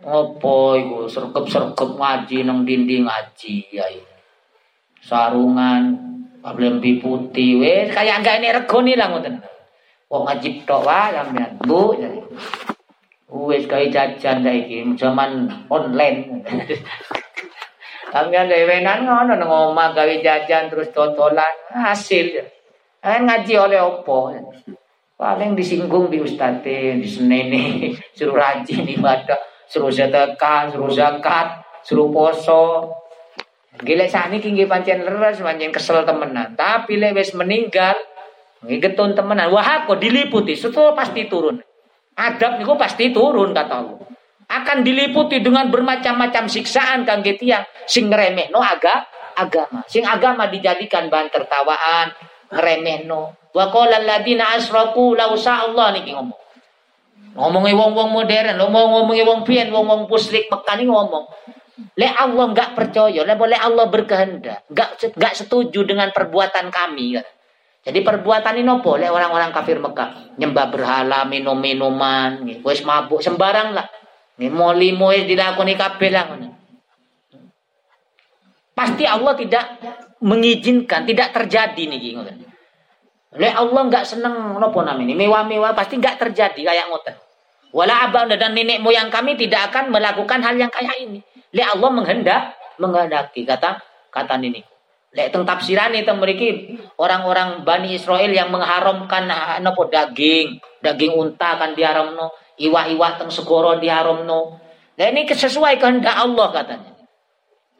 Apa 0.00 0.56
iku? 0.80 1.10
Serkep-serkep 1.10 1.90
ngaji 1.98 2.46
nang 2.46 2.64
dinding 2.64 3.04
ngaji 3.04 3.56
ya 3.74 3.84
Sarungan 5.00 5.98
lembi 6.40 7.02
putih. 7.02 7.60
Wes 7.60 7.92
kayak 7.92 8.22
enggak 8.22 8.38
ini 8.40 8.48
regoni 8.54 8.92
lah 8.94 9.12
ngoten. 9.12 9.42
Wong 10.08 10.22
ngaji 10.24 10.48
tok 10.64 10.86
wae 10.86 11.12
sampean. 11.12 11.50
Bu 11.66 11.98
ya. 11.98 12.08
Wes 13.30 13.70
gawe 13.70 13.86
jajan 13.86 14.42
saiki 14.42 14.82
zaman 14.98 15.46
online. 15.70 16.42
Sampeyan 18.10 18.50
gawe 18.50 18.64
wenan 18.66 19.06
ngono 19.06 19.38
nang 19.38 19.50
omah 19.50 19.94
gawe 19.94 20.14
jajan 20.18 20.66
terus 20.66 20.90
totolan 20.90 21.54
hasil. 21.70 22.42
Kan 22.98 23.30
ngaji 23.30 23.54
oleh 23.54 23.80
opo? 23.80 24.34
Paling 25.14 25.54
disinggung 25.54 26.10
di 26.10 26.18
ustate, 26.18 26.98
di 26.98 27.06
senene, 27.06 27.92
suruh 28.16 28.34
rajin 28.34 28.88
ibadah 28.88 29.50
suruh 29.70 29.94
sedekah, 29.94 30.74
suruh 30.74 30.90
zakat, 30.90 31.62
suruh 31.86 32.10
poso. 32.10 32.90
Gile 33.80 34.10
saat 34.10 34.34
ini 34.34 34.42
tinggi 34.42 34.66
pancen 34.66 35.06
leres, 35.06 35.38
pancen 35.38 35.70
kesel 35.70 36.02
temenan. 36.02 36.58
Tapi 36.58 36.98
lek 36.98 37.14
wis 37.14 37.32
meninggal, 37.38 37.94
getun 38.66 39.14
temenan. 39.14 39.54
Wah 39.54 39.86
kok 39.86 40.02
diliputi, 40.02 40.58
setelah 40.58 40.98
pasti 40.98 41.30
turun. 41.30 41.62
Adab 42.18 42.58
niku 42.60 42.74
pasti 42.74 43.14
turun 43.14 43.54
kata 43.54 43.74
Allah. 43.74 43.98
Akan 44.50 44.82
diliputi 44.82 45.38
dengan 45.38 45.70
bermacam-macam 45.70 46.50
siksaan 46.50 47.06
kang 47.06 47.22
tiang 47.22 47.62
sing 47.86 48.10
remeh 48.10 48.50
no 48.50 48.58
aga 48.58 49.06
agama. 49.38 49.86
Sing 49.86 50.02
agama 50.02 50.50
dijadikan 50.50 51.06
bahan 51.06 51.30
tertawaan, 51.30 52.12
remehno. 52.50 53.38
Wa 53.54 53.70
qala 53.70 54.02
alladziina 54.02 54.58
asraku 54.58 55.14
law 55.14 55.34
Allah 55.34 55.86
niki 55.94 56.12
ngomong. 56.14 56.40
Ngomongi 57.30 57.74
wong-wong 57.78 58.10
modern, 58.10 58.58
ngomong-ngomongi 58.58 59.22
wong 59.22 59.40
pian, 59.46 59.70
wong-wong 59.70 60.10
musyrik 60.10 60.50
Mekah 60.50 60.74
ni 60.82 60.84
ngomong. 60.90 61.30
Le 61.94 62.08
Allah 62.10 62.44
enggak 62.50 62.74
percaya, 62.74 63.22
le 63.22 63.34
boleh 63.38 63.56
Allah 63.56 63.86
berkehendak, 63.86 64.66
enggak 64.66 64.98
enggak 65.14 65.34
setuju 65.38 65.86
dengan 65.86 66.10
perbuatan 66.10 66.68
kami. 66.74 67.22
Jadi 67.80 68.04
perbuatan 68.04 68.60
ini 68.60 68.64
nopo 68.68 69.00
le 69.00 69.08
orang-orang 69.08 69.56
kafir 69.56 69.80
Mekah, 69.80 70.36
nyembah 70.36 70.66
berhala, 70.68 71.24
minum 71.24 71.56
minuman, 71.56 72.44
wis 72.60 72.84
mabuk 72.84 73.24
sembarang 73.24 73.72
lah. 73.72 73.88
Molimo 74.40 75.12
wis 75.12 75.24
dilakoni 75.24 75.76
kabeh 75.76 76.10
lah 76.12 76.24
Pasti 78.76 79.04
Allah 79.04 79.36
tidak 79.36 79.64
mengizinkan, 80.20 81.04
tidak 81.08 81.32
terjadi 81.36 81.82
nih 81.88 82.16
ngoten. 82.16 82.36
Le 83.36 83.48
Allah 83.48 83.82
nggak 83.88 84.04
seneng 84.04 84.56
nopo 84.60 84.80
namanya 84.82 85.16
mewah-mewah 85.16 85.72
pasti 85.72 85.96
nggak 85.96 86.20
terjadi 86.20 86.60
kayak 86.60 86.86
ngoten. 86.92 87.16
Wala 87.70 88.10
abang 88.10 88.26
dan 88.26 88.52
nenek 88.52 88.82
moyang 88.82 89.08
kami 89.08 89.38
tidak 89.38 89.70
akan 89.70 89.94
melakukan 89.94 90.42
hal 90.42 90.58
yang 90.58 90.72
kayak 90.72 90.96
ini. 91.00 91.22
Le 91.54 91.62
Allah 91.62 91.90
menghendak, 91.94 92.58
menghendaki 92.82 93.46
kata 93.46 93.78
kata 94.10 94.34
ini. 94.42 94.69
Le 95.10 95.26
teng 95.26 95.42
tafsiran 95.42 95.90
itu 95.90 96.06
memiliki 96.14 96.78
orang-orang 96.94 97.66
Bani 97.66 97.98
Israel 97.98 98.30
yang 98.30 98.54
mengharamkan 98.54 99.26
ah, 99.26 99.58
nopo 99.58 99.90
daging, 99.90 100.62
daging 100.78 101.18
unta 101.18 101.58
kan 101.58 101.74
diharamno, 101.74 102.30
iwah-iwah 102.62 103.18
teng 103.18 103.26
segoro 103.26 103.74
diharamno. 103.82 104.62
Dan 104.94 105.18
ini 105.18 105.26
sesuai 105.26 105.82
kehendak 105.82 106.14
Allah 106.14 106.48
katanya. 106.54 106.90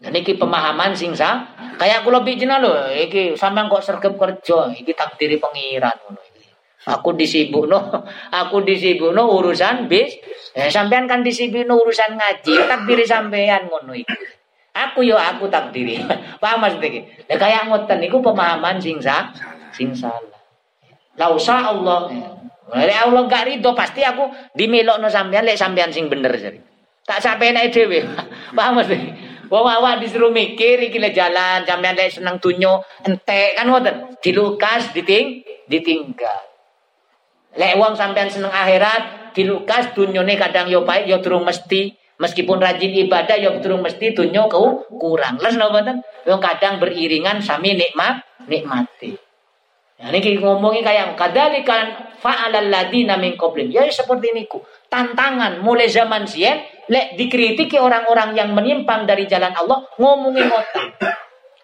Dan 0.00 0.16
ini 0.16 0.32
pemahaman 0.34 0.96
sing 0.96 1.14
sah. 1.14 1.44
Kayak 1.76 2.02
kula 2.02 2.24
bijina 2.24 2.58
lho, 2.58 2.88
iki 2.88 3.36
sampean 3.36 3.70
kok 3.70 3.84
sergap 3.84 4.16
kerja, 4.16 4.72
iki 4.74 4.90
takdiri 4.96 5.36
pengiran. 5.36 5.94
Aku 6.88 7.12
disibukno, 7.12 7.78
aku 8.40 8.64
disibukno 8.64 9.28
urusan 9.38 9.86
bis. 9.86 10.16
Eh 10.56 10.72
sampean 10.72 11.06
kan 11.06 11.22
disibukno 11.22 11.78
urusan 11.78 12.16
ngaji, 12.16 12.54
takdiri 12.66 13.04
sampean 13.04 13.68
ngono. 13.68 13.94
Aku 14.70 15.02
yo 15.02 15.18
aku 15.18 15.50
takdiri. 15.50 15.98
Paham 16.42 16.62
maksud 16.62 16.82
iki? 16.82 17.02
Lah 17.26 17.36
kayak 17.38 17.66
ngoten 17.66 17.98
niku 17.98 18.22
pemahaman 18.22 18.78
sing 18.78 19.02
sah, 19.02 19.34
sing 19.74 19.90
salah. 19.90 20.38
La 21.18 21.30
usah 21.34 21.74
Allah. 21.74 22.06
Lek 22.70 22.98
Allah 23.02 23.26
gak 23.26 23.50
rido 23.50 23.74
pasti 23.74 24.06
aku 24.06 24.30
dimelokno 24.54 25.10
sampean 25.10 25.42
lek 25.42 25.58
sampean 25.58 25.90
sing 25.90 26.06
bener 26.06 26.30
jadi. 26.38 26.62
Tak 27.02 27.18
sampai 27.18 27.50
naik 27.50 27.74
dhewe. 27.74 28.06
Paham 28.56 28.78
maksud 28.78 28.98
Wong 29.50 29.66
awak 29.66 29.98
disuruh 29.98 30.30
mikir 30.30 30.78
iki 30.78 31.02
jalan, 31.10 31.66
sampean 31.66 31.98
lek 31.98 32.14
seneng 32.14 32.38
dunyo 32.38 32.86
entek 33.02 33.58
kan 33.58 33.66
ngoten. 33.66 34.14
Dilukas 34.22 34.94
diting 34.94 35.42
ditinggal. 35.66 36.46
Lek 37.58 37.74
wong 37.74 37.98
sampean 37.98 38.30
seneng 38.30 38.54
akhirat, 38.54 39.34
dilukas 39.34 39.90
dunyone 39.90 40.38
kadang 40.38 40.70
yo 40.70 40.86
pahit 40.86 41.10
yo 41.10 41.18
durung 41.18 41.42
mesti 41.42 41.98
meskipun 42.20 42.60
rajin 42.60 42.92
ibadah 43.08 43.34
yo 43.40 43.56
durung 43.64 43.80
mesti 43.80 44.12
dunyo 44.12 44.46
kau 44.52 44.84
kurang. 45.00 45.40
Les 45.40 45.56
napa 45.56 45.80
mboten? 45.80 45.96
Wong 46.28 46.40
kadang 46.44 46.76
beriringan 46.76 47.40
sami 47.40 47.74
nikmat 47.74 48.20
nikmati. 48.44 49.16
Nah, 50.00 50.08
ini 50.16 50.40
ngomongin 50.40 50.80
kayak 50.80 51.12
kadalikan 51.12 52.16
fa'alal 52.20 52.72
ladina 52.72 53.20
min 53.20 53.36
qablim. 53.36 53.68
Ya 53.68 53.84
seperti 53.88 54.32
niku. 54.32 54.64
Tantangan 54.88 55.60
mulai 55.60 55.92
zaman 55.92 56.24
sien 56.24 56.60
lek 56.88 57.20
dikritiki 57.20 57.76
orang-orang 57.76 58.32
yang 58.32 58.56
menyimpang 58.56 59.04
dari 59.04 59.28
jalan 59.28 59.52
Allah 59.52 59.84
ngomongin 60.00 60.48
otak. 60.48 60.88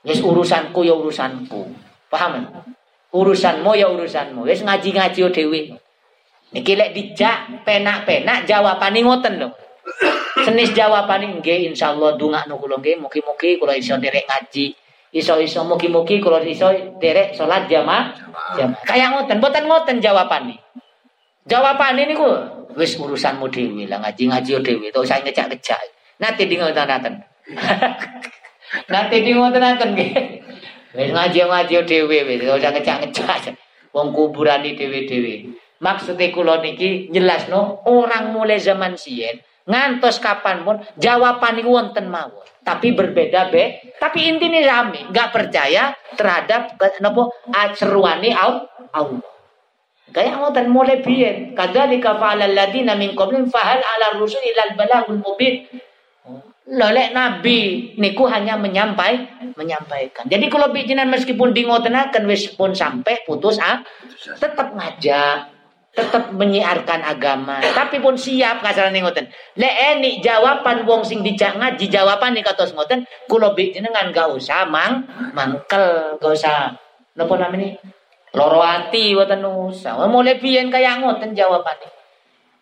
Wis 0.04 0.20
urusanku 0.20 0.84
ya 0.84 0.92
urusanku. 0.92 1.64
Paham? 2.12 2.44
Urusanmu 3.10 3.72
ya 3.72 3.88
urusanmu. 3.88 4.44
Wis 4.44 4.60
ngaji-ngaji 4.60 5.20
dhewe. 5.32 5.60
Niki 6.52 6.72
lek 6.76 6.92
dijak 6.92 7.64
penak-penak 7.64 8.44
jawabane 8.44 9.00
ngoten 9.00 9.40
lho. 9.40 9.48
Senis 10.36 10.76
jawabane 10.76 11.40
nggih 11.40 11.72
insyaallah 11.72 12.20
dongakno 12.20 12.60
kula 12.60 12.76
nggih 12.76 13.00
mugi-mugi 13.00 13.56
kula 13.56 13.72
iso 13.72 13.96
derek 13.96 14.28
ngaji. 14.28 14.68
Iso-iso 15.16 15.64
mugi-mugi 15.64 16.20
kula 16.20 16.44
iso 16.44 16.68
derek 17.00 17.32
salat 17.32 17.64
jamaah. 17.64 18.12
Jamaah. 18.52 18.84
Kayak 18.84 19.08
ngoten, 19.16 19.40
mboten 19.40 19.64
ngoten 19.64 19.96
jawabane. 20.04 20.60
Jawabane 21.48 22.04
niku 22.04 22.28
wis 22.76 23.00
urusanmu 23.00 23.48
dhewe 23.48 23.88
lah 23.88 23.96
ngaji-ngaji 24.04 24.60
dhewe 24.60 24.86
to 24.92 25.00
saya 25.08 25.24
ngejak-ngejak. 25.24 25.80
Nanti 26.20 26.42
di 26.44 26.60
ngoten-ngoten. 26.60 27.14
Nanti 28.92 29.16
di 29.24 29.32
ngoten-ngoten 29.32 29.88
nggih. 29.96 30.12
Wis 31.00 31.10
ngaji-ngaji 31.16 31.76
dhewe 31.88 32.18
wis 32.28 32.44
ora 32.44 32.68
ngejak-ngejak. 32.76 33.56
Wong 33.96 34.12
kuburan 34.12 34.60
dhewe-dhewe. 34.60 35.48
Maksudnya 35.80 36.28
kula 36.28 36.60
niki 36.60 37.08
jelasno 37.08 37.80
orang 37.88 38.36
mulai 38.36 38.60
zaman 38.60 39.00
sien 39.00 39.40
ngantos 39.66 40.22
kapan 40.22 40.62
pun 40.62 40.78
jawaban 40.94 41.58
ini 41.58 41.66
wonten 41.66 42.06
mawon 42.06 42.46
tapi 42.62 42.94
berbeda 42.94 43.50
be 43.50 43.94
tapi 43.98 44.30
intinya 44.30 44.62
rame 44.62 45.10
nggak 45.10 45.28
percaya 45.34 45.90
terhadap 46.14 46.78
nopo 47.02 47.34
seruani 47.74 48.30
Allah 48.30 49.36
Kaya 50.06 50.38
ngoten 50.38 50.70
mulai 50.70 51.02
biyen. 51.02 51.52
Kadzalika 51.52 52.16
fa'alal 52.16 52.54
ladina 52.54 52.94
min 52.94 53.12
qablihim 53.12 53.50
fahal 53.50 53.82
'ala 53.82 54.16
rusul 54.16 54.40
ilal 54.40 54.78
balagul 54.78 55.18
mubin. 55.18 55.66
Lolek 56.66 57.14
Nabi 57.14 57.92
niku 58.00 58.26
hanya 58.26 58.58
menyampai 58.58 59.26
menyampaikan. 59.54 60.26
Jadi 60.26 60.46
kalau 60.50 60.74
bijinan 60.74 61.06
meskipun 61.10 61.54
di 61.54 61.62
ngotenaken 61.62 62.26
wis 62.26 62.50
pun 62.54 62.74
sampai 62.74 63.22
putus 63.22 63.58
ah 63.62 63.86
tetap 64.40 64.74
ngajak, 64.74 65.55
tetap 65.96 66.28
menyiarkan 66.36 67.00
agama. 67.00 67.64
Tapi 67.64 68.04
pun 68.04 68.12
siap 68.12 68.60
kasarane 68.60 69.00
ngoten. 69.00 69.32
Lek 69.56 69.74
eni 69.96 70.20
jawaban 70.20 70.84
wong 70.84 71.00
sing 71.00 71.24
dijak 71.24 71.56
ngaji 71.56 71.88
jawaban 71.88 72.36
nih 72.36 72.44
katos 72.44 72.76
ngoten, 72.76 73.08
kula 73.24 73.56
bijinan 73.56 74.12
gak 74.12 74.28
usah 74.28 74.68
mang 74.68 75.08
mangkel, 75.32 76.20
gak 76.20 76.32
usah 76.36 76.76
napa 77.16 77.34
namanya 77.40 77.80
Loro 78.36 78.60
ati 78.60 79.16
wonten 79.16 79.40
nusa. 79.40 79.96
Mulai 79.96 80.36
biyen 80.36 80.68
kaya 80.68 81.00
ngoten 81.00 81.32
jawabane. 81.32 81.88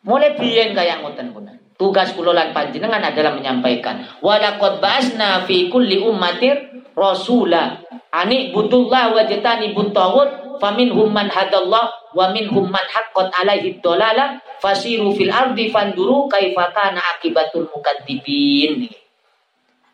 Mulai 0.07 0.39
biyen 0.39 0.71
kaya 0.71 1.03
ngoten 1.03 1.35
pun. 1.35 1.51
Tugas 1.75 2.15
kula 2.15 2.31
lan 2.31 2.55
panjenengan 2.55 3.03
adalah 3.03 3.35
menyampaikan 3.35 4.07
walaqad 4.23 4.79
ba'asna 4.79 5.43
fi 5.43 5.67
kulli 5.67 5.99
ummatir 5.99 6.87
rasula 6.95 7.83
ani 8.15 8.55
budullah 8.55 9.11
wa 9.11 9.27
jatani 9.27 9.75
butawud 9.75 10.63
faminhum 10.63 11.11
man 11.11 11.27
hadallah 11.27 11.91
wa 12.15 12.31
minhum 12.31 12.71
man 12.71 12.87
haqqat 12.87 13.29
alaihi 13.43 13.83
dolalah 13.83 14.39
fasiru 14.63 15.13
fil 15.13 15.35
ardi 15.35 15.69
fanduru 15.69 16.31
kaifa 16.31 16.71
kana 16.71 17.03
akibatul 17.19 17.69
mukadzibin. 17.69 18.89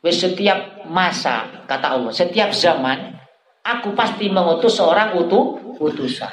Wis 0.01 0.17
setiap 0.17 0.89
masa 0.89 1.67
kata 1.69 1.97
Allah, 1.97 2.13
setiap 2.13 2.53
zaman 2.57 3.17
aku 3.65 3.93
pasti 3.93 4.33
mengutus 4.33 4.77
seorang 4.81 5.17
utuh 5.17 5.77
utusan. 5.81 6.33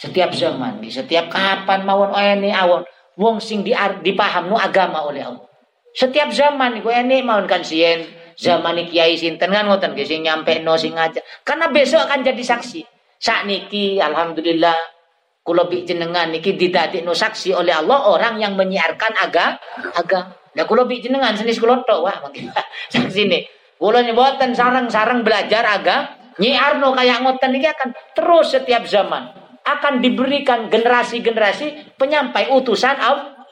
Setiap 0.00 0.32
zaman, 0.32 0.80
di 0.80 0.88
setiap 0.88 1.28
kapan 1.28 1.84
mawon 1.84 2.16
ini 2.16 2.54
awon 2.54 2.86
wong 3.20 3.36
sing 3.36 3.60
di 3.60 3.76
dipaham 4.00 4.48
nu 4.48 4.56
agama 4.56 5.04
oleh 5.04 5.26
Allah. 5.26 5.44
Setiap 5.92 6.32
zaman 6.32 6.80
iku 6.80 6.88
ini 6.88 7.20
mawon 7.20 7.44
kan 7.44 7.60
sien 7.60 8.08
zaman 8.40 8.80
kiai 8.88 9.20
sinten 9.20 9.52
kan 9.52 9.68
ngoten 9.68 9.92
sing 10.00 10.24
nyampe 10.24 10.56
no 10.64 10.80
sing 10.80 10.96
ngajak. 10.96 11.20
Karena 11.44 11.68
besok 11.68 12.08
akan 12.08 12.24
jadi 12.24 12.40
saksi. 12.40 12.80
Saat 13.20 13.44
niki 13.44 14.00
alhamdulillah 14.00 14.99
kula 15.40 15.66
bi 15.66 15.82
jenengan 15.88 16.28
niki 16.28 16.54
didadekno 16.54 17.16
saksi 17.16 17.56
oleh 17.56 17.72
Allah 17.72 18.06
orang 18.12 18.36
yang 18.38 18.54
menyiarkan 18.54 19.12
aga 19.16 19.56
aga. 19.96 20.36
Nah 20.56 20.64
kula 20.66 20.84
bi 20.84 21.00
jenengan 21.00 21.32
senis 21.34 21.56
kula 21.58 21.82
tok 21.84 22.00
wah 22.04 22.16
saksi 22.94 23.22
nih. 23.28 23.42
Kula 23.80 24.04
nyebutan 24.04 24.52
sarang-sarang 24.52 25.24
belajar 25.24 25.64
aga 25.64 26.20
Nyi 26.40 26.56
Arno 26.56 26.96
kayak 26.96 27.20
ngoten 27.20 27.52
ini 27.52 27.68
akan 27.68 27.90
terus 28.16 28.56
setiap 28.56 28.88
zaman 28.88 29.28
akan 29.60 30.00
diberikan 30.00 30.72
generasi-generasi 30.72 31.96
penyampai 32.00 32.48
utusan 32.48 32.96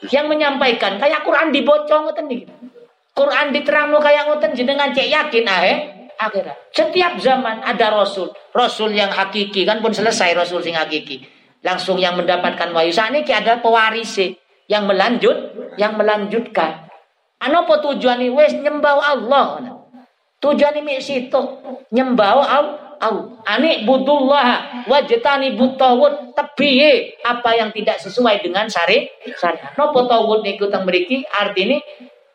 yang 0.09 0.25
menyampaikan 0.25 0.97
kayak 0.97 1.21
Quran 1.21 1.53
dibocong 1.53 2.09
ngoten 2.09 2.25
niki. 2.25 2.45
Quran 3.13 3.51
diterangno 3.53 4.01
kayak 4.01 4.25
ngoten 4.31 4.57
jenengan 4.57 4.89
cek 4.89 5.05
yakin 5.05 5.45
ahe 5.45 5.73
akhirat. 6.17 6.57
Setiap 6.73 7.21
zaman 7.21 7.61
ada 7.61 7.93
rasul, 7.93 8.33
rasul 8.51 8.89
yang 8.95 9.13
hakiki 9.13 9.67
kan 9.69 9.83
pun 9.83 9.93
selesai 9.93 10.33
rasul 10.33 10.63
sing 10.65 10.73
hakiki. 10.73 11.38
Langsung 11.59 11.99
yang 11.99 12.15
mendapatkan 12.15 12.71
wahyu. 12.71 12.95
Ini 12.95 13.27
ada 13.35 13.59
pewaris 13.59 14.15
yang 14.71 14.87
melanjut, 14.87 15.35
yang 15.75 15.99
melanjutkan. 15.99 16.87
Ano 17.39 17.67
apa 17.67 17.83
tujuan 17.83 18.19
ini? 18.19 18.31
Wes 18.31 18.55
nyembah 18.55 18.95
Allah. 18.99 19.79
Tujuan 20.39 20.75
ini 20.79 21.03
situ 21.03 21.39
nyembah 21.91 22.31
Allah. 22.35 23.39
Ani 23.47 23.87
budullah 23.87 24.83
wajtani 24.87 25.55
butawud 25.55 26.35
tebiye 26.35 27.15
apa 27.23 27.55
yang 27.55 27.71
tidak 27.71 27.95
sesuai 28.03 28.43
dengan 28.43 28.67
syari 28.67 29.07
syariat. 29.39 29.71
Nopo 29.79 30.03
tawud 30.03 30.43
niku 30.43 30.67
teng 30.67 30.83
mriki 30.83 31.23
artine 31.31 31.79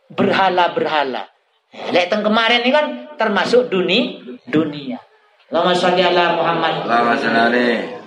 berhala-berhala. 0.08 1.28
Lek 1.92 2.08
teng 2.08 2.24
kemarin 2.24 2.64
ini 2.64 2.72
kan 2.72 2.86
termasuk 3.20 3.68
dunia 3.68 4.24
dunia. 4.48 5.04
Lama 5.52 5.76
sholli 5.76 6.00
ala 6.00 6.40
Muhammad. 6.40 6.88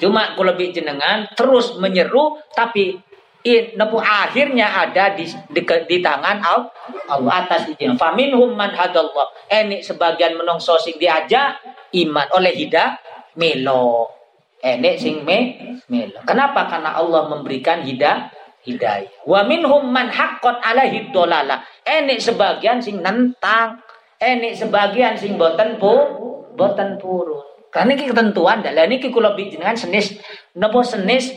Cuma 0.02 0.34
kalau 0.34 0.54
lebih 0.54 0.74
jenengan 0.74 1.30
terus 1.38 1.78
menyeru 1.78 2.42
tapi 2.54 2.98
nepu 3.48 3.98
akhirnya 4.02 4.68
ada 4.68 5.16
di, 5.16 5.24
di, 5.54 5.62
di 5.64 5.98
tangan 6.04 6.42
Allah, 6.44 6.68
Allah 7.08 7.34
atas 7.46 7.70
izin. 7.72 7.96
Faminhum 7.96 8.58
man 8.58 8.74
hadallah. 8.74 9.32
Ini 9.48 9.80
sebagian 9.80 10.36
menungso 10.36 10.76
sing 10.82 11.00
diajak 11.00 11.62
iman 11.96 12.28
oleh 12.36 12.52
hidayah 12.58 13.00
melo. 13.40 14.12
Ini 14.60 14.98
sing 14.98 15.22
me 15.24 15.56
melo. 15.88 16.20
Kenapa? 16.26 16.68
Karena 16.68 16.98
Allah 16.98 17.30
memberikan 17.32 17.86
hidayah 17.86 18.28
hidayah. 18.68 19.24
Wa 19.24 19.48
minhum 19.48 19.88
man 19.88 20.12
haqqat 20.12 20.60
alaihi 20.60 21.16
dolala. 21.16 21.64
Ini 21.88 22.20
sebagian 22.20 22.84
sing 22.84 23.00
nentang. 23.00 23.80
Ini 24.18 24.52
sebagian 24.58 25.16
sing 25.16 25.38
boten 25.40 25.78
pu 25.80 25.94
boten 26.58 26.98
purun. 26.98 27.46
Karena 27.70 27.94
ini 27.94 28.10
ketentuan 28.10 28.66
dalam 28.66 28.90
ini 28.90 29.14
kula 29.14 29.38
jenengan 29.38 29.78
senis 29.78 30.18
napa 30.58 30.82
senis 30.82 31.36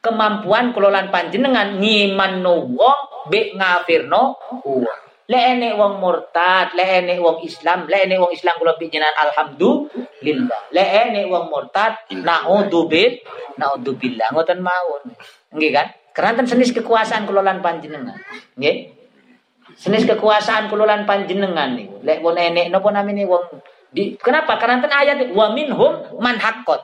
kemampuan 0.00 0.72
kelolaan 0.72 1.12
panjenengan 1.12 1.76
ngiman 1.76 2.40
no 2.40 2.64
wong 2.72 3.28
be 3.28 3.52
ngafirno 3.54 4.34
wong. 4.64 5.00
Le 5.30 5.38
ene 5.38 5.78
wong 5.78 6.02
murtad, 6.02 6.74
le 6.74 6.82
ene 6.82 7.16
wong 7.22 7.46
Islam, 7.46 7.86
le 7.86 8.04
ene 8.04 8.18
wong 8.18 8.34
Islam 8.34 8.58
kula 8.58 8.74
jenengan 8.80 9.14
alhamdulillah. 9.28 10.60
Le 10.74 10.82
ene 10.82 11.30
wong 11.30 11.46
murtad 11.46 12.10
naudzubil 12.10 13.22
naudzubillah 13.56 14.34
ngoten 14.34 14.60
mawon. 14.60 15.14
Nggih 15.54 15.70
kan? 15.70 15.86
Karena 16.12 16.44
senis 16.44 16.74
kekuasaan 16.76 17.24
kelolaan 17.24 17.64
panjenengan. 17.64 18.18
Nggih. 18.58 18.92
Senis 19.78 20.04
kekuasaan 20.04 20.68
kelolaan 20.68 21.08
panjenengan 21.08 21.78
niku. 21.78 22.02
Lek 22.04 22.20
wong 22.20 22.36
enek 22.36 22.68
napa 22.68 22.88
namine 22.92 23.24
wong 23.24 23.62
di, 23.92 24.16
kenapa? 24.16 24.56
Karena 24.56 24.80
ayat 24.88 25.20
wa 25.36 25.52
minhum 25.52 26.16
man 26.16 26.40
haqqat 26.40 26.80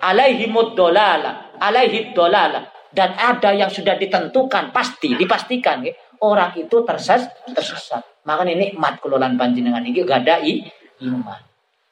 alaihimud 0.00 0.72
dolala, 0.72 1.52
alaihi 1.60 2.16
dolala. 2.16 2.64
Dan 2.88 3.12
ada 3.14 3.52
yang 3.52 3.68
sudah 3.68 4.00
ditentukan 4.00 4.72
pasti, 4.72 5.12
dipastikan 5.12 5.84
ya, 5.84 5.92
orang 6.24 6.56
itu 6.56 6.80
tersesat, 6.80 7.52
tersesat. 7.52 8.24
Maka 8.24 8.48
ini 8.48 8.72
nikmat 8.72 9.04
kelolaan 9.04 9.36
panjenengan 9.36 9.84
ini 9.84 10.00
gak 10.00 10.24
ada 10.24 10.40
iman. 10.40 11.40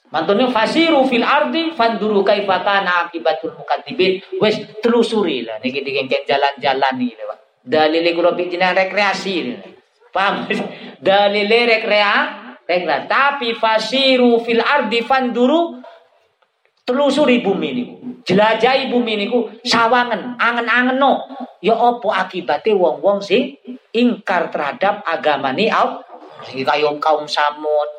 Mantunya 0.08 0.48
fasiru 0.48 1.04
fil 1.04 1.26
ardi 1.26 1.76
fanduru 1.76 2.24
kaifa 2.24 2.64
kana 2.64 3.04
akibatul 3.06 3.52
mukadzibin. 3.60 4.24
Wes 4.40 4.56
telusuri 4.80 5.44
lah 5.44 5.60
niki 5.60 5.84
dikengken 5.84 6.24
jalan-jalan 6.24 6.94
nih 6.96 7.12
Pak. 7.12 7.38
Dalile 7.66 8.10
kula 8.16 8.32
jenengan 8.38 8.78
rekreasi. 8.78 9.52
Paham? 10.14 10.48
Dalile 11.04 11.60
rekreasi 11.68 12.45
Regla. 12.66 13.06
Tapi 13.06 13.54
fasiru 13.54 14.42
fil 14.42 14.60
ardi 14.60 15.00
fanduru 15.06 15.78
telusuri 16.86 17.42
bumi 17.42 17.68
ini. 17.70 17.84
Jelajahi 18.26 18.90
bumi 18.90 19.18
ini 19.18 19.26
ku 19.30 19.46
sawangan, 19.62 20.34
angen-angen 20.38 20.98
no. 20.98 21.26
Ya 21.62 21.74
opo 21.74 22.10
akibatnya 22.10 22.74
wong-wong 22.74 23.22
sing 23.22 23.58
ingkar 23.94 24.50
terhadap 24.50 25.06
agama 25.06 25.54
ni 25.54 25.70
au. 25.70 26.02
Kayak 26.46 26.98
kaum 27.02 27.26
samud. 27.26 27.90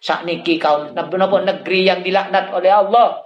Sak 0.00 0.22
niki 0.28 0.60
kaum 0.60 0.92
napa 0.92 1.36
negeri 1.40 1.88
yang 1.88 2.00
dilaknat 2.04 2.52
oleh 2.52 2.72
Allah. 2.72 3.20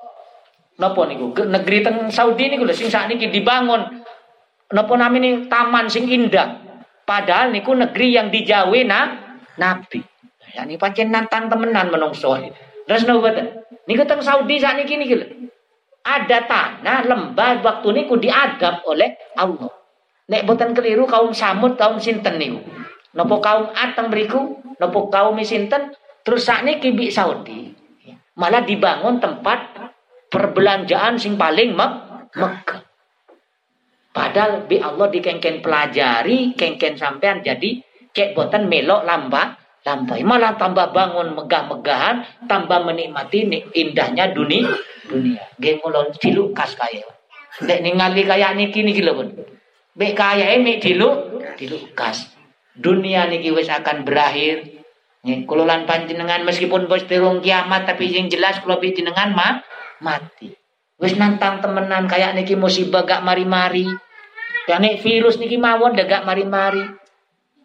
Napa 0.80 1.02
niku? 1.06 1.34
Negeri 1.34 1.84
teng 1.84 2.08
Saudi 2.08 2.48
niku 2.48 2.64
lho 2.64 2.72
sing 2.72 2.88
sak 2.88 3.10
niki 3.10 3.28
dibangun 3.28 4.00
napa 4.70 4.92
namanya 4.94 5.50
taman 5.50 5.90
sing 5.90 6.06
indah. 6.06 6.62
Padahal 7.04 7.50
niku 7.50 7.74
negeri 7.74 8.14
yang 8.14 8.30
dijawe 8.30 8.78
na 8.86 9.18
nabi. 9.58 10.09
Ya 10.54 10.66
ini 10.66 10.74
pancen 10.80 11.14
nantang 11.14 11.46
temenan 11.46 11.90
menungso. 11.90 12.34
Terus 12.86 13.06
nopo 13.06 13.30
Niku 13.86 14.06
teng 14.06 14.22
Saudi 14.22 14.62
saat 14.62 14.78
ini 14.78 15.02
niki 15.02 15.16
Ada 16.00 16.46
tanah 16.46 17.10
lembah 17.10 17.60
waktu 17.60 17.88
niku 17.92 18.16
diadab 18.16 18.86
oleh 18.86 19.18
Allah. 19.36 19.68
Nek 20.30 20.46
boten 20.46 20.72
keliru 20.72 21.04
kaum 21.10 21.34
Samud 21.34 21.74
kaum 21.74 21.98
sinten 21.98 22.38
niku. 22.38 22.62
Nopo 23.18 23.42
kaum 23.42 23.74
Ateng 23.74 24.08
beriku, 24.08 24.62
nopo 24.78 25.10
kaum 25.10 25.36
sinten 25.42 25.90
terus 26.22 26.46
saat 26.46 26.62
ini 26.64 26.78
kibi 26.78 27.10
Saudi. 27.10 27.74
Malah 28.38 28.64
dibangun 28.64 29.18
tempat 29.20 29.76
perbelanjaan 30.30 31.18
sing 31.18 31.34
paling 31.34 31.74
mek 31.74 31.92
megah. 32.38 32.80
Padahal 34.10 34.66
bi 34.66 34.78
Allah 34.82 35.06
dikengken 35.06 35.62
pelajari, 35.62 36.54
kengken 36.58 36.98
sampean 36.98 37.42
jadi 37.42 37.78
cek 38.10 38.34
boten 38.34 38.66
melok 38.66 39.06
lambah 39.06 39.59
lampai 39.80 40.20
malah 40.20 40.60
tambah 40.60 40.92
bangun 40.92 41.32
megah-megahan 41.36 42.46
tambah 42.46 42.84
menikmati 42.84 43.48
indahnya 43.72 44.28
dunia 44.30 44.68
dunia 45.08 45.40
geng 45.56 45.80
ulon 45.80 46.12
dilukas 46.20 46.76
kaya 46.76 47.08
dek 47.64 47.80
ningali 47.80 48.28
kaya 48.28 48.52
niki 48.52 48.84
niki 48.84 49.00
lho 49.00 49.12
pun 49.16 49.28
be 49.96 50.12
kaya 50.12 50.52
ini 50.54 50.76
dilu 50.76 51.40
dilukas 51.56 52.28
dunia 52.76 53.24
niki 53.26 53.48
wis 53.50 53.72
akan 53.72 54.04
berakhir 54.04 54.80
Nih, 55.20 55.44
panjenengan 55.84 56.48
meskipun 56.48 56.88
bos 56.88 57.04
terung 57.04 57.44
kiamat 57.44 57.84
tapi 57.84 58.08
yang 58.08 58.32
jelas 58.32 58.56
kalau 58.64 58.80
panjenengan 58.80 59.36
mah 59.36 59.60
mati. 60.00 60.48
Wis 60.96 61.12
nantang 61.16 61.60
temenan 61.60 62.08
kayak 62.08 62.32
niki 62.32 62.56
musibah 62.56 63.04
gak 63.04 63.20
mari-mari. 63.20 63.84
Nek 64.64 64.96
virus 65.04 65.36
niki 65.36 65.60
mawon 65.60 65.92
gak 65.92 66.24
mari-mari. 66.24 66.99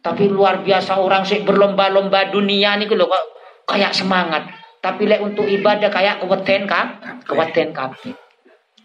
Tapi 0.06 0.30
luar 0.30 0.62
biasa 0.62 1.02
orang 1.02 1.26
sih 1.26 1.42
berlomba-lomba 1.42 2.30
dunia 2.30 2.78
nih 2.78 2.86
loh 2.94 3.10
kok 3.10 3.26
kayak 3.74 3.90
semangat. 3.90 4.46
Tapi 4.78 5.10
lek 5.10 5.26
untuk 5.26 5.50
ibadah 5.50 5.90
kayak 5.90 6.22
keweten 6.22 6.70
kah? 6.70 7.02
Keweten 7.26 7.74
kafe. 7.74 8.14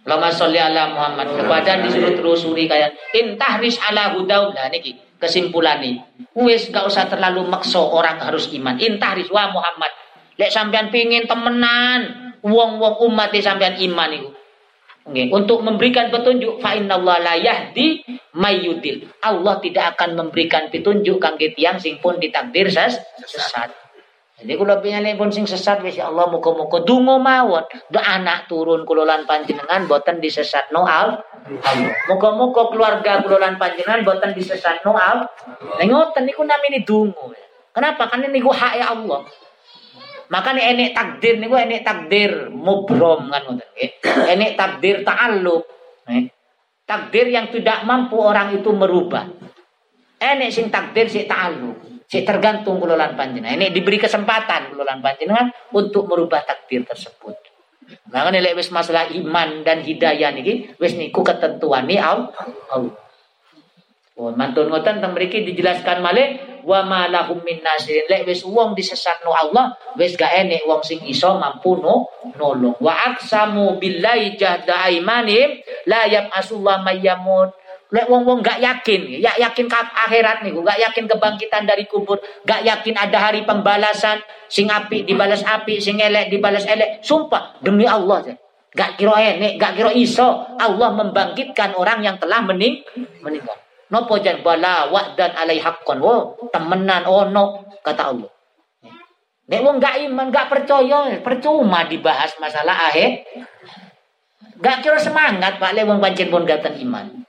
Lama 0.09 0.33
sholli 0.33 0.57
ala 0.57 0.97
Muhammad 0.97 1.29
kepada 1.37 1.85
disuruh 1.85 2.17
terusuri 2.17 2.65
kayak 2.65 2.97
intahris 3.13 3.77
ala 3.85 4.17
hudau 4.17 4.49
nah 4.57 4.73
niki 4.73 4.97
kesimpulan 5.21 5.85
nih. 5.85 6.01
Wes 6.33 6.73
gak 6.73 6.89
usah 6.89 7.05
terlalu 7.05 7.45
makso 7.45 7.85
orang 7.85 8.17
harus 8.17 8.49
iman. 8.57 8.81
Intahris 8.81 9.29
wa 9.29 9.53
Muhammad. 9.53 9.93
Lek 10.41 10.49
sampean 10.49 10.89
pingin 10.89 11.29
temenan 11.29 12.33
wong-wong 12.41 12.97
umat 13.13 13.29
sampean 13.45 13.77
iman 13.77 14.09
itu. 14.09 14.30
Okay. 15.11 15.27
Untuk 15.35 15.67
memberikan 15.67 16.07
petunjuk 16.15 16.63
fa 16.63 16.79
Allah 16.79 17.19
la 17.19 17.35
yahdi 17.35 18.07
mayyudil. 18.31 19.11
Allah 19.27 19.59
tidak 19.59 19.99
akan 19.99 20.15
memberikan 20.15 20.71
petunjuk 20.71 21.19
kangge 21.19 21.51
tiyang 21.59 21.83
sing 21.83 21.99
pun 21.99 22.23
ditakdir 22.23 22.71
ses 22.71 22.95
sesat. 23.27 23.75
Jadi 24.39 24.55
kula 24.55 24.79
pengen 24.79 25.19
pun 25.19 25.35
sing 25.35 25.51
sesat 25.51 25.83
wis 25.83 25.99
ya 25.99 26.09
Allah 26.09 26.31
muga-muga 26.31 26.87
donga 26.87 27.19
mawon. 27.19 27.67
Do 27.91 27.99
anak 27.99 28.47
turun 28.47 28.87
kula 28.87 29.03
lan 29.03 29.27
panjenengan 29.27 29.91
boten 29.91 30.23
disesatno 30.23 30.87
al. 30.87 31.19
Muga-muga 32.07 32.71
keluarga 32.71 33.19
kula 33.27 33.43
lan 33.43 33.59
panjenengan 33.59 34.07
boten 34.07 34.31
disesatno 34.31 34.95
al. 34.95 35.27
Ngoten 35.83 36.23
niku 36.23 36.47
namine 36.47 36.87
donga. 36.87 37.35
Kenapa? 37.75 38.07
Karena 38.07 38.31
niku 38.31 38.55
hak 38.55 38.73
ya 38.79 38.95
Allah. 38.95 39.27
Maka 40.31 40.55
ini 40.55 40.63
enek 40.63 40.91
takdir 40.95 41.43
niku 41.43 41.59
enek 41.59 41.83
takdir 41.83 42.55
mubrom 42.55 43.27
kan 43.35 43.43
ngoten 43.51 43.67
nggih. 43.67 43.91
Enek 44.31 44.51
takdir 44.55 45.03
ta'alluq. 45.03 45.65
Eh. 46.07 46.31
Takdir 46.87 47.27
yang 47.35 47.51
tidak 47.51 47.83
mampu 47.83 48.15
orang 48.23 48.55
itu 48.55 48.71
merubah. 48.71 49.27
Enek 50.23 50.55
sing 50.55 50.71
takdir 50.71 51.11
si 51.11 51.27
ta'alluq. 51.27 52.07
Si 52.07 52.23
tergantung 52.23 52.79
kulolan 52.79 53.19
panjenengan. 53.19 53.59
Ini 53.59 53.75
diberi 53.75 53.99
kesempatan 53.99 54.71
kulolan 54.71 55.03
panjenengan 55.03 55.51
untuk 55.75 56.07
merubah 56.07 56.47
takdir 56.47 56.87
tersebut. 56.87 57.35
Maka 58.11 58.31
nilai 58.31 58.55
wis 58.55 58.71
masalah 58.71 59.11
iman 59.11 59.67
dan 59.67 59.83
hidayah 59.83 60.31
niki 60.31 60.79
wis 60.79 60.95
niku 60.95 61.27
ketentuan 61.27 61.91
ni 61.91 61.99
Allah. 61.99 62.31
Oh, 64.21 64.31
mantun 64.37 64.71
ngoten 64.71 65.01
teng 65.01 65.17
mriki 65.17 65.43
dijelaskan 65.49 66.05
malih 66.05 66.39
wa 66.65 66.81
ma 66.87 67.07
lahum 67.07 67.41
min 67.45 67.61
nasirin. 67.61 68.09
Lek 68.09 68.27
wis 68.27 68.43
wong 68.43 68.73
disesatno 68.75 69.31
Allah 69.31 69.77
wis 69.97 70.17
gak 70.17 70.33
enek 70.33 70.65
wong 70.65 70.81
sing 70.81 71.01
iso 71.07 71.37
mampu 71.37 71.79
no 71.79 72.09
nolong. 72.37 72.77
Wa 72.81 73.15
aksamu 73.15 73.77
billahi 73.77 74.35
jahda 74.35 74.89
aimanihim 74.89 75.61
la 75.87 76.09
yab'asullah 76.09 76.81
mayyamut 76.81 77.53
lek 77.91 78.07
wong-wong 78.07 78.39
gak 78.41 78.63
yakin 78.63 79.19
ya 79.19 79.35
yakin 79.35 79.67
ke 79.67 79.75
akhirat 79.75 80.47
nih 80.47 80.55
gak 80.55 80.79
yakin 80.79 81.05
kebangkitan 81.11 81.67
dari 81.67 81.91
kubur 81.91 82.23
gak 82.47 82.63
yakin 82.63 82.95
ada 82.95 83.19
hari 83.19 83.43
pembalasan 83.43 84.23
sing 84.47 84.71
api 84.71 85.03
dibalas 85.03 85.43
api 85.43 85.83
sing 85.83 85.99
elek 85.99 86.31
dibalas 86.31 86.65
elek. 86.65 87.03
Sumpah 87.03 87.59
demi 87.61 87.85
Allah 87.85 88.39
gak 88.71 88.97
kira 88.97 89.19
enek 89.19 89.59
gak 89.59 89.77
kira 89.77 89.91
iso. 89.93 90.57
Allah 90.57 90.89
membangkitkan 90.95 91.75
orang 91.75 92.01
yang 92.07 92.17
telah 92.17 92.41
mening 92.47 92.81
meninggal 93.21 93.60
Nopo 93.91 94.23
jan 94.23 94.47
bala 94.47 94.87
dan 95.19 95.35
alai 95.35 95.59
haqqan. 95.59 95.99
Oh, 95.99 96.39
temenan 96.55 97.03
ono 97.07 97.67
kata 97.83 98.03
Allah. 98.15 98.31
Nek 99.51 99.61
wong 99.67 99.83
gak 99.83 99.99
iman, 100.07 100.31
gak 100.31 100.47
percaya, 100.47 101.19
percuma 101.27 101.83
dibahas 101.91 102.39
masalah 102.39 102.87
akhir. 102.87 103.27
Gak 104.63 104.87
kira 104.87 105.03
semangat 105.03 105.59
Pak 105.59 105.75
lek 105.75 105.91
wong 105.91 105.99
pancen 105.99 106.31
pun 106.31 106.47
gaten 106.47 106.79
iman. 106.87 107.27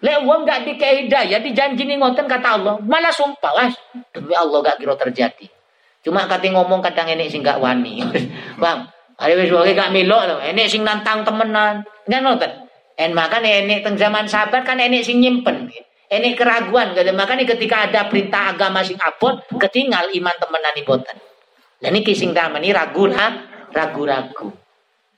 Lek 0.00 0.24
wong 0.24 0.48
gak 0.48 0.64
dikei 0.64 1.04
hidayah 1.04 1.44
dijanji 1.44 1.84
ngoten 1.84 2.24
kata 2.24 2.48
Allah, 2.56 2.80
malah 2.80 3.12
sumpah 3.12 3.52
lah 3.52 3.68
demi 4.16 4.32
Allah 4.32 4.64
gak 4.64 4.80
kira 4.80 4.96
terjadi. 4.96 5.44
Cuma 6.00 6.24
kate 6.24 6.48
ngomong 6.48 6.80
kadang 6.80 7.12
enek 7.12 7.28
sing 7.28 7.44
gak 7.44 7.60
wani. 7.60 8.00
Bang, 8.62 8.88
ada 9.20 9.32
wis 9.36 9.52
gak 9.52 9.92
milok 9.92 10.22
lho. 10.32 10.36
Enek 10.40 10.66
sing 10.72 10.88
nantang 10.88 11.20
temenan. 11.22 11.84
Kan 12.08 12.24
ngoten. 12.24 12.71
En 12.96 13.16
makan 13.16 13.42
enek 13.44 13.84
teng 13.84 13.96
zaman 13.96 14.28
sahabat 14.28 14.64
kan 14.64 14.76
enek 14.76 15.04
sing 15.04 15.20
nyimpen. 15.20 15.72
Enek 16.12 16.36
keraguan, 16.36 16.92
makanya 17.16 17.56
ketika 17.56 17.88
ada 17.88 18.04
perintah 18.12 18.52
agama 18.52 18.84
sing 18.84 19.00
abot, 19.00 19.48
ketinggal 19.56 20.12
iman 20.12 20.36
temenan 20.36 20.76
iboten. 20.76 21.16
Dan 21.80 21.96
ini 21.96 22.12
sing 22.12 22.36
ini 22.36 22.68
ragu 22.68 23.08
ragu-ragu. 23.72 24.52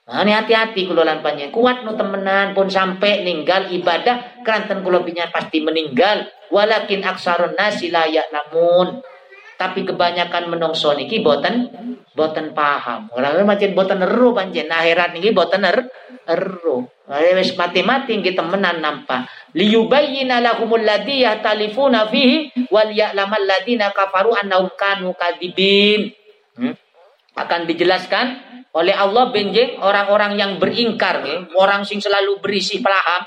Nah, 0.05 0.20
ini 0.20 0.37
hati-hati 0.37 0.85
kulolan 0.85 1.25
panjang. 1.25 1.49
Kuat 1.49 1.81
no 1.81 1.97
temenan 1.97 2.53
pun 2.53 2.68
sampai 2.68 3.25
ninggal 3.25 3.72
ibadah 3.72 4.45
keranten 4.45 4.85
kulo 4.85 5.01
pasti 5.33 5.64
meninggal. 5.64 6.29
Walakin 6.53 7.01
aksarun 7.03 7.57
nasi 7.57 7.89
layak 7.89 8.29
namun 8.29 9.01
tapi 9.55 9.86
kebanyakan 9.86 10.50
menungso 10.50 10.92
niki 10.94 11.22
boten 11.22 11.70
boten 12.14 12.55
paham. 12.55 13.11
Orang 13.14 13.42
macam 13.46 13.70
boten 13.74 14.00
eru 14.02 14.34
panjen 14.34 14.70
akhirat 14.70 15.14
niki 15.14 15.30
boten 15.34 15.66
er 15.66 15.90
eru. 16.24 16.86
Wis 17.11 17.52
mati-mati 17.59 18.16
kita 18.24 18.40
menan 18.40 18.80
nampak. 18.80 19.28
Liyubayyina 19.52 20.40
lahumul 20.40 20.80
ladzi 20.80 21.20
yahtalifuna 21.20 22.09
fihi 22.09 22.68
wal 22.72 22.88
ya'lamal 22.88 23.44
ladzina 23.44 23.92
kafaru 23.92 24.32
annahum 24.32 24.72
kanu 24.72 25.12
kadibin. 25.12 26.16
Hmm? 26.57 26.74
Akan 27.36 27.66
dijelaskan 27.68 28.26
oleh 28.74 28.94
Allah 28.94 29.30
benjing 29.30 29.78
orang-orang 29.78 30.34
yang 30.34 30.52
beringkar 30.59 31.22
orang 31.55 31.86
sing 31.86 32.02
selalu 32.02 32.42
berisi 32.42 32.82
paham 32.82 33.22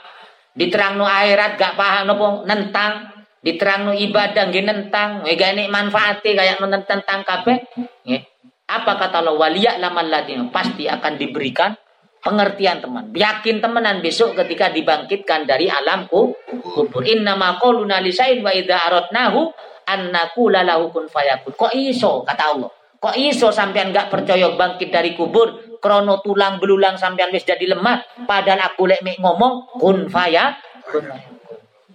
diterangno 0.57 1.07
akhirat 1.07 1.55
gak 1.55 1.73
paham 1.79 2.03
nopo 2.09 2.27
nentang 2.43 3.16
diterangno 3.41 3.93
ibadah 3.93 4.43
nggih 4.49 4.65
nentang. 4.65 5.23
Nggih 5.23 5.69
manfaate 5.69 6.35
kayak 6.35 6.61
menentang 6.61 7.01
kabeh. 7.03 7.57
Nggih. 8.05 8.21
Apa 8.67 8.99
kata 8.99 9.23
Allah? 9.23 9.35
Waliya 9.35 9.79
lamal 9.79 10.07
ladina. 10.07 10.51
Pasti 10.51 10.85
akan 10.85 11.13
diberikan 11.15 11.71
pengertian 12.19 12.83
teman. 12.83 13.09
Yakin 13.15 13.63
temenan 13.63 14.03
besok 14.03 14.35
ketika 14.35 14.67
dibangkitkan 14.73 15.47
dari 15.47 15.71
alam 15.71 16.09
kubur. 16.11 17.01
Inna 17.07 17.39
ma 17.39 17.55
quluna 17.55 18.03
lisain 18.03 18.43
wa 18.43 18.51
idza 18.51 18.75
aradnahu 18.75 19.53
an 19.87 20.11
naqula 20.11 20.67
lahu 20.67 20.91
kun 20.91 21.07
fayakun. 21.07 21.55
Kok 21.55 21.73
iso? 21.77 22.27
Kata 22.27 22.43
Allah. 22.51 22.71
Kok 22.97 23.15
iso 23.15 23.53
sampean 23.53 23.93
gak 23.93 24.09
percaya 24.09 24.51
bangkit 24.57 24.89
dari 24.89 25.13
kubur 25.13 25.67
krono 25.77 26.19
tulang 26.25 26.57
belulang 26.57 26.97
sampean 26.97 27.29
wis 27.29 27.45
jadi 27.45 27.77
lemah 27.77 28.25
padahal 28.25 28.73
aku 28.73 28.89
lek 28.89 29.05
ngomong 29.21 29.77
kun 29.77 30.09
faya 30.09 30.57
kun 30.89 31.05
faya 31.05 31.36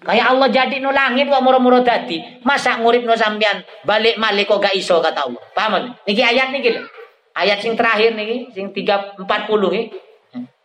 Kayak 0.02 0.26
Allah 0.34 0.48
jadi 0.50 0.76
no 0.82 0.90
langit 0.90 1.30
kok 1.30 1.42
muro-muro 1.42 1.80
dadi. 1.86 2.18
Masa 2.42 2.82
ngurip 2.82 3.06
no 3.06 3.14
sampean 3.14 3.62
balik 3.86 4.18
malik 4.18 4.50
kok 4.50 4.58
gak 4.58 4.74
iso 4.74 4.98
kata 4.98 5.30
Allah. 5.30 5.42
Paham? 5.54 5.94
Niki 6.02 6.22
ayat 6.22 6.50
niki 6.50 6.74
lho. 6.74 6.82
Ayat 7.38 7.62
sing 7.62 7.78
terakhir 7.78 8.18
niki 8.18 8.50
sing 8.50 8.74
340 8.74 9.22
niki. 9.70 9.94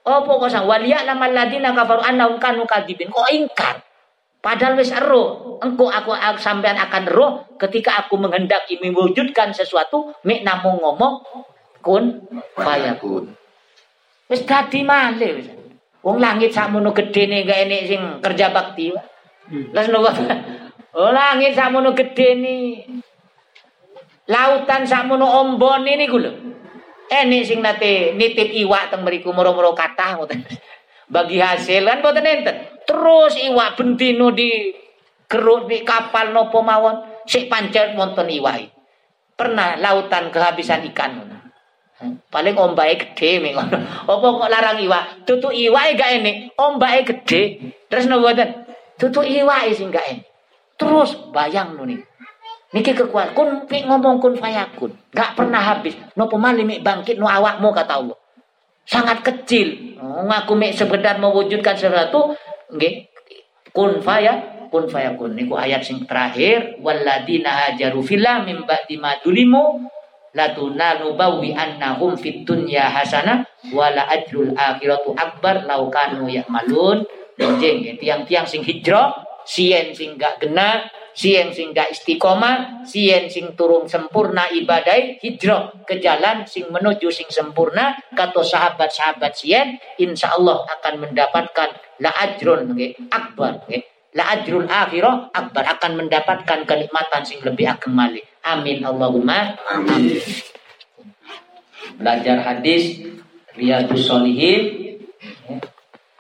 Oh 0.08 0.24
pokok 0.26 0.50
sang 0.50 0.66
waliya 0.66 1.06
lamal 1.06 1.30
ladina 1.30 1.76
kafaru 1.76 2.02
annahum 2.02 2.42
kanu 2.42 2.66
kadibin. 2.66 3.14
Kok 3.14 3.30
ingkar? 3.30 3.86
Padahal 4.42 4.80
wis 4.80 4.90
ero. 4.90 5.58
Engko 5.62 5.90
aku, 5.90 6.14
aku 6.14 6.40
sampean 6.40 6.78
akan 6.78 7.04
roh 7.10 7.32
ketika 7.58 8.06
aku 8.06 8.18
menghendaki 8.22 8.78
mewujudkan 8.82 9.50
sesuatu 9.54 10.14
mek 10.26 10.46
namung 10.46 10.82
ngomong 10.82 11.22
kun 11.84 12.26
fayakun. 12.58 13.34
Wis 14.32 14.42
dadi 14.48 14.82
malih 14.82 15.32
wis. 15.42 15.48
Wong 16.02 16.24
langit 16.24 16.56
sakmono 16.56 16.96
gedene 16.96 17.44
gak 17.44 17.68
enek 17.68 17.82
sing 17.86 18.02
kerja 18.24 18.50
bakti. 18.56 18.96
Terus 19.48 19.88
nopo? 19.88 20.12
Oh 20.98 21.12
langit 21.14 21.56
sakmono 21.56 21.93
gede 21.95 22.36
nih. 22.36 22.84
Lautan 24.28 24.84
sakmono 24.84 25.24
ombon 25.24 25.88
ini 25.88 26.06
lho. 26.10 26.32
Enek 27.08 27.48
sing 27.48 27.64
nate 27.64 28.12
nitip 28.18 28.52
iwak 28.52 28.91
teng 28.91 29.08
mriku 29.08 29.32
moro-moro 29.32 29.72
kathah 29.72 30.20
ngoten. 30.20 30.43
Bagi 31.14 31.39
hasil 31.39 31.88
kan 31.88 32.04
boten 32.04 32.28
enten. 32.28 32.56
Terus 32.84 33.39
iwak 33.39 33.80
bentino 33.80 34.36
di 34.36 34.76
keruk 35.32 35.72
di 35.72 35.88
kapal 35.88 36.36
nopo 36.36 36.60
mawon 36.60 37.24
sik 37.24 37.48
pancet 37.48 37.95
wonten 37.95 38.28
iwak. 38.28 38.68
Pernah 39.39 39.80
lautan 39.80 40.28
kehabisan 40.34 40.84
ikan. 40.91 41.39
Paling 42.28 42.54
ombake 42.60 43.16
gede 43.16 43.41
mek 43.41 43.56
Apa 44.12 44.14
kok 44.20 44.52
larang 44.52 44.78
iwak? 44.84 45.24
Tutu 45.24 45.50
iwake 45.50 45.95
gak 45.95 46.12
enek, 46.20 46.36
ombake 46.60 47.02
gede. 47.16 47.41
Terus 47.88 48.12
nopo? 48.12 48.66
Tutu 48.98 49.22
iwai 49.22 49.70
sing 49.74 49.93
gak 49.93 50.06
enak. 50.10 50.26
Terus 50.78 51.14
bayang 51.34 51.78
nih. 51.86 52.02
Niki 52.74 52.91
kekuatan 52.93 53.34
kun 53.34 53.50
ngomong 53.66 54.18
kun 54.20 54.36
fayakun. 54.38 54.93
Gak 55.14 55.38
pernah 55.38 55.62
habis. 55.62 55.98
No 56.18 56.30
pemali 56.30 56.68
mik 56.68 56.84
bangkit 56.84 57.18
no 57.18 57.30
awakmu 57.30 57.74
kata 57.74 58.02
Allah. 58.02 58.18
Sangat 58.84 59.24
kecil. 59.24 59.98
Oh, 60.02 60.26
ngaku 60.28 60.54
mik 60.54 60.74
sekedar 60.78 61.18
mewujudkan 61.18 61.78
sesuatu. 61.78 62.36
Nggih. 62.74 63.10
Kun 63.72 64.02
faya 64.02 64.66
kun 64.70 64.89
fayakun. 64.89 65.34
Niku 65.34 65.56
ayat 65.56 65.82
sing 65.86 66.04
terakhir. 66.06 66.78
Walladina 66.84 67.54
hajaru 67.54 68.04
fillah 68.04 68.43
min 68.43 68.68
ba'di 68.68 68.98
ma 69.00 69.16
bawi 71.18 71.50
annahum 71.58 72.14
fit 72.14 72.45
dunya 72.45 72.86
hasanah 72.86 73.41
wala 73.74 74.06
ajrul 74.06 74.54
akhiratu 74.54 75.18
akbar 75.18 75.66
laukanu 75.66 76.30
ya'malun 76.30 77.02
benjing 77.38 77.96
tiang-tiang 78.02 78.50
sing 78.50 78.66
hijrah 78.66 79.14
sien 79.48 79.96
sing 79.96 80.18
gak 80.20 80.44
gena 80.44 80.90
sien 81.16 81.54
sing 81.56 81.72
gak 81.72 81.94
istiqomah 81.94 82.84
sien 82.84 83.30
sing 83.32 83.56
turun 83.56 83.88
sempurna 83.88 84.50
ibadah 84.52 85.22
hijrah 85.24 85.86
ke 85.88 86.02
jalan 86.04 86.44
sing 86.44 86.68
menuju 86.68 87.08
sing 87.14 87.30
sempurna 87.32 87.96
kata 88.12 88.44
sahabat-sahabat 88.44 89.34
sien 89.38 89.80
insya 90.02 90.36
Allah 90.36 90.68
akan 90.78 91.08
mendapatkan 91.08 91.70
la 92.04 92.12
ajrun 92.28 92.76
okay, 92.76 92.94
akbar 93.10 93.66
okay. 93.66 93.88
la 94.14 94.36
ajrul 94.38 94.68
akhirah 94.68 95.32
akbar 95.32 95.64
akan 95.78 95.92
mendapatkan 96.06 96.60
kenikmatan 96.68 97.22
sing 97.24 97.40
lebih 97.42 97.66
ageng 97.66 97.94
malih. 97.98 98.26
Amin 98.46 98.80
Allahumma. 98.86 99.60
Amin. 99.68 100.22
Belajar 101.98 102.46
hadis 102.46 103.02
riyadus 103.58 104.06
solihin 104.06 104.87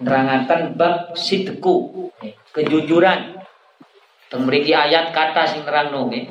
nerangaken 0.01 0.77
bab 0.77 1.13
sidku 1.17 2.09
kejujuran. 2.53 3.37
Teng 4.27 4.43
mriki 4.43 4.75
ayat 4.75 5.15
kata 5.15 5.47
sing 5.47 5.63
nerangno 5.63 6.11
nggih 6.11 6.27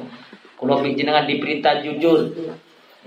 kula 0.60 0.80
panjenengan 0.84 1.24
diperintah 1.24 1.80
jujur. 1.80 2.32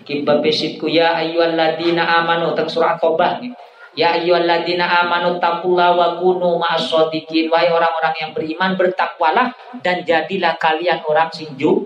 Iki 0.03 0.25
bab 0.25 0.41
sidku 0.49 0.89
ya 0.89 1.13
ayyuhalladzina 1.19 2.03
amanu 2.23 2.57
teng 2.57 2.65
surah 2.65 2.97
Thaubah 2.97 3.39
nggih 3.39 3.53
ya 3.93 4.17
ayyuhalladzina 4.17 4.85
amanu 5.05 5.37
taqullaha 5.37 5.93
wa 5.93 6.07
kunu 6.17 6.57
ma'as-shadiqin 6.57 7.53
wahai 7.53 7.69
orang-orang 7.69 8.15
yang 8.17 8.31
beriman 8.33 8.73
bertakwalah 8.73 9.53
dan 9.85 10.01
jadilah 10.01 10.57
kalian 10.57 10.99
orang 11.05 11.29
sing 11.29 11.53
jujur. 11.53 11.85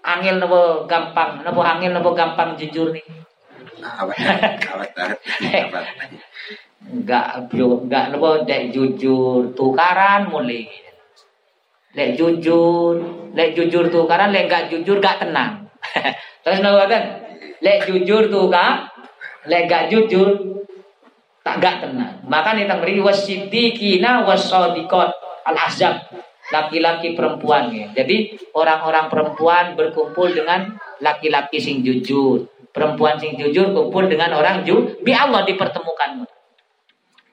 Angel 0.00 0.40
nopo 0.40 0.88
gampang 0.88 1.44
nopo 1.44 1.60
angel 1.60 1.92
nopo 1.92 2.16
gampang 2.16 2.56
jujur 2.56 2.88
nih 2.96 3.04
awet 3.84 4.16
awet 4.72 4.92
awet 4.96 5.20
Enggak 6.80 7.52
enggak 7.52 8.04
nopo 8.08 8.48
dek 8.48 8.72
jujur 8.72 9.52
tukaran 9.52 10.32
mulai. 10.32 10.64
Lek 11.90 12.14
jujur, 12.14 12.94
lek 13.34 13.52
jujur 13.52 13.90
tukaran, 13.90 14.30
lek 14.30 14.46
enggak 14.46 14.70
jujur 14.70 15.02
gak 15.02 15.20
tenang. 15.20 15.68
Terus 16.46 16.62
nopo 16.64 16.86
kan? 16.88 17.02
Lek 17.60 17.84
jujur 17.84 18.32
tuh 18.32 18.48
lek 19.44 19.68
enggak 19.68 19.92
jujur 19.92 20.28
tak 21.40 21.56
gak 21.60 21.76
tenang. 21.84 22.20
Maka 22.28 22.52
nih 22.56 22.68
tang 22.68 22.84
beri 22.84 23.00
wasidikina 23.00 24.24
wasodikot 24.28 25.10
al 25.44 25.56
azab 25.56 25.98
laki-laki 26.50 27.16
perempuan 27.16 27.72
ya. 27.72 27.88
Jadi 27.94 28.36
orang-orang 28.52 29.08
perempuan 29.08 29.64
berkumpul 29.78 30.30
dengan 30.34 30.76
laki-laki 31.00 31.62
sing 31.62 31.80
jujur. 31.80 32.44
Perempuan 32.70 33.18
sing 33.18 33.34
jujur 33.34 33.74
kumpul 33.74 34.06
dengan 34.06 34.36
orang 34.36 34.62
jujur. 34.62 35.00
Bi 35.02 35.10
Allah 35.10 35.42
dipertemukan. 35.42 36.26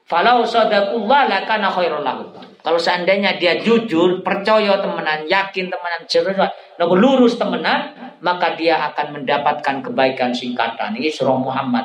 Falau 0.08 0.48
sadakullah 0.48 1.28
lakana 1.28 1.68
khairul 1.68 2.00
lahu. 2.00 2.32
Kalau 2.64 2.80
seandainya 2.80 3.36
dia 3.36 3.60
jujur, 3.60 4.24
percaya 4.24 4.80
temenan, 4.80 5.28
yakin 5.28 5.68
temenan, 5.68 6.02
serius, 6.08 6.36
lurus 6.80 7.36
temenan, 7.36 7.92
maka 8.24 8.56
dia 8.56 8.80
akan 8.92 9.20
mendapatkan 9.20 9.84
kebaikan 9.84 10.32
singkatan. 10.32 10.96
Ini 10.96 11.12
surah 11.12 11.36
Muhammad. 11.36 11.84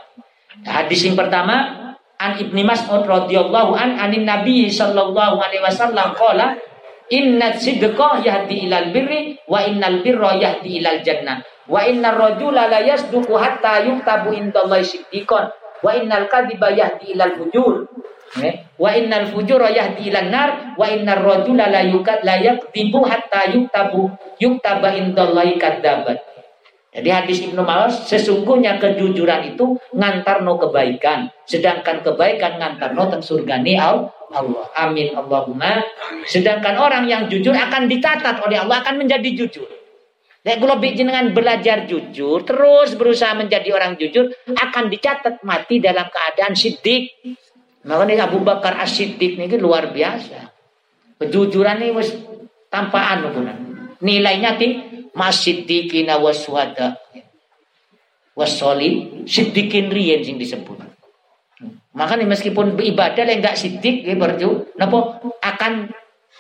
Hadis 0.63 1.03
yang 1.07 1.19
pertama, 1.19 1.83
an 2.23 2.39
Ibni 2.39 2.63
Mas'ud 2.63 3.03
radhiyallahu 3.03 3.75
an 3.75 3.99
anin 3.99 4.23
Nabi 4.23 4.71
sallallahu 4.71 5.43
alaihi 5.43 5.63
wasallam 5.67 6.15
qala 6.15 6.55
inna 7.11 7.59
sidqa 7.59 8.23
yahdi 8.23 8.71
ilal 8.71 8.95
birri 8.95 9.35
wa 9.51 9.67
innal 9.67 9.99
birra 10.07 10.39
yahdi 10.39 10.79
ilal 10.79 11.03
jannah 11.03 11.43
wa 11.67 11.83
innar 11.83 12.15
rajula 12.15 12.71
la 12.71 12.79
yasduqu 12.79 13.35
hatta 13.35 13.83
yuktabu 13.83 14.31
indallahi 14.31 14.87
siddiqan 14.87 15.51
wa 15.83 15.91
innal 15.93 16.31
kadhiba 16.31 16.71
yahdi 16.73 17.13
ilal 17.13 17.35
fujur 17.37 17.91
Wa 18.81 18.97
innal 18.97 19.29
fujura 19.29 19.69
yahdi 19.69 20.09
ilan 20.09 20.33
nar 20.33 20.51
wa 20.81 20.89
innar 20.89 21.21
rajula 21.21 21.69
la 21.69 21.85
yukat 21.85 22.25
la 22.25 22.41
yakdibu 22.41 23.05
hatta 23.05 23.53
yuktabu 23.53 24.09
yuktaba 24.41 24.97
indallahi 24.97 25.61
kadzabat. 25.61 26.17
Jadi 26.93 27.09
hadis 27.09 27.39
Ibnu 27.49 27.65
Mawas 27.65 28.05
sesungguhnya 28.05 28.77
kejujuran 28.77 29.57
itu 29.57 29.81
ngantar 29.97 30.45
no 30.45 30.61
kebaikan, 30.61 31.29
sedangkan 31.49 32.05
kebaikan 32.05 32.61
ngantar 32.61 32.93
no 32.93 33.09
teng 33.09 33.25
surgani 33.25 33.77
Allah. 33.77 34.13
Amin 34.77 35.13
Allahumma. 35.13 35.85
Sedangkan 36.25 36.81
orang 36.81 37.05
yang 37.05 37.29
jujur 37.29 37.53
akan 37.53 37.85
dicatat 37.85 38.41
oleh 38.45 38.61
Allah 38.61 38.81
akan 38.81 39.05
menjadi 39.05 39.29
jujur. 39.45 39.69
Nek 40.43 40.59
kula 40.59 40.75
jenengan 40.83 41.31
belajar 41.31 41.87
jujur, 41.87 42.43
terus 42.43 42.99
berusaha 42.99 43.31
menjadi 43.39 43.71
orang 43.79 43.95
jujur, 43.95 44.27
akan 44.51 44.91
dicatat 44.91 45.47
mati 45.47 45.79
dalam 45.79 46.11
keadaan 46.11 46.59
siddiq. 46.59 47.15
Makanya 47.87 48.27
Abu 48.31 48.43
Bakar 48.43 48.79
As-Siddiq 48.83 49.39
ini 49.39 49.47
luar 49.59 49.95
biasa. 49.95 50.51
Kejujuran 51.23 51.83
ini 51.83 51.95
wis 51.95 52.11
tanpa 52.67 53.15
anu 53.15 53.31
Nilainya 54.03 54.59
ti 54.59 54.83
masiddiqina 55.15 56.19
waswada 56.19 56.99
wasoli 58.35 59.23
siddiqin 59.29 59.95
riyen 59.95 60.27
sing 60.27 60.37
disebut. 60.43 60.83
Makanya 61.95 62.27
meskipun 62.27 62.75
ibadah 62.75 63.23
yang 63.29 63.45
enggak 63.45 63.61
siddiq 63.61 64.03
ya 64.03 64.19
berarti 64.19 64.75
napa? 64.75 65.23
Akan 65.43 65.93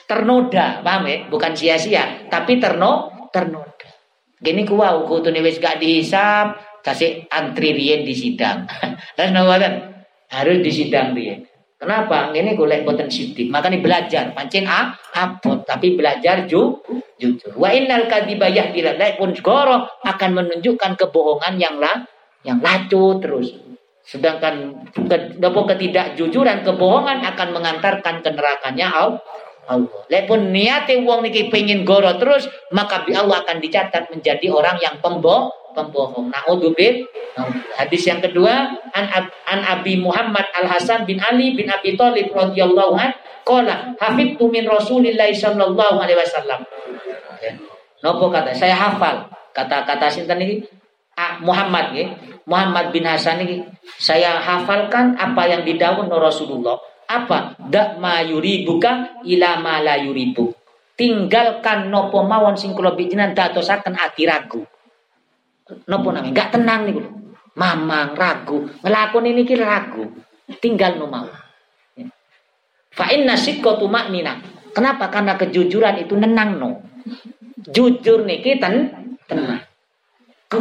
ternoda 0.08 0.82
paham 0.82 1.06
ya 1.06 1.16
bukan 1.28 1.52
sia-sia 1.54 2.26
tapi 2.26 2.58
terno 2.58 3.12
ternoda 3.30 3.71
gini 4.42 4.66
ku 4.66 4.76
wow 4.76 5.06
kutune 5.06 5.38
wis 5.40 5.62
gak 5.62 5.78
dihisap 5.78 6.58
kasih 6.82 7.24
antri 7.30 7.72
riyen 7.72 8.02
di 8.02 8.12
sidang 8.12 8.66
dan 9.16 9.32
harus 10.28 10.58
di 10.60 10.70
sidang 10.74 11.14
riyen 11.14 11.46
Kenapa? 11.82 12.30
Ini 12.30 12.54
golek 12.54 12.86
boten 12.86 13.10
sidik. 13.10 13.50
Makanya 13.50 13.82
belajar. 13.82 14.30
Pancen 14.30 14.70
a 14.70 14.94
abot 15.18 15.66
tapi 15.66 15.98
belajar 15.98 16.46
ju 16.46 16.78
jujur. 17.18 17.58
Wa 17.58 17.74
innal 17.74 18.06
kadziba 18.06 18.46
yahdil 18.46 18.94
pun 19.18 19.34
goro 19.42 19.90
akan 20.06 20.30
menunjukkan 20.30 20.94
kebohongan 20.94 21.58
yang 21.58 21.82
lah 21.82 22.06
yang 22.46 22.62
lacu 22.62 23.18
terus. 23.18 23.58
Sedangkan 24.06 24.86
ke, 24.94 25.42
ketidakjujuran 25.42 26.62
kebohongan 26.62 27.18
akan 27.34 27.48
mengantarkan 27.50 28.22
ke 28.22 28.30
nerakanya 28.30 28.86
Allah. 29.72 30.04
Allah. 30.04 30.22
pun 30.28 30.40
niate 30.52 31.00
wong 31.00 31.24
niki 31.24 31.48
pengen 31.48 31.82
goro 31.88 32.12
terus, 32.20 32.46
maka 32.70 33.02
bi 33.08 33.16
Allah 33.16 33.40
akan 33.42 33.58
dicatat 33.58 34.12
menjadi 34.12 34.52
orang 34.52 34.76
yang 34.78 35.00
pembohong 35.00 35.62
pembohong. 35.72 36.30
Naudzubil. 36.30 37.08
Hadis 37.80 38.04
yang 38.04 38.20
kedua 38.20 38.76
an, 38.92 39.04
an 39.48 39.60
Abi 39.64 39.96
Muhammad 39.96 40.44
Al 40.52 40.68
Hasan 40.68 41.08
bin 41.08 41.18
Ali 41.18 41.56
bin 41.56 41.72
Abi 41.72 41.96
Thalib 41.96 42.28
radhiyallahu 42.30 42.92
an 42.92 43.16
qala 43.42 43.96
hafidtu 43.96 44.52
min 44.52 44.68
Rasulillah 44.68 45.32
sallallahu 45.32 45.96
alaihi 45.96 46.20
wasallam. 46.20 46.60
Nopo 48.04 48.28
kata 48.28 48.52
saya 48.52 48.76
hafal 48.76 49.32
kata-kata 49.56 50.12
sinten 50.12 50.38
ini 50.44 50.56
ah, 51.16 51.40
Muhammad 51.40 51.96
ya. 51.96 52.06
Muhammad 52.42 52.90
bin 52.90 53.06
Hasan 53.06 53.40
ini 53.46 53.62
saya 53.96 54.42
hafalkan 54.42 55.16
apa 55.16 55.42
yang 55.48 55.62
didawuh 55.64 56.04
Rasulullah. 56.10 56.76
Apa? 57.12 57.60
Dak 57.68 58.00
ma 58.00 58.24
yuribuka 58.24 59.20
ila 59.28 59.60
ma 59.60 59.84
la 59.84 60.00
yuribu. 60.00 60.48
Tinggalkan 60.96 61.92
nopo 61.92 62.24
mawon 62.24 62.56
sing 62.56 62.72
kula 62.72 62.96
bijinan 62.96 63.36
dadosaken 63.36 64.00
ati 64.00 64.24
ragu. 64.24 64.64
Nopo 65.88 66.08
nami 66.08 66.32
gak 66.32 66.56
tenang 66.56 66.88
nih 66.88 66.96
mamang 67.52 68.16
ragu. 68.16 68.64
Ngelakon 68.80 69.28
ini 69.28 69.44
kira 69.44 69.68
ragu. 69.68 70.08
Tinggal 70.56 70.96
no 70.96 71.08
mau 71.08 71.28
fa 72.92 73.08
inna 73.08 73.40
sikkotu 73.40 73.88
maknina 73.88 74.36
kenapa? 74.76 75.08
Karena 75.08 75.36
kejujuran 75.40 75.96
itu 76.04 76.14
nenang 76.16 76.60
no. 76.60 76.70
Jujur 77.56 78.28
nih 78.28 78.40
kita 78.44 78.68
tenang. 79.28 79.64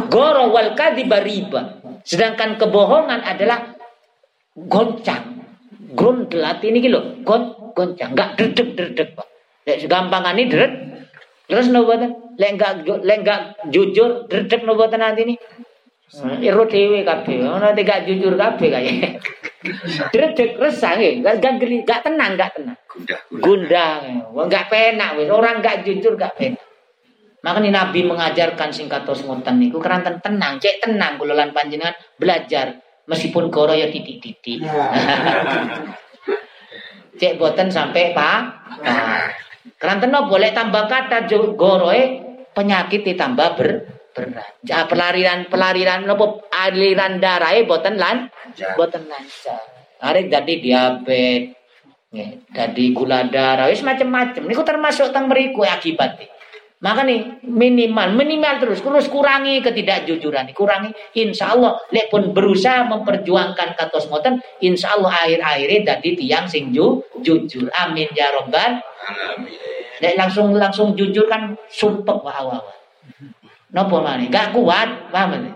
Goro 0.08 0.48
wal 0.48 0.72
riba. 0.72 1.60
Sedangkan 2.02 2.56
kebohongan 2.56 3.20
adalah 3.20 3.76
goncang 4.56 5.31
grundelat 5.96 6.58
ini 6.64 6.78
gitu 6.80 7.00
gon 7.24 7.72
goncang 7.76 8.12
nggak 8.16 8.30
dredeg 8.36 8.68
dredeg 8.76 9.08
pak 9.16 9.26
gampangan 9.88 10.36
ini 10.36 10.48
dredeg 10.48 10.72
terus 11.48 11.68
nopo 11.68 11.92
lek 12.40 12.50
enggak 12.56 12.72
lek 12.84 13.18
enggak 13.22 13.40
jujur 13.68 14.26
dredeg 14.28 14.60
no 14.64 14.72
boten 14.76 15.00
nanti 15.00 15.22
ini 15.28 15.34
hmm. 15.36 16.44
Iro 16.44 16.68
dewe 16.68 17.00
kabeh, 17.08 17.40
ono 17.48 17.72
gak 17.72 18.04
jujur 18.04 18.36
kabeh 18.36 18.68
kaya. 18.68 19.16
Dredeg 20.12 20.60
resah 20.60 20.98
nggih, 20.98 21.24
gak 21.24 21.40
gak 21.88 22.00
tenang, 22.04 22.36
gak 22.36 22.52
tenang. 22.52 22.76
Gundah. 22.84 23.20
Gundah. 23.32 23.94
Enggak 24.36 24.68
penak 24.68 25.16
wis, 25.16 25.32
orang 25.32 25.64
gak 25.64 25.86
jujur 25.88 26.20
gak 26.20 26.36
penak. 26.36 26.60
Makanya 27.42 27.70
Nabi 27.82 28.06
mengajarkan 28.06 28.70
singkatos 28.70 29.26
ngoten 29.26 29.58
niku 29.58 29.82
keranten 29.82 30.22
tenang, 30.22 30.62
cek 30.62 30.78
tenang 30.78 31.18
kula 31.18 31.34
lan 31.34 31.50
panjenengan 31.50 31.96
belajar 32.14 32.78
meskipun 33.12 33.52
goro 33.52 33.76
ya 33.76 33.92
titik-titik. 33.92 34.64
cek 37.20 37.38
boten 37.38 37.68
sampai 37.68 38.16
Pak. 38.16 38.40
Nah. 38.82 39.28
Keranten 39.78 40.14
boleh 40.14 40.50
tambah 40.54 40.90
kata 40.90 41.26
goroe 41.54 42.22
penyakit 42.50 43.06
ditambah 43.06 43.48
ber 43.58 43.70
berat. 44.12 44.62
Ja, 44.62 44.86
pelarian 44.86 45.48
pelarian 45.48 46.04
nopo 46.04 46.46
aliran 46.52 47.18
darah 47.18 47.54
boten 47.66 47.98
lan 47.98 48.30
boten 48.76 49.08
lancar. 49.08 49.58
Arek 50.02 50.34
jadi 50.34 50.54
diabetes, 50.58 51.54
jadi 52.50 52.84
gula 52.90 53.30
darah, 53.30 53.70
wis 53.70 53.86
macam-macam. 53.86 54.50
Niku 54.50 54.66
termasuk 54.66 55.14
teng 55.14 55.30
mriku 55.30 55.62
akibatnya. 55.62 56.26
Maka 56.82 57.06
nih 57.06 57.46
minimal, 57.46 58.18
minimal 58.18 58.58
terus, 58.58 58.82
terus 58.82 59.06
kurangi 59.06 59.62
ketidakjujuran, 59.62 60.50
kurangi. 60.50 60.90
Insya 61.14 61.54
Allah, 61.54 61.78
lek 61.94 62.10
pun 62.10 62.34
berusaha 62.34 62.90
memperjuangkan 62.90 63.78
katos 63.78 64.10
moten, 64.10 64.42
insya 64.58 64.98
Allah 64.98 65.14
akhir-akhirnya 65.14 66.02
jadi 66.02 66.08
tiang 66.18 66.46
sing 66.50 66.74
ju, 66.74 66.98
jujur. 67.22 67.70
Amin 67.70 68.10
ya 68.18 68.34
robbal. 68.34 68.82
Lek 70.02 70.18
langsung 70.18 70.58
langsung 70.58 70.98
jujur 70.98 71.30
kan 71.30 71.54
sumpek 71.70 72.18
wa 72.18 72.34
awal. 72.34 72.62
Nopo 73.70 74.02
mana? 74.02 74.26
Gak 74.26 74.50
kuat, 74.50 75.14
paham 75.14 75.38
nih? 75.38 75.54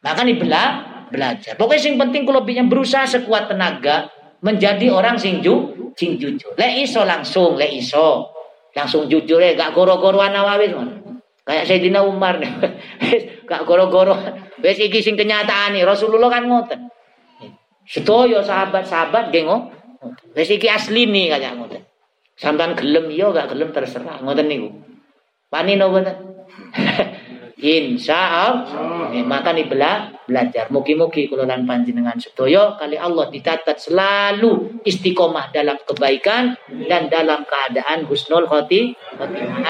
Maka 0.00 0.20
nih 0.24 0.36
bela, 0.40 0.64
belajar. 1.12 1.60
Pokoknya 1.60 1.92
sing 1.92 1.94
penting 2.00 2.24
kalau 2.24 2.40
berusaha 2.42 3.04
sekuat 3.04 3.52
tenaga 3.52 4.08
menjadi 4.40 4.88
orang 4.88 5.20
sing 5.20 5.44
ju, 5.44 5.92
sing 5.92 6.16
jujur. 6.16 6.56
Lek 6.56 6.88
iso 6.88 7.04
langsung, 7.04 7.60
lek 7.60 7.68
iso 7.76 8.32
langsung 8.72 9.08
jujur 9.08 9.40
ya 9.40 9.52
gak 9.54 9.76
goro-goro 9.76 10.20
awis 10.20 10.72
kayak 11.42 11.64
Sayyidina 11.68 12.00
Umar. 12.06 12.38
Nih 12.42 12.50
gak 13.44 13.62
goro-goro 13.68 14.16
wes 14.62 14.78
iki 14.78 15.04
sing 15.04 15.18
kenyataan 15.18 15.76
nih 15.76 15.84
Rasulullah 15.84 16.30
kan 16.32 16.46
ngoten. 16.48 16.80
Sedoyo 17.84 18.40
sahabat-sahabat 18.40 19.34
gengo 19.34 19.68
wes 20.32 20.48
iki 20.48 20.70
asli 20.70 21.04
nih 21.04 21.36
kayak 21.36 21.58
ngoten. 21.58 21.82
Sampean 22.38 22.72
gelem 22.78 23.12
yo 23.12 23.30
gak 23.36 23.52
gelem 23.52 23.74
terserah 23.74 24.24
ngoten 24.24 24.46
niku. 24.48 24.70
Pani 25.52 25.76
no 25.76 25.92
boten 25.92 26.16
Insya 27.62 28.18
Allah. 28.18 29.14
Eh, 29.14 29.22
maka 29.22 29.54
nih 29.54 29.70
bela, 29.70 30.10
belajar. 30.26 30.66
Mugi-mugi 30.74 31.30
lan 31.30 31.62
panjenengan 31.62 32.18
sedoyo 32.18 32.74
kali 32.74 32.98
Allah 32.98 33.30
dicatat 33.30 33.78
selalu 33.78 34.82
istiqomah 34.82 35.54
dalam 35.54 35.78
kebaikan 35.86 36.58
dan 36.90 37.06
dalam 37.06 37.46
keadaan 37.46 38.02
husnul 38.10 38.50
khoti. 38.50 38.98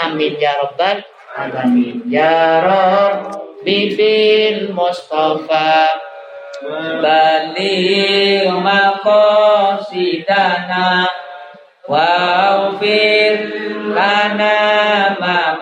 Amin 0.09 0.41
ya 0.41 0.57
rabbal 0.57 1.05
alamin. 1.37 2.09
Ya 2.09 2.65
Rabbi 2.65 3.93
fil 3.93 4.73
Mustafa 4.73 5.93
bali 7.05 8.49
maqasidana 8.49 10.01
wa 11.85 12.73
fir 12.81 13.37
lana 13.93 14.57
ma 15.21 15.61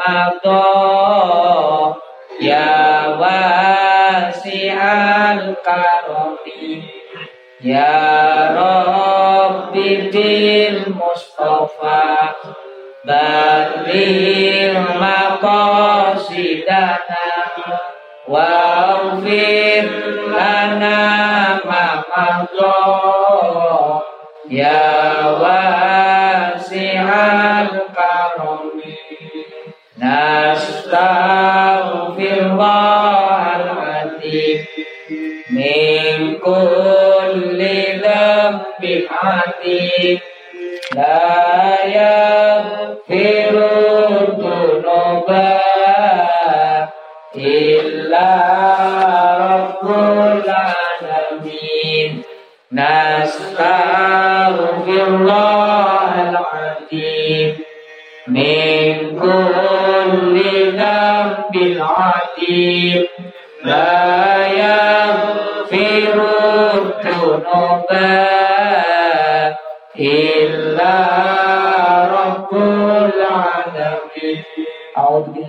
karami 5.71 6.83
Ya 7.61 7.93
Rabbi 8.57 10.09
bil 10.09 10.97
Mustafa 10.97 12.01
atim 39.09 40.21
La 40.95 41.40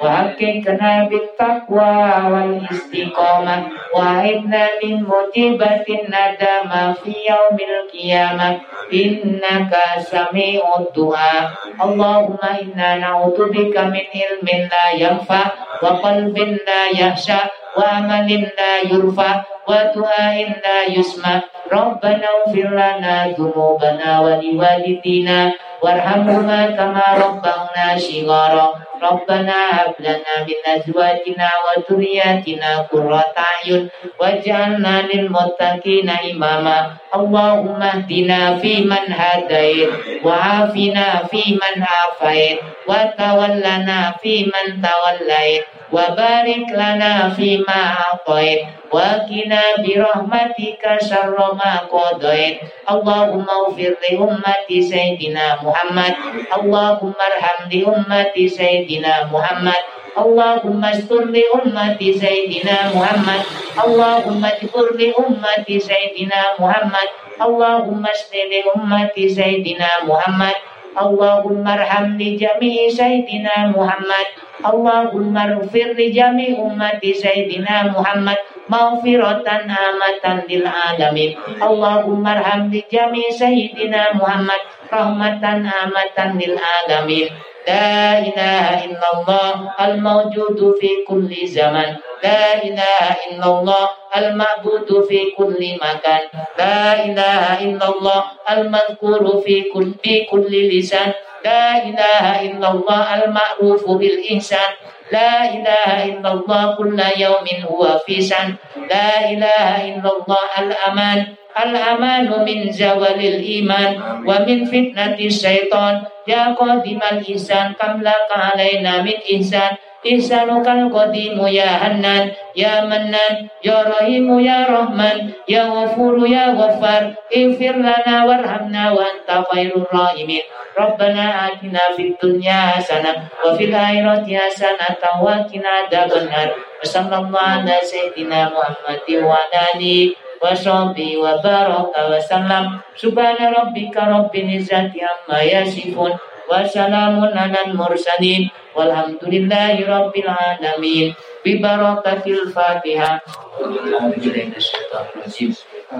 وحققنا 0.00 1.08
بالتقوى 1.10 1.94
والاستقامة 2.32 3.56
وعدنا 3.94 4.62
من 4.84 4.94
مجيبة 5.12 5.86
الندامة 5.98 6.92
في 6.92 7.12
يوم 7.30 7.56
القيامة 7.70 8.48
إنك 8.94 9.72
سميع 9.98 10.62
الدعاء 10.80 11.44
اللهم 11.84 12.38
إنا 12.62 12.88
نعوذ 12.96 13.38
بك 13.50 13.74
من 13.78 14.04
علم 14.14 14.46
لا 14.72 14.86
ينفع 14.94 15.44
وقلب 15.82 16.36
لا 16.38 16.82
يخشى 17.00 17.40
wa 17.75 17.99
amalin 17.99 18.45
la 18.57 18.71
yurfa 18.89 19.45
wa 19.67 19.89
du'ain 19.93 20.59
la 20.61 20.77
yusma. 20.93 21.41
Rabbana 21.71 22.45
ufir 22.45 22.69
lana 22.69 23.33
dhunubana 23.33 24.21
wa 24.21 24.37
liwalidina 24.37 25.53
warhamhuma 25.81 26.75
kama 26.77 27.05
rabbana 27.17 27.97
shighara. 27.97 28.69
Rabbana 29.03 29.59
hab 29.83 29.99
lana 29.99 30.47
min 30.47 30.59
azwajina 30.63 31.49
wa 31.65 31.75
dhurriyyatina 31.83 32.87
qurrata 32.87 33.43
ayun 33.59 33.91
waj'alna 34.21 35.09
lil 35.11 35.27
muttaqina 35.27 36.23
imama. 36.23 36.99
Allahumma 37.11 38.05
hdina 38.05 38.59
fi 38.63 38.87
man 38.87 39.07
hadait 39.11 39.91
wa 40.23 40.39
hafina 40.39 41.27
fi 41.27 41.57
man 41.59 41.83
afait 41.83 42.63
wa 42.87 43.11
tawallana 43.17 44.15
fi 44.23 44.47
man 44.47 44.79
tawallait 44.79 45.67
وبارك 45.92 46.66
لنا 46.72 47.28
فيما 47.28 47.80
أعطيت 48.04 48.60
وقنا 48.92 49.62
برحمتك 49.78 50.82
شر 51.10 51.36
ما 51.60 51.72
قضيت 51.92 52.56
اللهم 52.90 53.46
اغفر 53.58 53.92
لأمة 54.10 54.68
سيدنا 54.92 55.46
محمد 55.62 56.14
اللهم 56.58 57.12
ارحم 57.28 57.58
لأمة 57.72 58.34
سيدنا 58.58 59.14
محمد 59.32 59.82
اللهم 60.18 60.84
استر 60.84 61.24
لأمة 61.36 62.00
سيدنا 62.22 62.76
محمد 62.94 63.42
اللهم 63.84 64.42
اجبر 64.44 64.86
لأمة 65.00 65.68
سيدنا 65.90 66.40
محمد 66.60 67.08
اللهم 67.46 68.02
اشف 68.14 68.30
لأمة 68.52 69.16
سيدنا 69.38 69.90
محمد 70.08 70.56
اللهم 71.02 71.64
ارحم 71.68 72.06
لجميع 72.20 72.88
سيدنا 73.00 73.56
محمد 73.76 74.28
اللهم 74.70 75.34
اغفر 75.38 75.88
لجميع 75.98 76.50
أمة 76.66 77.02
سيدنا 77.24 77.76
محمد 77.94 78.40
مغفرة 78.68 79.46
عامة 79.78 80.24
للعالمين 80.50 81.30
اللهم 81.68 82.24
ارحم 82.26 82.62
لجميع 82.74 83.26
سيدنا 83.30 84.02
محمد 84.14 84.62
رحمة 84.92 85.44
عامة 85.74 86.18
للعالمين 86.40 87.28
لا 87.67 88.19
إله 88.19 88.65
إلا 88.85 89.07
الله 89.15 89.53
الموجود 89.81 90.59
في 90.79 90.89
كل 91.07 91.31
زمن. 91.47 91.89
لا 92.23 92.63
إله 92.63 93.05
إلا 93.31 93.47
الله 93.47 93.83
المعبود 94.17 94.89
في 95.07 95.19
كل 95.37 95.61
مكان. 95.79 96.23
لا 96.59 97.05
إله 97.05 97.43
إلا 97.65 97.85
الله 97.89 98.19
المذكور 98.51 99.41
في 99.45 99.55
كل 99.73 99.93
في 100.03 100.25
كل 100.31 100.51
لسان. 100.51 101.11
لا 101.45 101.83
إله 101.87 102.25
إلا 102.41 102.67
الله 102.71 103.03
المعروف 103.23 103.83
بالإحسان. 103.91 104.71
لا 105.11 105.31
إله 105.55 105.89
إلا 106.05 106.29
الله 106.33 106.61
كل 106.75 106.99
يوم 107.17 107.47
هو 107.71 107.81
في 108.05 108.21
شأن. 108.21 108.55
لا 108.89 109.29
إله 109.31 109.67
إلا 109.89 110.09
الله 110.17 110.45
الأمان. 110.59 111.19
Al-amanu 111.53 112.41
min 112.41 112.73
zawalil 112.73 113.41
iman 113.61 114.25
wa 114.25 114.41
min 114.41 114.65
fitnati 114.65 115.29
syaitan. 115.29 116.05
Ya 116.25 116.55
qadimal 116.57 117.21
ihsan 117.21 117.77
kamla 117.77 118.09
laka 118.09 118.57
alaina 118.57 119.05
min 119.05 119.17
ihsan. 119.37 119.77
Ihsanukal 120.03 120.91
qadimu 120.91 121.47
ya 121.47 121.79
hannan 121.79 122.35
ya 122.51 122.83
mannan 122.83 123.47
ya 123.63 123.87
rahimu 123.87 124.35
ya 124.43 124.67
rahman 124.67 125.31
ya 125.47 125.63
ghafuru 125.71 126.27
ya 126.27 126.51
wafar. 126.51 127.15
ighfir 127.31 127.79
lana 127.79 128.27
warhamna 128.27 128.91
wa 128.91 128.99
anta 128.99 129.47
khairur 129.47 129.87
rahimin. 129.87 130.43
Rabbana 130.73 131.53
atina 131.53 131.93
fid 131.93 132.17
dunya 132.17 132.73
hasanah 132.73 133.29
wa 133.45 133.53
fil 133.53 133.69
akhirati 133.69 134.33
hasanah 134.33 134.97
wa 135.21 135.45
qina 135.45 135.85
adzabannar 135.85 136.49
wa 136.49 136.81
sallallahu 136.81 137.37
ala 137.37 137.77
sayyidina 137.77 138.49
Muhammadin 138.49 139.21
wa 139.21 139.37
alihi 139.53 140.17
وصحبه 140.42 141.10
وبارك 141.18 141.94
وسلم 142.10 142.64
سبحان 142.96 143.40
ربك 143.58 143.96
رب 143.96 144.32
العزة 144.36 144.92
عما 145.08 145.38
يصفون 145.42 146.12
وسلام 146.50 147.14
على 147.38 147.58
المرسلين 147.66 148.42
والحمد 148.76 149.22
لله 149.22 149.74
رب 149.98 150.14
العالمين 150.16 151.06
ببركة 151.44 152.24
الفاتحة 152.26 153.12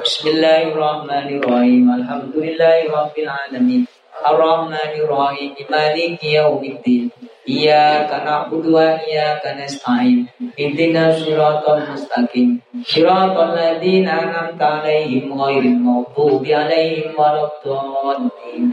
بسم 0.04 0.24
الله 0.28 0.62
الرحمن 0.72 1.28
الرحيم 1.38 1.84
الحمد 1.98 2.34
لله 2.36 2.78
رب 2.92 3.16
العالمين 3.18 3.82
الرحمن 4.30 4.92
الرحيم 5.04 5.52
مالك 5.70 6.20
يوم 6.24 6.62
الدين 6.64 7.04
Iyyaka 7.43 8.23
na'budu 8.23 8.71
wa 8.71 8.95
iyyaka 9.03 9.59
nasta'in. 9.59 10.31
Ihdinas 10.55 11.19
shiratal 11.23 11.83
mustaqim. 11.91 12.63
Shiratal 12.87 13.51
ladzina 13.51 14.23
an'amta 14.23 14.79
'alaihim 14.79 15.27
ghairil 15.27 15.79
maghdubi 15.83 16.55
'alaihim 16.55 17.11
waladdallin. 17.19 18.71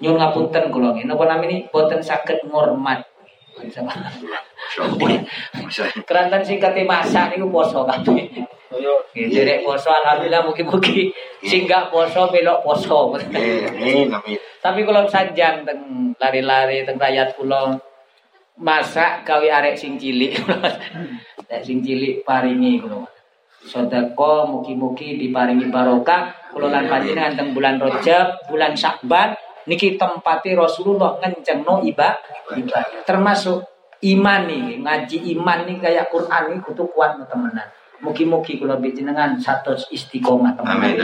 Nyuwun 0.00 0.16
ngapunten 0.20 0.64
kula 0.72 0.96
nggih. 0.96 1.04
Napa 1.08 1.24
nami 1.28 1.68
boten 1.72 2.00
sakit 2.00 2.48
ngormat 2.48 3.04
Kerantan 6.04 6.42
sing 6.44 6.60
kate 6.60 6.84
masak 6.84 7.32
niku 7.32 7.48
poso 7.48 7.88
kabeh. 7.88 8.28
Derek 9.16 9.64
poso 9.64 9.88
alhamdulillah 9.88 10.44
mugi-mugi 10.44 11.08
sing 11.40 11.64
gak 11.64 11.88
poso 11.88 12.28
melok 12.28 12.60
poso. 12.60 13.16
Tapi 14.60 14.80
kalau 14.84 15.08
sanjang 15.08 15.64
teng 15.64 16.12
lari-lari 16.20 16.84
teng 16.84 17.00
rakyat 17.00 17.32
kula 17.40 17.80
masak 18.60 19.24
gawe 19.24 19.48
arek 19.64 19.80
sing 19.80 19.96
cilik. 19.96 20.36
Nek 21.48 21.62
sing 21.64 21.80
cilik 21.80 22.20
paringi 22.28 22.84
kula. 22.84 23.08
Sedekah 23.66 24.46
mugi-mugi 24.46 25.16
diparingi 25.16 25.72
barokah 25.72 26.52
kula 26.52 26.68
lan 26.68 26.84
panjenengan 26.92 27.40
teng 27.40 27.48
bulan 27.56 27.80
Rajab, 27.80 28.52
bulan 28.52 28.76
Syakban 28.76 29.32
niki 29.66 29.98
tempati 29.98 30.54
Rasulullah 30.54 31.18
ngencengno 31.22 31.82
ibadah 31.86 32.18
termasuk 33.06 33.62
iman 34.02 34.46
nih 34.46 34.82
ngaji 34.82 35.16
iman 35.36 35.66
nih 35.66 35.76
kayak 35.82 36.10
Quran 36.10 36.54
nih 36.54 36.58
kudu 36.62 36.86
kuat 36.90 37.18
temenan 37.26 37.66
Mugi-mugi 37.96 38.60
kula 38.60 38.76
jenengan 38.76 39.40
satu 39.40 39.72
istiqomah 39.88 40.52
teman. 40.52 41.00